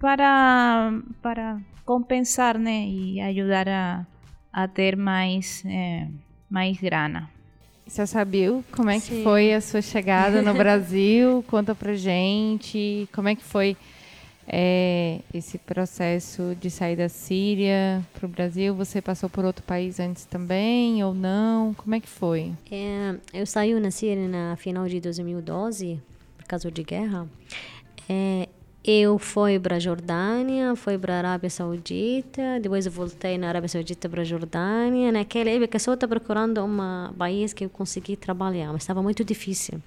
para, 0.00 0.92
para 1.22 1.60
compensar 1.84 2.58
né, 2.58 2.84
e 2.88 3.20
ajudar 3.20 3.68
a, 3.68 4.06
a 4.52 4.66
ter 4.66 4.96
mais, 4.96 5.62
é, 5.66 6.08
mais 6.50 6.78
grana. 6.78 7.30
Você 7.86 8.04
sabia 8.08 8.60
como 8.72 8.90
é 8.90 8.96
que 8.96 9.14
Sim. 9.14 9.22
foi 9.22 9.54
a 9.54 9.60
sua 9.60 9.80
chegada 9.80 10.42
no 10.42 10.52
Brasil? 10.58 11.44
Conta 11.46 11.76
pra 11.76 11.94
gente 11.94 13.08
como 13.12 13.28
é 13.28 13.36
que 13.36 13.44
foi 13.44 13.76
é, 14.50 15.20
esse 15.32 15.58
processo 15.58 16.56
de 16.58 16.70
sair 16.70 16.96
da 16.96 17.08
Síria 17.08 18.02
para 18.14 18.24
o 18.24 18.28
Brasil? 18.28 18.74
Você 18.74 19.02
passou 19.02 19.28
por 19.28 19.44
outro 19.44 19.62
país 19.62 20.00
antes 20.00 20.24
também 20.24 21.04
ou 21.04 21.12
não? 21.12 21.74
Como 21.74 21.94
é 21.94 22.00
que 22.00 22.08
foi? 22.08 22.52
É, 22.70 23.14
eu 23.34 23.44
saí 23.44 23.78
na 23.78 23.90
Síria 23.90 24.26
na 24.26 24.56
final 24.56 24.88
de 24.88 25.00
2012 25.00 26.00
por 26.38 26.46
causa 26.46 26.70
de 26.70 26.82
guerra. 26.82 27.28
É, 28.08 28.48
eu 28.82 29.18
fui 29.18 29.60
para 29.60 29.76
a 29.76 29.78
Jordânia, 29.78 30.74
fui 30.74 30.96
para 30.96 31.16
a 31.16 31.18
Arábia 31.18 31.50
Saudita, 31.50 32.58
depois 32.58 32.86
voltei 32.86 33.36
na 33.36 33.48
Arábia 33.48 33.68
Saudita 33.68 34.08
para 34.08 34.22
a 34.22 34.24
Jordânia. 34.24 35.12
Naquela 35.12 35.50
época 35.50 35.78
só 35.78 35.92
estava 35.92 36.18
procurando 36.18 36.64
um 36.64 37.12
país 37.18 37.52
que 37.52 37.66
eu 37.66 37.68
consegui 37.68 38.16
trabalhar, 38.16 38.72
mas 38.72 38.82
estava 38.82 39.02
muito 39.02 39.22
difícil. 39.22 39.78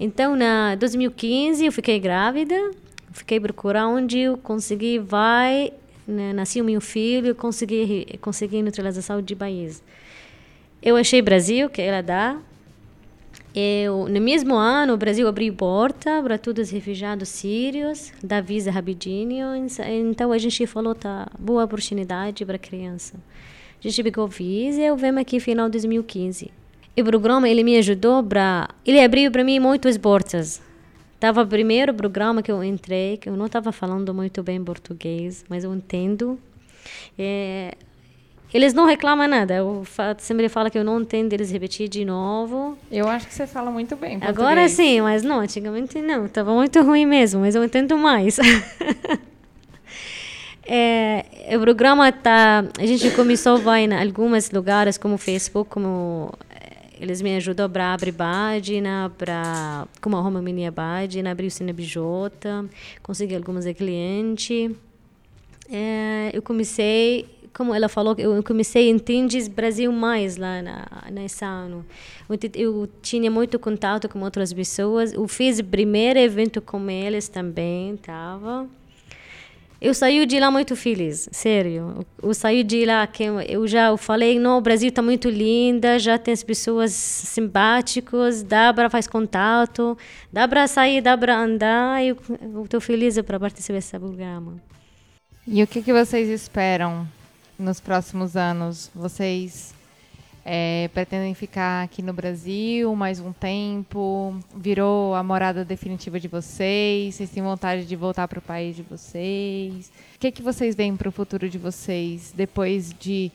Então, 0.00 0.34
na 0.34 0.74
2015 0.74 1.66
eu 1.66 1.70
fiquei 1.70 2.00
grávida 2.00 2.56
fiquei 3.12 3.40
procurando 3.40 3.96
onde 3.96 4.18
eu 4.18 4.36
consegui, 4.36 4.98
vai, 4.98 5.72
né, 6.06 6.32
nasceu 6.32 6.64
meu 6.64 6.80
filho, 6.80 7.34
consegui, 7.34 8.18
consegui 8.20 8.62
neutralização 8.62 9.20
de 9.20 9.34
país. 9.34 9.82
Eu 10.82 10.96
achei 10.96 11.20
Brasil, 11.20 11.68
que 11.68 11.82
ela 11.82 12.02
dá. 12.02 12.38
Eu, 13.54 14.08
no 14.08 14.20
mesmo 14.20 14.54
ano, 14.54 14.94
o 14.94 14.96
Brasil 14.96 15.26
abriu 15.26 15.52
porta 15.52 16.22
para 16.22 16.38
todos 16.38 16.68
os 16.68 16.70
refugiados 16.72 17.28
sírios, 17.28 18.12
da 18.22 18.40
visa 18.40 18.70
rapidinho. 18.70 19.48
Então 19.56 20.32
a 20.32 20.38
gente 20.38 20.66
falou, 20.66 20.94
tá, 20.94 21.28
boa 21.38 21.64
oportunidade 21.64 22.44
para 22.46 22.58
criança. 22.58 23.16
A 23.78 23.88
gente 23.88 24.02
pegou 24.02 24.26
visa 24.28 24.80
e 24.80 24.86
eu 24.86 24.96
venho 24.96 25.18
aqui 25.18 25.40
final 25.40 25.66
de 25.66 25.72
2015. 25.72 26.50
E 26.96 27.02
o 27.02 27.04
programa 27.04 27.48
ele 27.48 27.64
me 27.64 27.76
ajudou 27.76 28.22
para, 28.22 28.68
ele 28.86 29.02
abriu 29.02 29.30
para 29.30 29.42
mim 29.42 29.58
muitas 29.58 29.98
portas 29.98 30.62
Tava 31.20 31.44
primeiro 31.44 31.92
programa 31.92 32.42
que 32.42 32.50
eu 32.50 32.64
entrei, 32.64 33.18
que 33.18 33.28
eu 33.28 33.36
não 33.36 33.44
estava 33.44 33.70
falando 33.70 34.14
muito 34.14 34.42
bem 34.42 34.64
português, 34.64 35.44
mas 35.50 35.64
eu 35.64 35.74
entendo. 35.74 36.40
É, 37.18 37.74
eles 38.54 38.72
não 38.72 38.86
reclamam 38.86 39.28
nada. 39.28 39.54
Eu 39.54 39.84
sempre 40.16 40.48
falo 40.48 40.70
que 40.70 40.78
eu 40.78 40.84
não 40.84 41.02
entendo 41.02 41.34
eles 41.34 41.50
repetir 41.50 41.88
de 41.88 42.06
novo. 42.06 42.76
Eu 42.90 43.06
acho 43.06 43.26
que 43.28 43.34
você 43.34 43.46
fala 43.46 43.70
muito 43.70 43.94
bem 43.96 44.18
português. 44.18 44.38
Agora 44.38 44.66
sim, 44.66 45.02
mas 45.02 45.22
não, 45.22 45.40
antigamente 45.40 46.00
não. 46.00 46.24
Estava 46.24 46.54
muito 46.54 46.80
ruim 46.80 47.04
mesmo, 47.04 47.42
mas 47.42 47.54
eu 47.54 47.62
entendo 47.62 47.98
mais. 47.98 48.38
é, 50.66 51.26
o 51.54 51.60
programa 51.60 52.10
tá, 52.10 52.64
a 52.78 52.86
gente 52.86 53.10
começou 53.10 53.58
vai 53.58 53.84
em 53.84 53.92
alguns 53.92 54.50
lugares 54.50 54.96
como 54.96 55.18
Facebook, 55.18 55.70
como 55.70 56.32
eles 57.00 57.22
me 57.22 57.34
ajudam 57.36 57.68
para 57.68 57.94
abrir 57.94 58.12
página, 58.12 59.10
para 59.16 59.88
como 60.02 60.18
arrumar 60.18 60.42
minha 60.42 60.70
página, 60.70 61.30
abrir 61.30 61.46
o 61.46 61.50
CNPJ, 61.50 62.68
conseguir 63.02 63.36
algumas 63.36 63.64
clientes. 63.72 64.70
É, 65.72 66.30
eu 66.34 66.42
comecei, 66.42 67.26
como 67.54 67.74
ela 67.74 67.88
falou, 67.88 68.14
eu 68.18 68.42
comecei 68.42 68.88
a 68.88 68.90
entender 68.90 69.48
Brasil 69.48 69.90
mais 69.90 70.36
lá 70.36 70.60
na, 70.60 70.86
nesse 71.10 71.42
ano. 71.42 71.86
Eu, 72.28 72.38
eu 72.54 72.88
tinha 73.00 73.30
muito 73.30 73.58
contato 73.58 74.06
com 74.06 74.20
outras 74.20 74.52
pessoas. 74.52 75.14
Eu 75.14 75.26
fiz 75.26 75.58
o 75.58 75.64
primeiro 75.64 76.18
evento 76.18 76.60
com 76.60 76.90
eles 76.90 77.28
também, 77.28 77.96
tava. 77.96 78.68
Eu 79.80 79.94
saí 79.94 80.26
de 80.26 80.38
lá 80.38 80.50
muito 80.50 80.76
feliz, 80.76 81.26
sério. 81.32 82.04
Eu 82.22 82.34
saí 82.34 82.62
de 82.62 82.84
lá 82.84 83.06
que 83.06 83.24
eu 83.24 83.66
já 83.66 83.96
falei, 83.96 84.38
não, 84.38 84.58
o 84.58 84.60
Brasil 84.60 84.90
está 84.90 85.00
muito 85.00 85.30
linda, 85.30 85.98
já 85.98 86.18
tem 86.18 86.34
as 86.34 86.42
pessoas 86.42 86.92
simpáticas, 86.92 88.42
dá 88.42 88.74
para 88.74 88.90
fazer 88.90 89.08
contato, 89.08 89.96
dá 90.30 90.46
para 90.46 90.66
sair, 90.66 91.00
dá 91.00 91.16
para 91.16 91.34
andar. 91.34 92.04
Eu 92.04 92.18
estou 92.62 92.80
feliz 92.80 93.18
para 93.22 93.40
participar 93.40 93.78
desse 93.78 93.98
programa. 93.98 94.60
E 95.46 95.62
o 95.62 95.66
que, 95.66 95.80
que 95.80 95.92
vocês 95.94 96.28
esperam 96.28 97.08
nos 97.58 97.80
próximos 97.80 98.36
anos? 98.36 98.90
Vocês 98.94 99.72
é, 100.44 100.88
pretendem 100.94 101.34
ficar 101.34 101.84
aqui 101.84 102.00
no 102.00 102.12
Brasil 102.12 102.94
mais 102.96 103.20
um 103.20 103.32
tempo? 103.32 104.34
Virou 104.56 105.14
a 105.14 105.22
morada 105.22 105.64
definitiva 105.64 106.18
de 106.18 106.28
vocês? 106.28 107.14
Vocês 107.14 107.30
têm 107.30 107.42
vontade 107.42 107.84
de 107.84 107.94
voltar 107.94 108.26
para 108.26 108.38
o 108.38 108.42
país 108.42 108.74
de 108.74 108.82
vocês? 108.82 109.92
O 110.16 110.18
que, 110.18 110.30
que 110.30 110.42
vocês 110.42 110.74
veem 110.74 110.96
para 110.96 111.08
o 111.08 111.12
futuro 111.12 111.48
de 111.48 111.58
vocês 111.58 112.32
depois 112.34 112.94
de, 112.98 113.30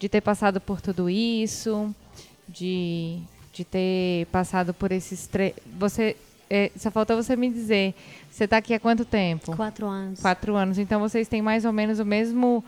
de 0.00 0.08
ter 0.08 0.20
passado 0.20 0.60
por 0.60 0.80
tudo 0.80 1.08
isso? 1.08 1.94
De, 2.48 3.20
de 3.52 3.64
ter 3.64 4.26
passado 4.26 4.74
por 4.74 4.90
esses 4.90 5.26
três. 5.26 5.54
Você. 5.78 6.16
É, 6.50 6.72
só 6.76 6.90
faltou 6.90 7.14
você 7.14 7.36
me 7.36 7.50
dizer. 7.50 7.94
Você 8.30 8.44
está 8.44 8.56
aqui 8.56 8.72
há 8.72 8.80
quanto 8.80 9.04
tempo? 9.04 9.54
Quatro 9.54 9.86
anos. 9.86 10.20
Quatro 10.20 10.56
anos. 10.56 10.78
Então 10.78 10.98
vocês 10.98 11.28
têm 11.28 11.42
mais 11.42 11.64
ou 11.64 11.72
menos 11.72 11.98
o 11.98 12.04
mesmo 12.06 12.64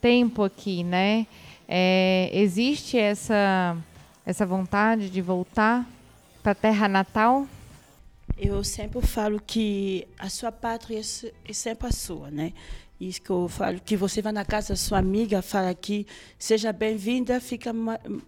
tempo 0.00 0.42
aqui, 0.42 0.82
né? 0.82 1.26
É, 1.72 2.28
existe 2.32 2.98
essa, 2.98 3.76
essa 4.26 4.44
vontade 4.44 5.08
de 5.08 5.22
voltar 5.22 5.88
para 6.42 6.50
a 6.50 6.54
terra 6.54 6.88
natal? 6.88 7.46
Eu 8.36 8.64
sempre 8.64 9.00
falo 9.06 9.40
que 9.40 10.04
a 10.18 10.28
sua 10.28 10.50
pátria 10.50 10.98
é 10.98 11.52
sempre 11.52 11.86
a 11.86 11.92
sua, 11.92 12.28
né? 12.28 12.52
Isso 13.00 13.22
que 13.22 13.30
eu 13.30 13.48
falo, 13.48 13.78
que 13.78 13.96
você 13.96 14.20
vai 14.20 14.32
na 14.32 14.44
casa 14.44 14.70
da 14.70 14.76
sua 14.76 14.98
amiga, 14.98 15.40
fala 15.42 15.72
que 15.72 16.08
seja 16.36 16.72
bem-vinda, 16.72 17.40
fica, 17.40 17.70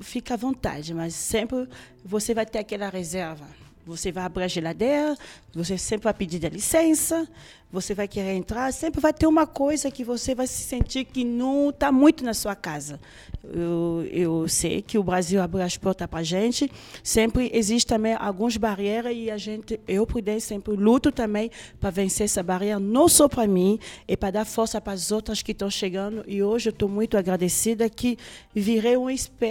fica 0.01 0.35
à 0.35 0.37
vontade, 0.37 0.95
mas 0.95 1.13
sempre 1.13 1.69
você 2.05 2.33
vai 2.33 2.47
ter 2.47 2.61
aquela 2.61 2.91
reserva. 2.91 3.47
Você 3.85 4.13
vai 4.13 4.23
abrir 4.25 4.45
a 4.45 4.49
geladeira, 4.49 5.19
você 5.53 5.77
sempre 5.77 6.05
vai 6.05 6.15
pedir 6.15 6.41
licença, 6.49 7.29
você 7.73 7.95
vai 7.95 8.07
querer 8.07 8.35
entrar, 8.35 8.71
sempre 8.73 9.01
vai 9.01 9.15
ter 9.15 9.27
uma 9.27 9.47
coisa 9.47 9.91
que 9.91 10.05
você 10.05 10.35
vai 10.35 10.47
se 10.47 10.63
sentir 10.63 11.07
que 11.07 11.25
não 11.25 11.71
está 11.71 11.91
muito 11.91 12.23
na 12.23 12.35
sua 12.35 12.55
casa. 12.55 13.01
Eu, 13.43 14.07
eu 14.13 14.49
sei 14.49 14.83
que 14.83 14.99
o 14.99 15.03
Brasil 15.03 15.41
abre 15.41 15.63
as 15.63 15.77
portas 15.77 16.07
para 16.07 16.21
a 16.21 16.23
gente, 16.23 16.71
sempre 17.03 17.51
existe 17.55 17.87
também 17.87 18.15
algumas 18.15 18.57
barreiras 18.57 19.17
e 19.17 19.31
a 19.31 19.39
gente, 19.39 19.81
eu 19.89 20.07
prudente 20.07 20.43
sempre 20.43 20.75
luto 20.75 21.11
também 21.11 21.51
para 21.81 21.91
vencer 21.91 22.27
essa 22.27 22.43
barreira, 22.43 22.79
não 22.79 23.09
só 23.09 23.27
para 23.27 23.47
mim, 23.47 23.79
e 24.07 24.17
para 24.17 24.31
dar 24.31 24.45
força 24.45 24.81
para 24.81 24.93
as 24.93 25.11
outras 25.11 25.43
que 25.43 25.53
estão 25.53 25.71
chegando. 25.71 26.23
E 26.27 26.43
hoje 26.43 26.69
eu 26.69 26.73
estou 26.73 26.89
muito 26.89 27.17
agradecida 27.17 27.89
que 27.89 28.19
virei 28.55 28.97
um, 28.97 29.07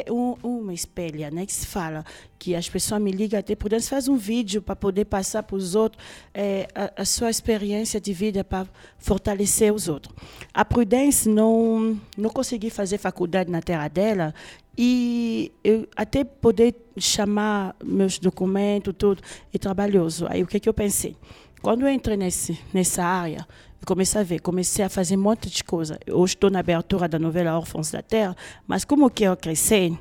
um, 0.10 0.36
uma 0.44 0.74
espelha, 0.74 1.32
né, 1.32 1.46
que 1.46 1.54
se 1.54 1.66
fala, 1.66 2.06
que 2.38 2.56
as 2.56 2.68
pessoas 2.70 3.02
me 3.02 3.12
ligam 3.12 3.40
até, 3.40 3.56
Prudência 3.56 3.90
faz 3.90 4.08
um 4.08 4.16
vídeo 4.16 4.62
para 4.62 4.76
poder 4.76 5.06
passar 5.06 5.44
para 5.44 5.56
os 5.56 5.76
outros 5.76 6.04
é, 6.34 6.68
a, 6.74 7.02
a 7.02 7.06
sua 7.06 7.30
experiência 7.30 8.02
de 8.02 8.11
de 8.12 8.14
vida 8.14 8.44
para 8.44 8.68
fortalecer 8.98 9.74
os 9.74 9.88
outros. 9.88 10.14
A 10.54 10.66
Prudence 10.66 11.28
não 11.28 12.00
não 12.18 12.30
consegui 12.30 12.70
fazer 12.70 12.98
faculdade 12.98 13.50
na 13.50 13.62
terra 13.62 13.88
dela 13.88 14.34
e 14.78 15.52
eu 15.64 15.88
até 15.96 16.24
poder 16.24 16.76
chamar 16.98 17.76
meus 17.84 18.20
documentos 18.20 18.94
tudo 18.98 19.22
é 19.54 19.58
trabalhoso. 19.58 20.26
Aí 20.30 20.44
o 20.44 20.48
que 20.48 20.60
que 20.60 20.70
eu 20.70 20.74
pensei? 20.74 21.16
Quando 21.62 21.84
eu 21.84 21.90
entrei 21.90 22.18
nesse 22.18 22.60
nessa 22.74 23.04
área, 23.04 23.48
comecei 23.86 24.22
a 24.22 24.24
ver, 24.24 24.40
comecei 24.40 24.84
a 24.84 24.90
fazer 24.90 25.16
um 25.16 25.22
monte 25.22 25.50
de 25.50 25.64
coisa. 25.64 25.98
Hoje 26.12 26.36
estou 26.36 26.50
na 26.50 26.60
abertura 26.60 27.08
da 27.08 27.18
novela 27.18 27.58
Órfãos 27.58 27.92
da 27.92 28.02
Terra, 28.02 28.36
mas 28.68 28.84
como 28.84 29.06
eu 29.06 29.10
quero 29.10 29.38
crescer, 29.38 29.98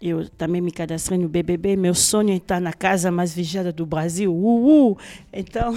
eu 0.00 0.28
também 0.28 0.60
me 0.60 0.70
cadastrei 0.70 1.18
no 1.18 1.28
BBB. 1.28 1.76
Meu 1.76 1.94
sonho 1.94 2.32
é 2.32 2.36
estar 2.36 2.60
na 2.60 2.72
casa 2.72 3.10
mais 3.10 3.34
vigiada 3.34 3.72
do 3.72 3.86
Brasil. 3.86 4.32
Uh, 4.32 4.92
uh. 4.92 4.98
Então, 5.32 5.74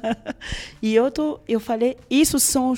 e 0.82 0.98
outro, 1.00 1.40
eu 1.48 1.58
falei, 1.58 1.96
isso 2.10 2.38
são 2.38 2.74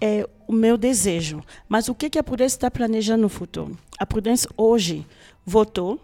é, 0.00 0.26
o 0.48 0.52
meu 0.52 0.76
desejo. 0.76 1.42
Mas 1.68 1.88
o 1.88 1.94
que, 1.94 2.08
que 2.08 2.18
a 2.18 2.22
Prudência 2.22 2.56
está 2.56 2.70
planejando 2.70 3.22
no 3.22 3.28
futuro? 3.28 3.76
A 3.98 4.06
Prudência 4.06 4.48
hoje 4.56 5.06
votou 5.44 6.00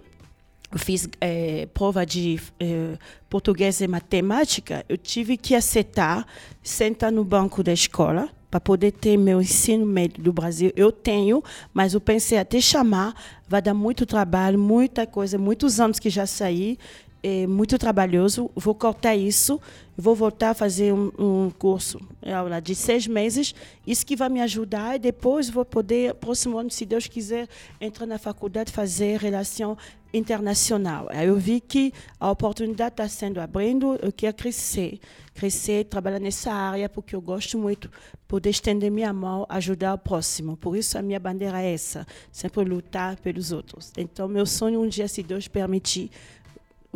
fiz 0.77 1.09
é, 1.21 1.67
prova 1.75 2.07
de 2.07 2.41
é, 2.61 2.97
português 3.29 3.81
e 3.81 3.89
matemática, 3.89 4.85
eu 4.89 4.97
tive 4.97 5.37
que 5.37 5.55
aceitar 5.55 6.25
sentar 6.63 7.11
no 7.11 7.25
banco 7.25 7.63
da 7.63 7.73
escola 7.73 8.31
para 8.51 8.61
poder 8.61 8.93
ter 8.93 9.17
meu 9.17 9.41
ensino 9.41 9.87
médio 9.87 10.23
do 10.23 10.33
Brasil. 10.33 10.73
Eu 10.75 10.91
tenho, 10.91 11.43
mas 11.73 11.95
eu 11.95 12.01
pensei 12.01 12.39
até 12.39 12.61
chamar, 12.61 13.15
vai 13.49 13.63
dar 13.63 13.75
muito 13.75 14.05
trabalho, 14.05 14.59
muita 14.59 15.07
coisa, 15.07 15.39
muitos 15.39 15.79
anos 15.79 15.99
que 15.99 16.11
já 16.11 16.27
saí, 16.27 16.79
é 17.23 17.47
muito 17.47 17.79
trabalhoso. 17.79 18.51
Vou 18.55 18.75
cortar 18.75 19.15
isso, 19.15 19.61
vou 19.97 20.15
voltar 20.15 20.51
a 20.51 20.55
fazer 20.55 20.93
um, 20.93 21.11
um 21.19 21.51
curso 21.51 22.01
aula 22.33 22.61
de 22.61 22.75
seis 22.75 23.07
meses. 23.07 23.55
Isso 23.87 24.05
que 24.05 24.17
vai 24.17 24.29
me 24.29 24.41
ajudar 24.41 24.97
e 24.97 24.99
depois 24.99 25.49
vou 25.49 25.65
poder, 25.65 26.15
próximo 26.15 26.59
ano, 26.59 26.71
se 26.71 26.87
Deus 26.87 27.07
quiser, 27.07 27.49
entrar 27.81 28.07
na 28.07 28.19
faculdade 28.19 28.73
fazer 28.73 29.19
relação 29.19 29.77
internacional. 30.13 31.07
Aí 31.11 31.29
eu 31.29 31.37
vi 31.37 31.61
que 31.61 31.93
a 32.19 32.31
oportunidade 32.31 32.95
está 32.95 33.09
sendo 33.09 33.41
abrindo, 33.41 33.99
eu 34.03 34.13
quero 34.13 34.37
crescer, 34.37 34.99
crescer, 35.35 35.85
trabalhar 35.85 36.19
nessa 36.19 36.53
área, 36.53 36.89
porque 36.89 37.15
eu 37.15 37.21
gosto 37.21 37.57
muito 37.57 37.91
poder 38.27 38.51
estender 38.51 38.91
minha 38.91 39.13
mão, 39.13 39.47
ajudar 39.49 39.95
o 39.95 39.99
próximo. 39.99 40.57
Por 40.57 40.77
isso 40.77 40.99
a 40.99 41.03
minha 41.03 41.21
bandeira 41.21 41.63
é 41.63 41.73
essa, 41.73 42.07
sempre 42.31 42.65
lutar 42.65 43.17
pelos 43.21 43.53
outros. 43.53 43.93
Então 43.97 44.27
meu 44.29 44.47
sonho 44.47 44.81
um 44.81 44.89
dia, 44.89 45.09
se 45.09 45.23
Deus 45.23 45.49
permitir, 45.49 46.11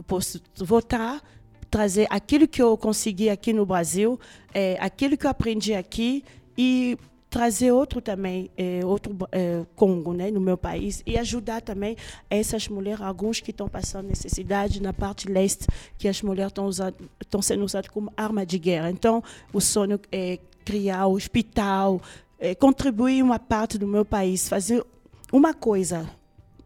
posso 0.03 0.40
voltar, 0.57 1.22
trazer 1.70 2.07
aquilo 2.11 2.47
que 2.47 2.62
eu 2.62 2.76
consegui 2.76 3.28
aqui 3.28 3.53
no 3.53 3.66
Brasil, 3.66 4.18
é, 4.53 4.76
aquilo 4.80 5.16
que 5.16 5.26
eu 5.26 5.30
aprendi 5.30 5.74
aqui 5.74 6.24
e 6.57 6.97
trazer 7.34 7.72
outro 7.72 8.01
também, 8.01 8.49
é, 8.57 8.80
outro 8.84 9.16
é, 9.32 9.64
Congo, 9.74 10.12
né, 10.12 10.30
no 10.30 10.40
meu 10.40 10.57
país, 10.57 11.03
e 11.05 11.18
ajudar 11.18 11.61
também 11.62 11.97
essas 12.30 12.68
mulheres, 12.68 13.01
alguns 13.01 13.40
que 13.40 13.51
estão 13.51 13.68
passando 13.68 14.07
necessidade 14.07 14.80
na 14.80 14.92
parte 14.92 15.28
leste, 15.28 15.66
que 15.99 16.07
as 16.07 16.22
mulheres 16.22 16.51
estão, 16.51 16.66
usando, 16.66 16.95
estão 17.20 17.42
sendo 17.42 17.64
usadas 17.64 17.90
como 17.90 18.12
arma 18.16 18.47
de 18.47 18.57
guerra. 18.57 18.88
Então, 18.88 19.20
o 19.53 19.61
sonho 19.61 19.99
é 20.12 20.38
criar 20.64 21.09
hospital, 21.09 22.01
é, 22.38 22.55
contribuir 22.55 23.20
uma 23.20 23.40
parte 23.40 23.78
do 23.78 23.86
meu 23.88 24.05
país, 24.05 24.49
fazer 24.49 24.86
uma 25.32 25.53
coisa. 25.53 26.09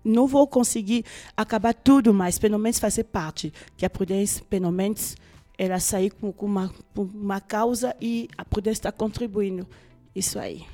Não 0.04 0.26
vou 0.26 0.46
conseguir 0.46 1.04
acabar 1.36 1.74
tudo, 1.74 2.14
mas 2.14 2.38
pelo 2.38 2.58
menos 2.58 2.78
fazer 2.78 3.04
parte, 3.04 3.52
que 3.76 3.84
a 3.84 3.90
Prudência, 3.90 4.44
pelo 4.48 4.70
menos, 4.70 5.16
ela 5.56 5.80
sair 5.80 6.10
com, 6.10 6.32
com 6.32 6.46
uma, 6.46 6.72
uma 6.96 7.40
causa 7.40 7.94
e 8.00 8.28
a 8.36 8.44
Prudência 8.44 8.80
está 8.80 8.92
contribuindo 8.92 9.66
isso 10.14 10.38
aí. 10.38 10.64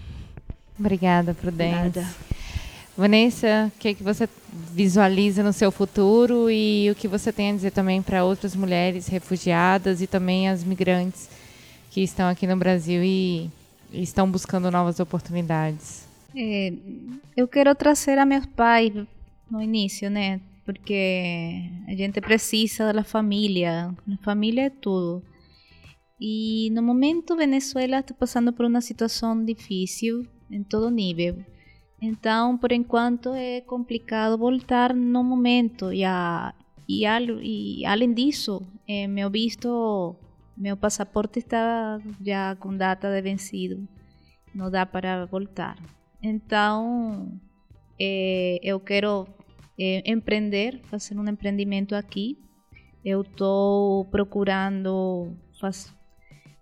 Obrigada, 0.78 1.34
Prudência. 1.34 2.06
Vanessa, 2.96 3.72
o 3.74 3.78
que, 3.78 3.94
que 3.94 4.02
você 4.04 4.28
visualiza 4.72 5.42
no 5.42 5.52
seu 5.52 5.72
futuro 5.72 6.48
e 6.48 6.88
o 6.90 6.94
que 6.94 7.08
você 7.08 7.32
tem 7.32 7.50
a 7.50 7.54
dizer 7.54 7.72
também 7.72 8.00
para 8.00 8.24
outras 8.24 8.54
mulheres 8.54 9.08
refugiadas 9.08 10.00
e 10.00 10.06
também 10.06 10.48
as 10.48 10.62
migrantes 10.62 11.28
que 11.90 12.02
estão 12.02 12.28
aqui 12.28 12.46
no 12.46 12.56
Brasil 12.56 13.02
e, 13.02 13.50
e 13.92 14.02
estão 14.02 14.30
buscando 14.30 14.70
novas 14.70 15.00
oportunidades? 15.00 16.06
É, 16.36 16.72
eu 17.36 17.48
quero 17.48 17.74
trazer 17.74 18.16
a 18.18 18.24
meus 18.24 18.46
pais 18.46 18.92
no 19.54 19.62
início, 19.62 20.10
né? 20.10 20.40
Porque 20.64 21.70
a 21.86 21.94
gente 21.94 22.20
precisa 22.20 22.92
da 22.92 23.04
família. 23.04 23.94
A 24.12 24.24
família 24.24 24.66
é 24.66 24.70
tudo. 24.70 25.22
E 26.20 26.70
no 26.72 26.82
momento 26.82 27.36
Venezuela 27.36 28.00
está 28.00 28.14
passando 28.14 28.52
por 28.52 28.66
uma 28.66 28.80
situação 28.80 29.44
difícil 29.44 30.26
em 30.50 30.62
todo 30.64 30.90
nível. 30.90 31.36
Então, 32.00 32.58
por 32.58 32.72
enquanto 32.72 33.32
é 33.34 33.60
complicado 33.60 34.36
voltar 34.36 34.94
no 34.94 35.22
momento. 35.22 35.92
E, 35.92 36.04
a, 36.04 36.52
e, 36.88 37.06
al, 37.06 37.22
e 37.40 37.84
além 37.86 38.12
disso, 38.12 38.66
é, 38.88 39.06
meu 39.06 39.30
visto, 39.30 40.16
meu 40.56 40.76
passaporte 40.76 41.38
está 41.38 42.00
já 42.20 42.56
com 42.56 42.76
data 42.76 43.10
de 43.10 43.22
vencido. 43.22 43.86
Não 44.54 44.70
dá 44.70 44.84
para 44.84 45.26
voltar. 45.26 45.76
Então, 46.22 47.38
é, 48.00 48.58
eu 48.62 48.80
quero 48.80 49.26
é, 49.78 50.02
empreender, 50.10 50.80
fazer 50.84 51.18
um 51.18 51.28
empreendimento 51.28 51.94
aqui. 51.94 52.38
Eu 53.04 53.22
estou 53.22 54.04
procurando 54.06 55.36
fazer 55.60 55.92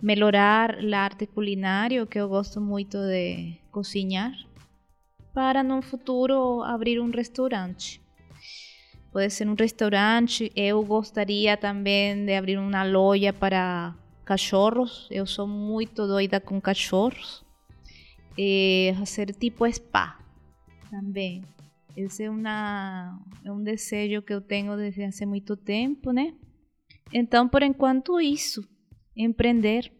melhorar 0.02 0.78
a 0.92 0.98
arte 0.98 1.26
culinária, 1.26 2.04
que 2.04 2.18
eu 2.18 2.28
gosto 2.28 2.60
muito 2.60 2.98
de 2.98 3.56
cozinhar, 3.70 4.32
para 5.32 5.62
no 5.62 5.80
futuro 5.80 6.62
abrir 6.64 7.00
um 7.00 7.10
restaurante. 7.10 8.02
Pode 9.12 9.30
ser 9.30 9.48
um 9.48 9.54
restaurante. 9.54 10.50
Eu 10.56 10.82
gostaria 10.84 11.56
também 11.56 12.24
de 12.24 12.34
abrir 12.34 12.58
uma 12.58 12.82
loja 12.82 13.32
para 13.32 13.94
cachorros. 14.24 15.06
Eu 15.10 15.26
sou 15.26 15.46
muito 15.46 16.06
doida 16.06 16.40
com 16.40 16.60
cachorros. 16.60 17.44
E 18.36 18.94
fazer 18.98 19.34
tipo 19.34 19.70
spa 19.70 20.18
também. 20.90 21.44
Esse 21.96 22.24
é, 22.24 22.30
uma, 22.30 23.18
é 23.44 23.52
um 23.52 23.62
desejo 23.62 24.22
que 24.22 24.32
eu 24.32 24.40
tenho 24.40 24.76
desde 24.76 25.02
há 25.02 25.26
muito 25.26 25.56
tempo, 25.56 26.10
né? 26.10 26.34
Então, 27.12 27.48
por 27.48 27.62
enquanto, 27.62 28.20
isso 28.20 28.66
empreender. 29.16 29.92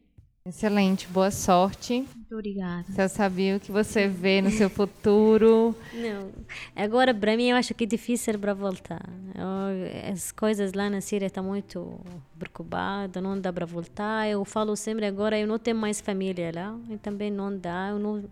Excelente, 0.44 1.06
boa 1.06 1.30
sorte. 1.30 2.04
Muito 2.16 2.34
obrigada. 2.34 2.84
Você 2.88 3.08
sabia 3.08 3.56
o 3.56 3.60
que 3.60 3.70
você 3.70 4.08
vê 4.08 4.42
no 4.42 4.50
seu 4.50 4.68
futuro? 4.68 5.72
Não, 5.94 6.32
agora 6.74 7.14
para 7.14 7.36
mim 7.36 7.50
eu 7.50 7.56
acho 7.56 7.72
que 7.74 7.84
é 7.84 7.86
difícil 7.86 8.36
para 8.40 8.52
voltar. 8.52 9.08
Eu, 9.36 10.10
as 10.12 10.32
coisas 10.32 10.72
lá 10.72 10.90
na 10.90 11.00
Síria 11.00 11.26
estão 11.26 11.44
muito 11.44 12.00
preocupadas, 12.36 13.22
não 13.22 13.40
dá 13.40 13.52
para 13.52 13.64
voltar. 13.64 14.28
Eu 14.28 14.44
falo 14.44 14.74
sempre 14.74 15.06
agora, 15.06 15.38
eu 15.38 15.46
não 15.46 15.60
tenho 15.60 15.76
mais 15.76 16.00
família 16.00 16.50
lá, 16.52 16.76
e 16.90 16.96
também 16.96 17.30
não 17.30 17.56
dá. 17.56 17.90
Eu 17.90 18.00
não, 18.00 18.24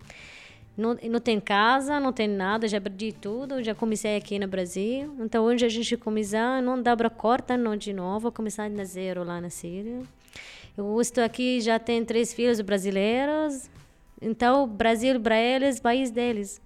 não, 0.77 0.97
não 1.09 1.19
tem 1.19 1.39
casa, 1.39 1.99
não 1.99 2.13
tem 2.13 2.27
nada, 2.27 2.67
já 2.67 2.79
perdi 2.79 3.11
tudo, 3.11 3.61
já 3.61 3.75
comecei 3.75 4.15
aqui 4.15 4.39
no 4.39 4.47
Brasil. 4.47 5.13
Então 5.19 5.43
hoje 5.43 5.65
a 5.65 5.69
gente 5.69 5.97
começar, 5.97 6.61
não 6.61 6.81
dá 6.81 6.95
para 6.95 7.09
cortar 7.09 7.57
não 7.57 7.75
de 7.75 7.93
novo, 7.93 8.31
começar 8.31 8.69
de 8.69 8.85
zero 8.85 9.23
lá 9.23 9.41
na 9.41 9.49
Síria. 9.49 10.01
Eu 10.77 10.99
estou 11.01 11.23
aqui, 11.23 11.59
já 11.59 11.77
tenho 11.77 12.05
três 12.05 12.33
filhos 12.33 12.61
brasileiros, 12.61 13.69
então 14.21 14.65
Brasil 14.65 15.19
para 15.19 15.39
eles, 15.39 15.79
país 15.79 16.09
deles. 16.09 16.61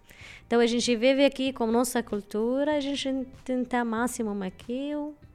Então 0.45 0.59
a 0.59 0.67
gente 0.67 0.95
vive 0.95 1.25
aqui 1.25 1.51
com 1.51 1.65
nossa 1.65 2.03
cultura, 2.03 2.75
a 2.75 2.79
gente 2.79 3.27
tenta 3.43 3.83
máximo 3.83 4.43
aqui, 4.43 4.91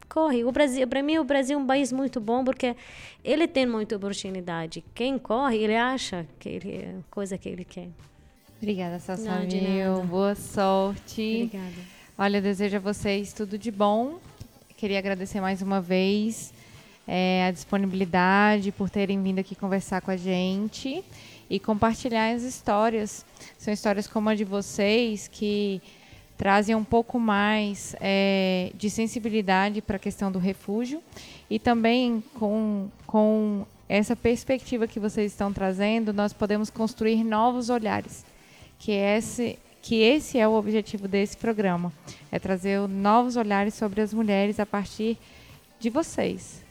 corre. 0.09 0.45
O 0.45 0.53
Brasil, 0.53 0.87
para 0.87 1.03
mim 1.03 1.19
o 1.19 1.25
Brasil 1.25 1.59
é 1.59 1.63
um 1.63 1.67
país 1.67 1.93
muito 1.93 2.21
bom 2.21 2.45
porque 2.45 2.77
ele 3.25 3.49
tem 3.49 3.67
muita 3.67 3.97
oportunidade. 3.97 4.85
Quem 4.95 5.19
corre, 5.19 5.59
ele 5.59 5.77
acha 5.77 6.27
que 6.39 6.49
ele 6.49 7.05
coisa 7.11 7.37
que 7.37 7.49
ele 7.49 7.65
quer. 7.65 7.89
Obrigada, 8.61 8.99
Sassamil. 8.99 10.03
Boa 10.05 10.35
sorte. 10.35 11.45
Obrigada. 11.47 11.83
Olha, 12.19 12.43
desejo 12.43 12.77
a 12.77 12.81
vocês 12.81 13.33
tudo 13.33 13.57
de 13.57 13.71
bom. 13.71 14.19
Queria 14.77 14.99
agradecer 14.99 15.41
mais 15.41 15.63
uma 15.63 15.81
vez 15.81 16.53
é, 17.09 17.47
a 17.49 17.51
disponibilidade, 17.51 18.71
por 18.71 18.91
terem 18.91 19.23
vindo 19.23 19.39
aqui 19.39 19.55
conversar 19.55 20.03
com 20.03 20.11
a 20.11 20.17
gente 20.17 21.03
e 21.49 21.59
compartilhar 21.59 22.35
as 22.35 22.43
histórias. 22.43 23.25
São 23.57 23.73
histórias 23.73 24.07
como 24.07 24.29
a 24.29 24.35
de 24.35 24.45
vocês 24.45 25.27
que 25.27 25.81
trazem 26.37 26.75
um 26.75 26.85
pouco 26.85 27.19
mais 27.19 27.97
é, 27.99 28.73
de 28.75 28.91
sensibilidade 28.91 29.81
para 29.81 29.97
a 29.97 29.99
questão 29.99 30.31
do 30.31 30.39
refúgio 30.39 31.03
e 31.49 31.59
também 31.59 32.23
com, 32.35 32.89
com 33.07 33.67
essa 33.89 34.15
perspectiva 34.15 34.87
que 34.87 35.01
vocês 35.01 35.33
estão 35.33 35.53
trazendo, 35.53 36.13
nós 36.13 36.33
podemos 36.33 36.71
construir 36.71 37.25
novos 37.25 37.71
olhares, 37.71 38.25
que 38.81 38.91
esse 38.91 39.57
que 39.83 40.03
esse 40.03 40.39
é 40.39 40.47
o 40.47 40.53
objetivo 40.53 41.09
desse 41.09 41.37
programa, 41.37 41.93
é 42.31 42.39
trazer 42.39 42.87
novos 42.87 43.37
olhares 43.37 43.75
sobre 43.75 44.01
as 44.01 44.13
mulheres 44.13 44.61
a 44.61 44.67
partir 44.67 45.17
de 45.79 45.89
vocês, 45.89 46.63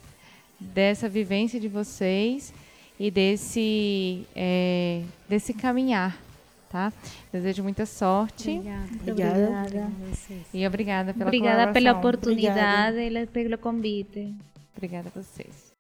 dessa 0.60 1.10
vivência 1.10 1.60
de 1.60 1.68
vocês 1.68 2.54
e 3.00 3.10
desse, 3.10 4.28
é, 4.36 5.02
desse 5.28 5.54
caminhar, 5.54 6.18
tá? 6.70 6.94
Desejo 7.34 7.64
muita 7.64 7.86
sorte. 7.86 8.62
Obrigada. 9.02 9.50
Obrigada. 9.50 9.92
E 10.54 10.68
obrigada 10.68 11.14
pela 11.14 11.28
Obrigada 11.28 11.74
pela 11.74 11.92
oportunidade 11.94 13.00
e 13.00 13.26
pelo 13.28 13.58
convite. 13.58 14.36
Obrigada 14.76 15.12
a 15.14 15.20
vocês. 15.20 15.74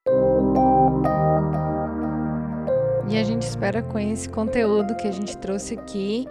E 3.10 3.18
a 3.18 3.24
gente 3.24 3.41
espera 3.41 3.82
com 3.82 3.97
esse 3.97 4.30
conteúdo 4.30 4.95
que 4.95 5.07
a 5.07 5.12
gente 5.12 5.36
trouxe 5.36 5.74
aqui, 5.74 6.28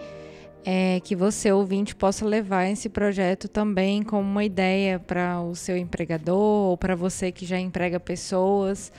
é, 0.65 1.01
que 1.01 1.17
você, 1.17 1.51
ouvinte, 1.51 1.93
possa 1.93 2.25
levar 2.25 2.67
esse 2.67 2.89
projeto 2.89 3.49
também 3.49 4.01
como 4.05 4.23
uma 4.23 4.45
ideia 4.45 5.01
para 5.01 5.41
o 5.41 5.57
seu 5.57 5.77
empregador 5.77 6.39
ou 6.71 6.79
para 6.79 6.95
você 6.95 7.33
que 7.33 7.45
já 7.45 7.59
emprega 7.59 7.99
pessoas. 7.99 8.93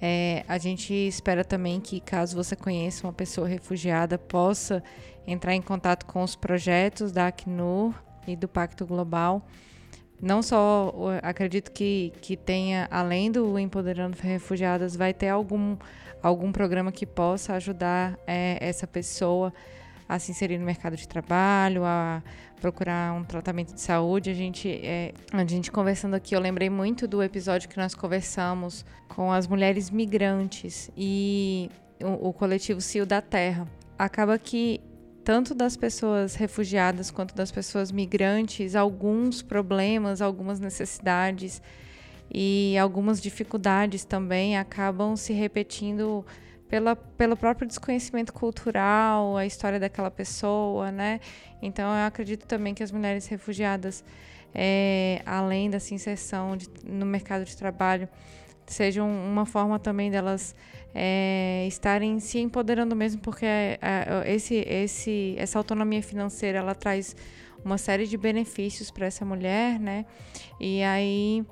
É, 0.00 0.42
a 0.48 0.56
gente 0.56 0.94
espera 0.94 1.44
também 1.44 1.80
que, 1.80 2.00
caso 2.00 2.34
você 2.34 2.56
conheça 2.56 3.06
uma 3.06 3.12
pessoa 3.12 3.46
refugiada, 3.46 4.16
possa 4.16 4.82
entrar 5.26 5.54
em 5.54 5.60
contato 5.60 6.06
com 6.06 6.22
os 6.22 6.34
projetos 6.34 7.12
da 7.12 7.26
Acnur 7.26 7.92
e 8.26 8.34
do 8.34 8.48
Pacto 8.48 8.86
Global 8.86 9.46
não 10.22 10.40
só 10.40 10.94
acredito 11.20 11.72
que, 11.72 12.12
que 12.20 12.36
tenha, 12.36 12.86
além 12.92 13.28
do 13.28 13.58
Empoderando 13.58 14.16
Refugiadas, 14.20 14.94
vai 14.94 15.12
ter 15.12 15.28
algum, 15.28 15.76
algum 16.22 16.52
programa 16.52 16.92
que 16.92 17.04
possa 17.04 17.54
ajudar 17.54 18.18
é, 18.26 18.58
essa 18.60 18.86
pessoa 18.86 19.52
a 20.08 20.18
se 20.18 20.30
inserir 20.30 20.58
no 20.58 20.64
mercado 20.64 20.96
de 20.96 21.08
trabalho, 21.08 21.84
a 21.84 22.22
procurar 22.60 23.14
um 23.14 23.24
tratamento 23.24 23.74
de 23.74 23.80
saúde. 23.80 24.30
A 24.30 24.34
gente, 24.34 24.68
é, 24.68 25.12
a 25.32 25.44
gente 25.44 25.72
conversando 25.72 26.14
aqui, 26.14 26.34
eu 26.36 26.40
lembrei 26.40 26.70
muito 26.70 27.08
do 27.08 27.22
episódio 27.22 27.68
que 27.68 27.76
nós 27.76 27.94
conversamos 27.94 28.84
com 29.08 29.32
as 29.32 29.46
mulheres 29.46 29.90
migrantes 29.90 30.90
e 30.96 31.70
o, 32.00 32.28
o 32.28 32.32
coletivo 32.32 32.80
Cio 32.80 33.06
da 33.06 33.20
Terra. 33.20 33.66
Acaba 33.98 34.38
que 34.38 34.80
tanto 35.24 35.54
das 35.54 35.76
pessoas 35.76 36.34
refugiadas 36.34 37.10
quanto 37.10 37.34
das 37.34 37.50
pessoas 37.50 37.90
migrantes, 37.92 38.74
alguns 38.74 39.40
problemas, 39.40 40.20
algumas 40.20 40.58
necessidades 40.60 41.62
e 42.32 42.78
algumas 42.78 43.20
dificuldades 43.20 44.04
também 44.04 44.56
acabam 44.56 45.16
se 45.16 45.32
repetindo 45.34 46.24
pela, 46.68 46.96
pelo 46.96 47.36
próprio 47.36 47.68
desconhecimento 47.68 48.32
cultural, 48.32 49.36
a 49.36 49.44
história 49.44 49.78
daquela 49.78 50.10
pessoa, 50.10 50.90
né? 50.90 51.20
Então 51.60 51.84
eu 51.94 52.06
acredito 52.06 52.46
também 52.46 52.72
que 52.72 52.82
as 52.82 52.90
mulheres 52.90 53.26
refugiadas, 53.26 54.02
é, 54.54 55.20
além 55.26 55.68
dessa 55.68 55.92
inserção 55.92 56.56
de, 56.56 56.66
no 56.82 57.04
mercado 57.04 57.44
de 57.44 57.54
trabalho, 57.54 58.08
sejam 58.66 59.06
uma 59.06 59.44
forma 59.44 59.78
também 59.78 60.10
delas 60.10 60.54
é, 60.94 61.66
estarem 61.68 62.18
se 62.18 62.38
empoderando 62.38 62.96
mesmo, 62.96 63.20
porque 63.20 63.44
é, 63.44 63.78
é, 63.82 64.32
esse, 64.34 64.54
esse, 64.66 65.34
essa 65.36 65.58
autonomia 65.58 66.02
financeira 66.02 66.58
ela 66.58 66.74
traz 66.74 67.14
uma 67.62 67.76
série 67.76 68.06
de 68.06 68.16
benefícios 68.16 68.90
para 68.90 69.04
essa 69.06 69.24
mulher, 69.26 69.78
né? 69.78 70.06
E 70.58 70.82
aí 70.82 71.44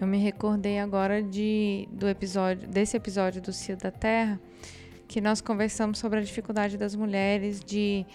eu 0.00 0.06
me 0.06 0.18
recordei 0.18 0.78
agora 0.78 1.20
de, 1.20 1.88
do 1.90 2.08
episódio, 2.08 2.68
desse 2.68 2.96
episódio 2.96 3.42
do 3.42 3.52
Cio 3.52 3.76
da 3.76 3.90
Terra, 3.90 4.40
que 5.08 5.20
nós 5.20 5.40
conversamos 5.40 5.98
sobre 5.98 6.20
a 6.20 6.22
dificuldade 6.22 6.78
das 6.78 6.94
mulheres 6.94 7.60
de, 7.60 8.06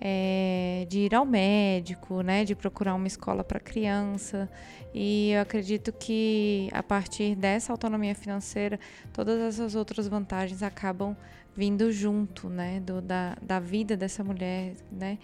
é, 0.00 0.84
de 0.88 1.00
ir 1.00 1.14
ao 1.14 1.24
médico, 1.24 2.22
né, 2.22 2.44
de 2.44 2.56
procurar 2.56 2.94
uma 2.94 3.06
escola 3.06 3.44
para 3.44 3.60
criança. 3.60 4.50
E 4.92 5.30
eu 5.30 5.42
acredito 5.42 5.92
que 5.92 6.68
a 6.72 6.82
partir 6.82 7.36
dessa 7.36 7.72
autonomia 7.72 8.16
financeira, 8.16 8.80
todas 9.12 9.40
essas 9.40 9.76
outras 9.76 10.08
vantagens 10.08 10.60
acabam 10.60 11.16
vindo 11.54 11.92
junto, 11.92 12.48
né, 12.48 12.80
do, 12.80 13.00
da, 13.00 13.36
da 13.40 13.60
vida 13.60 13.96
dessa 13.96 14.24
mulher, 14.24 14.74
né, 14.90 15.18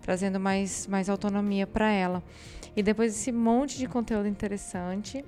trazendo 0.00 0.38
mais, 0.38 0.86
mais 0.86 1.08
autonomia 1.08 1.66
para 1.66 1.90
ela. 1.90 2.22
E 2.76 2.82
depois 2.82 3.12
desse 3.14 3.32
monte 3.32 3.78
de 3.78 3.88
conteúdo 3.88 4.28
interessante, 4.28 5.24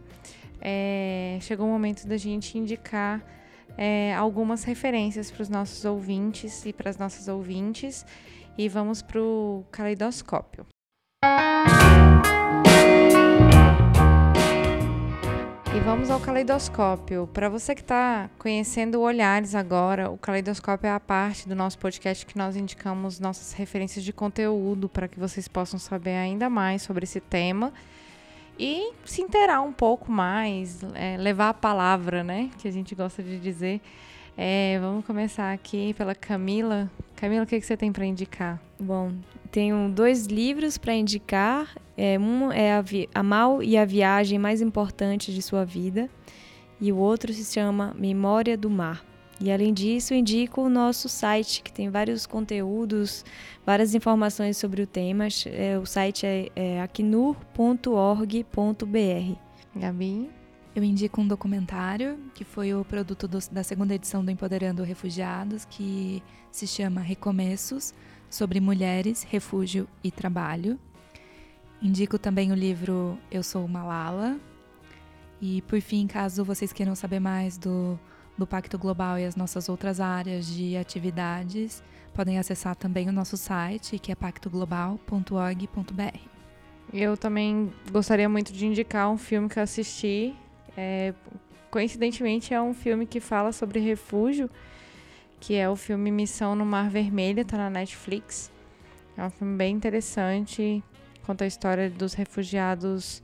é, 0.61 1.39
chegou 1.41 1.67
o 1.67 1.71
momento 1.71 2.07
da 2.07 2.17
gente 2.17 2.59
indicar 2.59 3.25
é, 3.77 4.15
algumas 4.15 4.65
referências 4.65 5.31
para 5.31 5.43
os 5.43 5.49
nossos 5.49 5.85
ouvintes 5.85 6.67
e 6.67 6.73
para 6.73 6.91
as 6.91 6.99
nossas 6.99 7.27
ouvintes. 7.27 8.05
E 8.59 8.69
vamos 8.69 9.01
para 9.01 9.21
o 9.21 9.65
caleidoscópio. 9.71 10.67
E 15.79 15.81
vamos 15.81 16.11
ao 16.11 16.19
caleidoscópio. 16.19 17.29
Para 17.33 17.49
você 17.49 17.73
que 17.73 17.83
está 17.83 18.29
conhecendo 18.37 19.01
Olhares 19.01 19.55
agora, 19.55 20.11
o 20.11 20.19
caleidoscópio 20.19 20.89
é 20.89 20.91
a 20.91 20.99
parte 20.99 21.49
do 21.49 21.55
nosso 21.55 21.79
podcast 21.79 22.27
que 22.27 22.37
nós 22.37 22.57
indicamos 22.57 23.21
nossas 23.21 23.53
referências 23.53 24.05
de 24.05 24.13
conteúdo 24.13 24.89
para 24.89 25.07
que 25.07 25.21
vocês 25.21 25.47
possam 25.47 25.79
saber 25.79 26.17
ainda 26.17 26.51
mais 26.51 26.83
sobre 26.83 27.05
esse 27.05 27.21
tema 27.21 27.73
e 28.59 28.93
se 29.05 29.23
inteirar 29.23 29.63
um 29.63 29.73
pouco 29.73 30.11
mais, 30.11 30.81
é, 30.97 31.17
levar 31.17 31.51
a 31.51 31.55
palavra, 31.55 32.25
né? 32.25 32.51
Que 32.59 32.67
a 32.67 32.73
gente 32.73 32.93
gosta 32.97 33.23
de 33.23 33.39
dizer. 33.39 33.81
É, 34.37 34.81
vamos 34.81 35.07
começar 35.07 35.53
aqui 35.53 35.95
pela 35.95 36.13
Camila. 36.13 36.91
Camila, 37.15 37.45
o 37.45 37.47
que, 37.47 37.61
que 37.61 37.65
você 37.65 37.77
tem 37.77 37.93
para 37.93 38.05
indicar? 38.05 38.61
Bom, 38.81 39.13
tenho 39.51 39.89
dois 39.91 40.27
livros 40.27 40.79
para 40.79 40.95
indicar. 40.95 41.75
É, 41.97 42.19
um 42.19 42.53
é 42.53 42.73
a, 42.75 42.85
a 43.15 43.23
Mal 43.23 43.63
e 43.63 43.77
a 43.77 43.85
Viagem 43.85 44.39
Mais 44.39 44.61
Importante 44.61 45.33
de 45.35 45.43
Sua 45.43 45.65
Vida, 45.65 46.09
e 46.81 46.93
o 46.93 46.97
outro 46.97 47.33
se 47.33 47.45
chama 47.53 47.95
Memória 47.99 48.57
do 48.57 48.71
Mar. 48.71 49.05
E 49.41 49.53
além 49.53 49.73
disso, 49.73 50.15
indico 50.15 50.63
o 50.63 50.69
nosso 50.69 51.09
site, 51.09 51.63
que 51.63 51.73
tem 51.73 51.89
vários 51.91 52.27
conteúdos, 52.27 53.25
várias 53.65 53.95
informações 53.95 54.57
sobre 54.57 54.83
o 54.83 54.87
tema. 54.87 55.29
É, 55.47 55.79
o 55.79 55.87
site 55.87 56.27
é, 56.27 56.49
é 56.57 56.81
acnur.org.br. 56.81 59.37
Gabi? 59.77 60.31
Eu 60.75 60.85
indico 60.85 61.21
um 61.21 61.27
documentário 61.27 62.19
que 62.35 62.45
foi 62.45 62.75
o 62.75 62.85
produto 62.85 63.27
do- 63.27 63.39
da 63.51 63.63
segunda 63.63 63.95
edição 63.95 64.25
do 64.25 64.31
Empoderando 64.31 64.83
Refugiados, 64.83 65.65
que 65.65 66.23
se 66.53 66.67
chama 66.67 67.01
Recomeços 67.01 67.93
sobre 68.31 68.61
mulheres, 68.61 69.23
refúgio 69.23 69.89
e 70.03 70.11
trabalho. 70.11 70.79
Indico 71.81 72.19
também 72.19 72.51
o 72.51 72.55
livro 72.55 73.19
Eu 73.31 73.43
Sou 73.43 73.67
Malala. 73.69 74.39
E 75.41 75.63
por 75.63 75.81
fim, 75.81 76.07
caso 76.07 76.45
vocês 76.45 76.73
queiram 76.73 76.95
saber 76.95 77.21
mais 77.21 77.57
do, 77.57 77.99
do 78.37 78.47
Pacto 78.47 78.79
Global 78.79 79.19
e 79.19 79.25
as 79.25 79.37
nossas 79.37 79.69
outras 79.69 80.01
áreas 80.01 80.47
de 80.47 80.77
atividades, 80.77 81.83
podem 82.15 82.39
acessar 82.39 82.75
também 82.75 83.09
o 83.09 83.13
nosso 83.13 83.37
site, 83.37 83.99
que 83.99 84.11
é 84.11 84.15
pactoglobal.org.br. 84.15 86.19
Eu 86.93 87.17
também 87.17 87.73
gostaria 87.93 88.29
muito 88.29 88.53
de 88.53 88.67
indicar 88.67 89.11
um 89.11 89.19
filme 89.19 89.49
que 89.49 89.59
eu 89.59 89.63
assisti. 89.63 90.35
É, 90.77 91.15
coincidentemente, 91.71 92.55
é 92.55 92.61
um 92.61 92.75
filme 92.75 93.07
que 93.07 93.21
fala 93.21 93.53
sobre 93.53 93.79
refúgio, 93.79 94.51
que 95.41 95.55
é 95.55 95.69
o 95.69 95.77
filme 95.77 96.11
Missão 96.11 96.55
no 96.55 96.65
Mar 96.65 96.91
Vermelho, 96.91 97.45
tá 97.45 97.57
na 97.57 97.71
Netflix. 97.71 98.51
É 99.17 99.25
um 99.25 99.31
filme 99.31 99.57
bem 99.57 99.75
interessante, 99.75 100.83
conta 101.27 101.45
a 101.45 101.47
história 101.47 101.91
dos 101.91 102.15
refugiados 102.15 103.23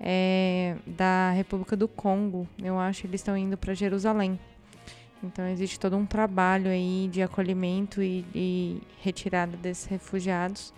é, 0.00 0.76
da 0.86 1.30
República 1.32 1.76
do 1.76 1.88
Congo. 1.88 2.48
Eu 2.62 2.78
acho 2.78 3.02
que 3.02 3.06
eles 3.06 3.20
estão 3.20 3.36
indo 3.36 3.56
para 3.56 3.74
Jerusalém. 3.74 4.38
Então 5.22 5.46
existe 5.48 5.80
todo 5.80 5.96
um 5.96 6.06
trabalho 6.06 6.70
aí 6.70 7.08
de 7.10 7.22
acolhimento 7.22 8.02
e, 8.02 8.24
e 8.34 8.82
retirada 9.02 9.56
desses 9.56 9.86
refugiados 9.86 10.72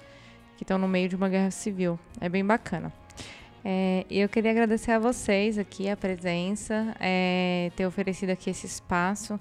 que 0.56 0.64
estão 0.64 0.78
no 0.78 0.88
meio 0.88 1.08
de 1.08 1.16
uma 1.16 1.28
guerra 1.28 1.50
civil. 1.50 1.98
É 2.20 2.28
bem 2.28 2.44
bacana. 2.44 2.92
É, 3.64 4.06
e 4.08 4.20
eu 4.20 4.28
queria 4.28 4.50
agradecer 4.50 4.92
a 4.92 4.98
vocês 4.98 5.58
aqui 5.58 5.90
a 5.90 5.96
presença, 5.96 6.94
é, 7.00 7.70
ter 7.76 7.86
oferecido 7.86 8.30
aqui 8.30 8.48
esse 8.48 8.66
espaço 8.66 9.38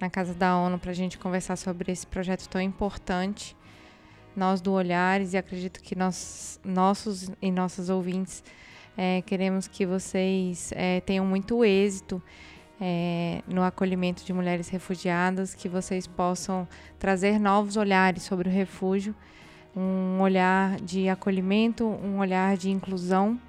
na 0.00 0.08
Casa 0.08 0.34
da 0.34 0.56
ONU 0.56 0.78
para 0.78 0.90
a 0.90 0.94
gente 0.94 1.18
conversar 1.18 1.56
sobre 1.56 1.92
esse 1.92 2.06
projeto 2.06 2.48
tão 2.48 2.60
importante. 2.60 3.56
Nós 4.36 4.60
do 4.60 4.72
Olhares, 4.72 5.32
e 5.32 5.36
acredito 5.36 5.80
que 5.82 5.96
nós, 5.96 6.60
nossos 6.64 7.30
e 7.42 7.50
nossas 7.50 7.88
ouvintes 7.88 8.44
é, 8.96 9.22
queremos 9.22 9.66
que 9.66 9.84
vocês 9.84 10.70
é, 10.74 11.00
tenham 11.00 11.24
muito 11.24 11.64
êxito 11.64 12.22
é, 12.80 13.42
no 13.48 13.62
acolhimento 13.62 14.24
de 14.24 14.32
mulheres 14.32 14.68
refugiadas, 14.68 15.54
que 15.54 15.68
vocês 15.68 16.06
possam 16.06 16.68
trazer 16.98 17.38
novos 17.40 17.76
olhares 17.76 18.22
sobre 18.22 18.48
o 18.48 18.52
refúgio 18.52 19.14
um 19.78 20.20
olhar 20.20 20.80
de 20.80 21.08
acolhimento, 21.08 21.84
um 21.84 22.18
olhar 22.18 22.56
de 22.56 22.70
inclusão, 22.70 23.40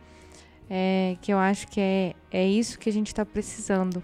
é, 0.70 1.18
que 1.22 1.34
eu 1.34 1.40
acho 1.40 1.68
que 1.68 1.82
é, 1.82 2.16
é 2.32 2.46
isso 2.46 2.78
que 2.78 2.88
a 2.88 2.94
gente 2.94 3.08
está 3.08 3.26
precisando. 3.26 4.04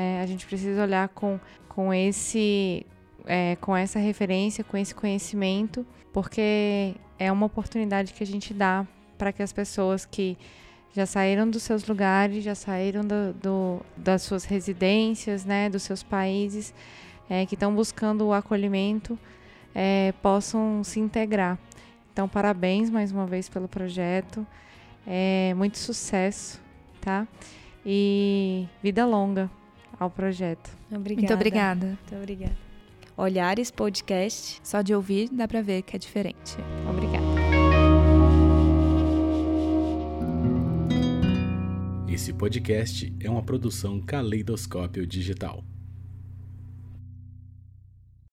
É, 0.00 0.20
a 0.22 0.26
gente 0.26 0.46
precisa 0.46 0.84
olhar 0.84 1.08
com, 1.08 1.40
com, 1.68 1.92
esse, 1.92 2.86
é, 3.26 3.56
com 3.60 3.76
essa 3.76 3.98
referência, 3.98 4.62
com 4.62 4.76
esse 4.76 4.94
conhecimento, 4.94 5.84
porque 6.12 6.94
é 7.18 7.32
uma 7.32 7.46
oportunidade 7.46 8.12
que 8.12 8.22
a 8.22 8.26
gente 8.26 8.54
dá 8.54 8.86
para 9.18 9.32
que 9.32 9.42
as 9.42 9.52
pessoas 9.52 10.06
que 10.06 10.38
já 10.94 11.04
saíram 11.04 11.50
dos 11.50 11.64
seus 11.64 11.84
lugares, 11.84 12.44
já 12.44 12.54
saíram 12.54 13.02
do, 13.02 13.32
do 13.42 13.80
das 13.96 14.22
suas 14.22 14.44
residências, 14.44 15.44
né, 15.44 15.68
dos 15.68 15.82
seus 15.82 16.04
países, 16.04 16.72
é, 17.28 17.44
que 17.44 17.56
estão 17.56 17.74
buscando 17.74 18.24
o 18.24 18.32
acolhimento, 18.32 19.18
é, 19.74 20.14
possam 20.22 20.84
se 20.84 21.00
integrar. 21.00 21.58
Então, 22.12 22.28
parabéns 22.28 22.88
mais 22.88 23.10
uma 23.10 23.26
vez 23.26 23.48
pelo 23.48 23.66
projeto, 23.66 24.46
é, 25.04 25.52
muito 25.56 25.76
sucesso, 25.76 26.60
tá? 27.00 27.26
E 27.84 28.68
vida 28.80 29.04
longa 29.04 29.50
ao 29.98 30.10
projeto. 30.10 30.70
Obrigada. 30.90 31.20
Muito 31.20 31.34
obrigada. 31.34 31.86
Muito 31.86 32.16
obrigada. 32.16 32.56
Olhares 33.16 33.70
Podcast. 33.70 34.60
Só 34.62 34.80
de 34.80 34.94
ouvir 34.94 35.28
dá 35.30 35.48
para 35.48 35.60
ver 35.60 35.82
que 35.82 35.96
é 35.96 35.98
diferente. 35.98 36.56
Obrigada. 36.88 37.26
Esse 42.08 42.32
podcast 42.32 43.12
é 43.20 43.30
uma 43.30 43.42
produção 43.42 44.00
Caleidoscópio 44.00 45.06
Digital. 45.06 45.64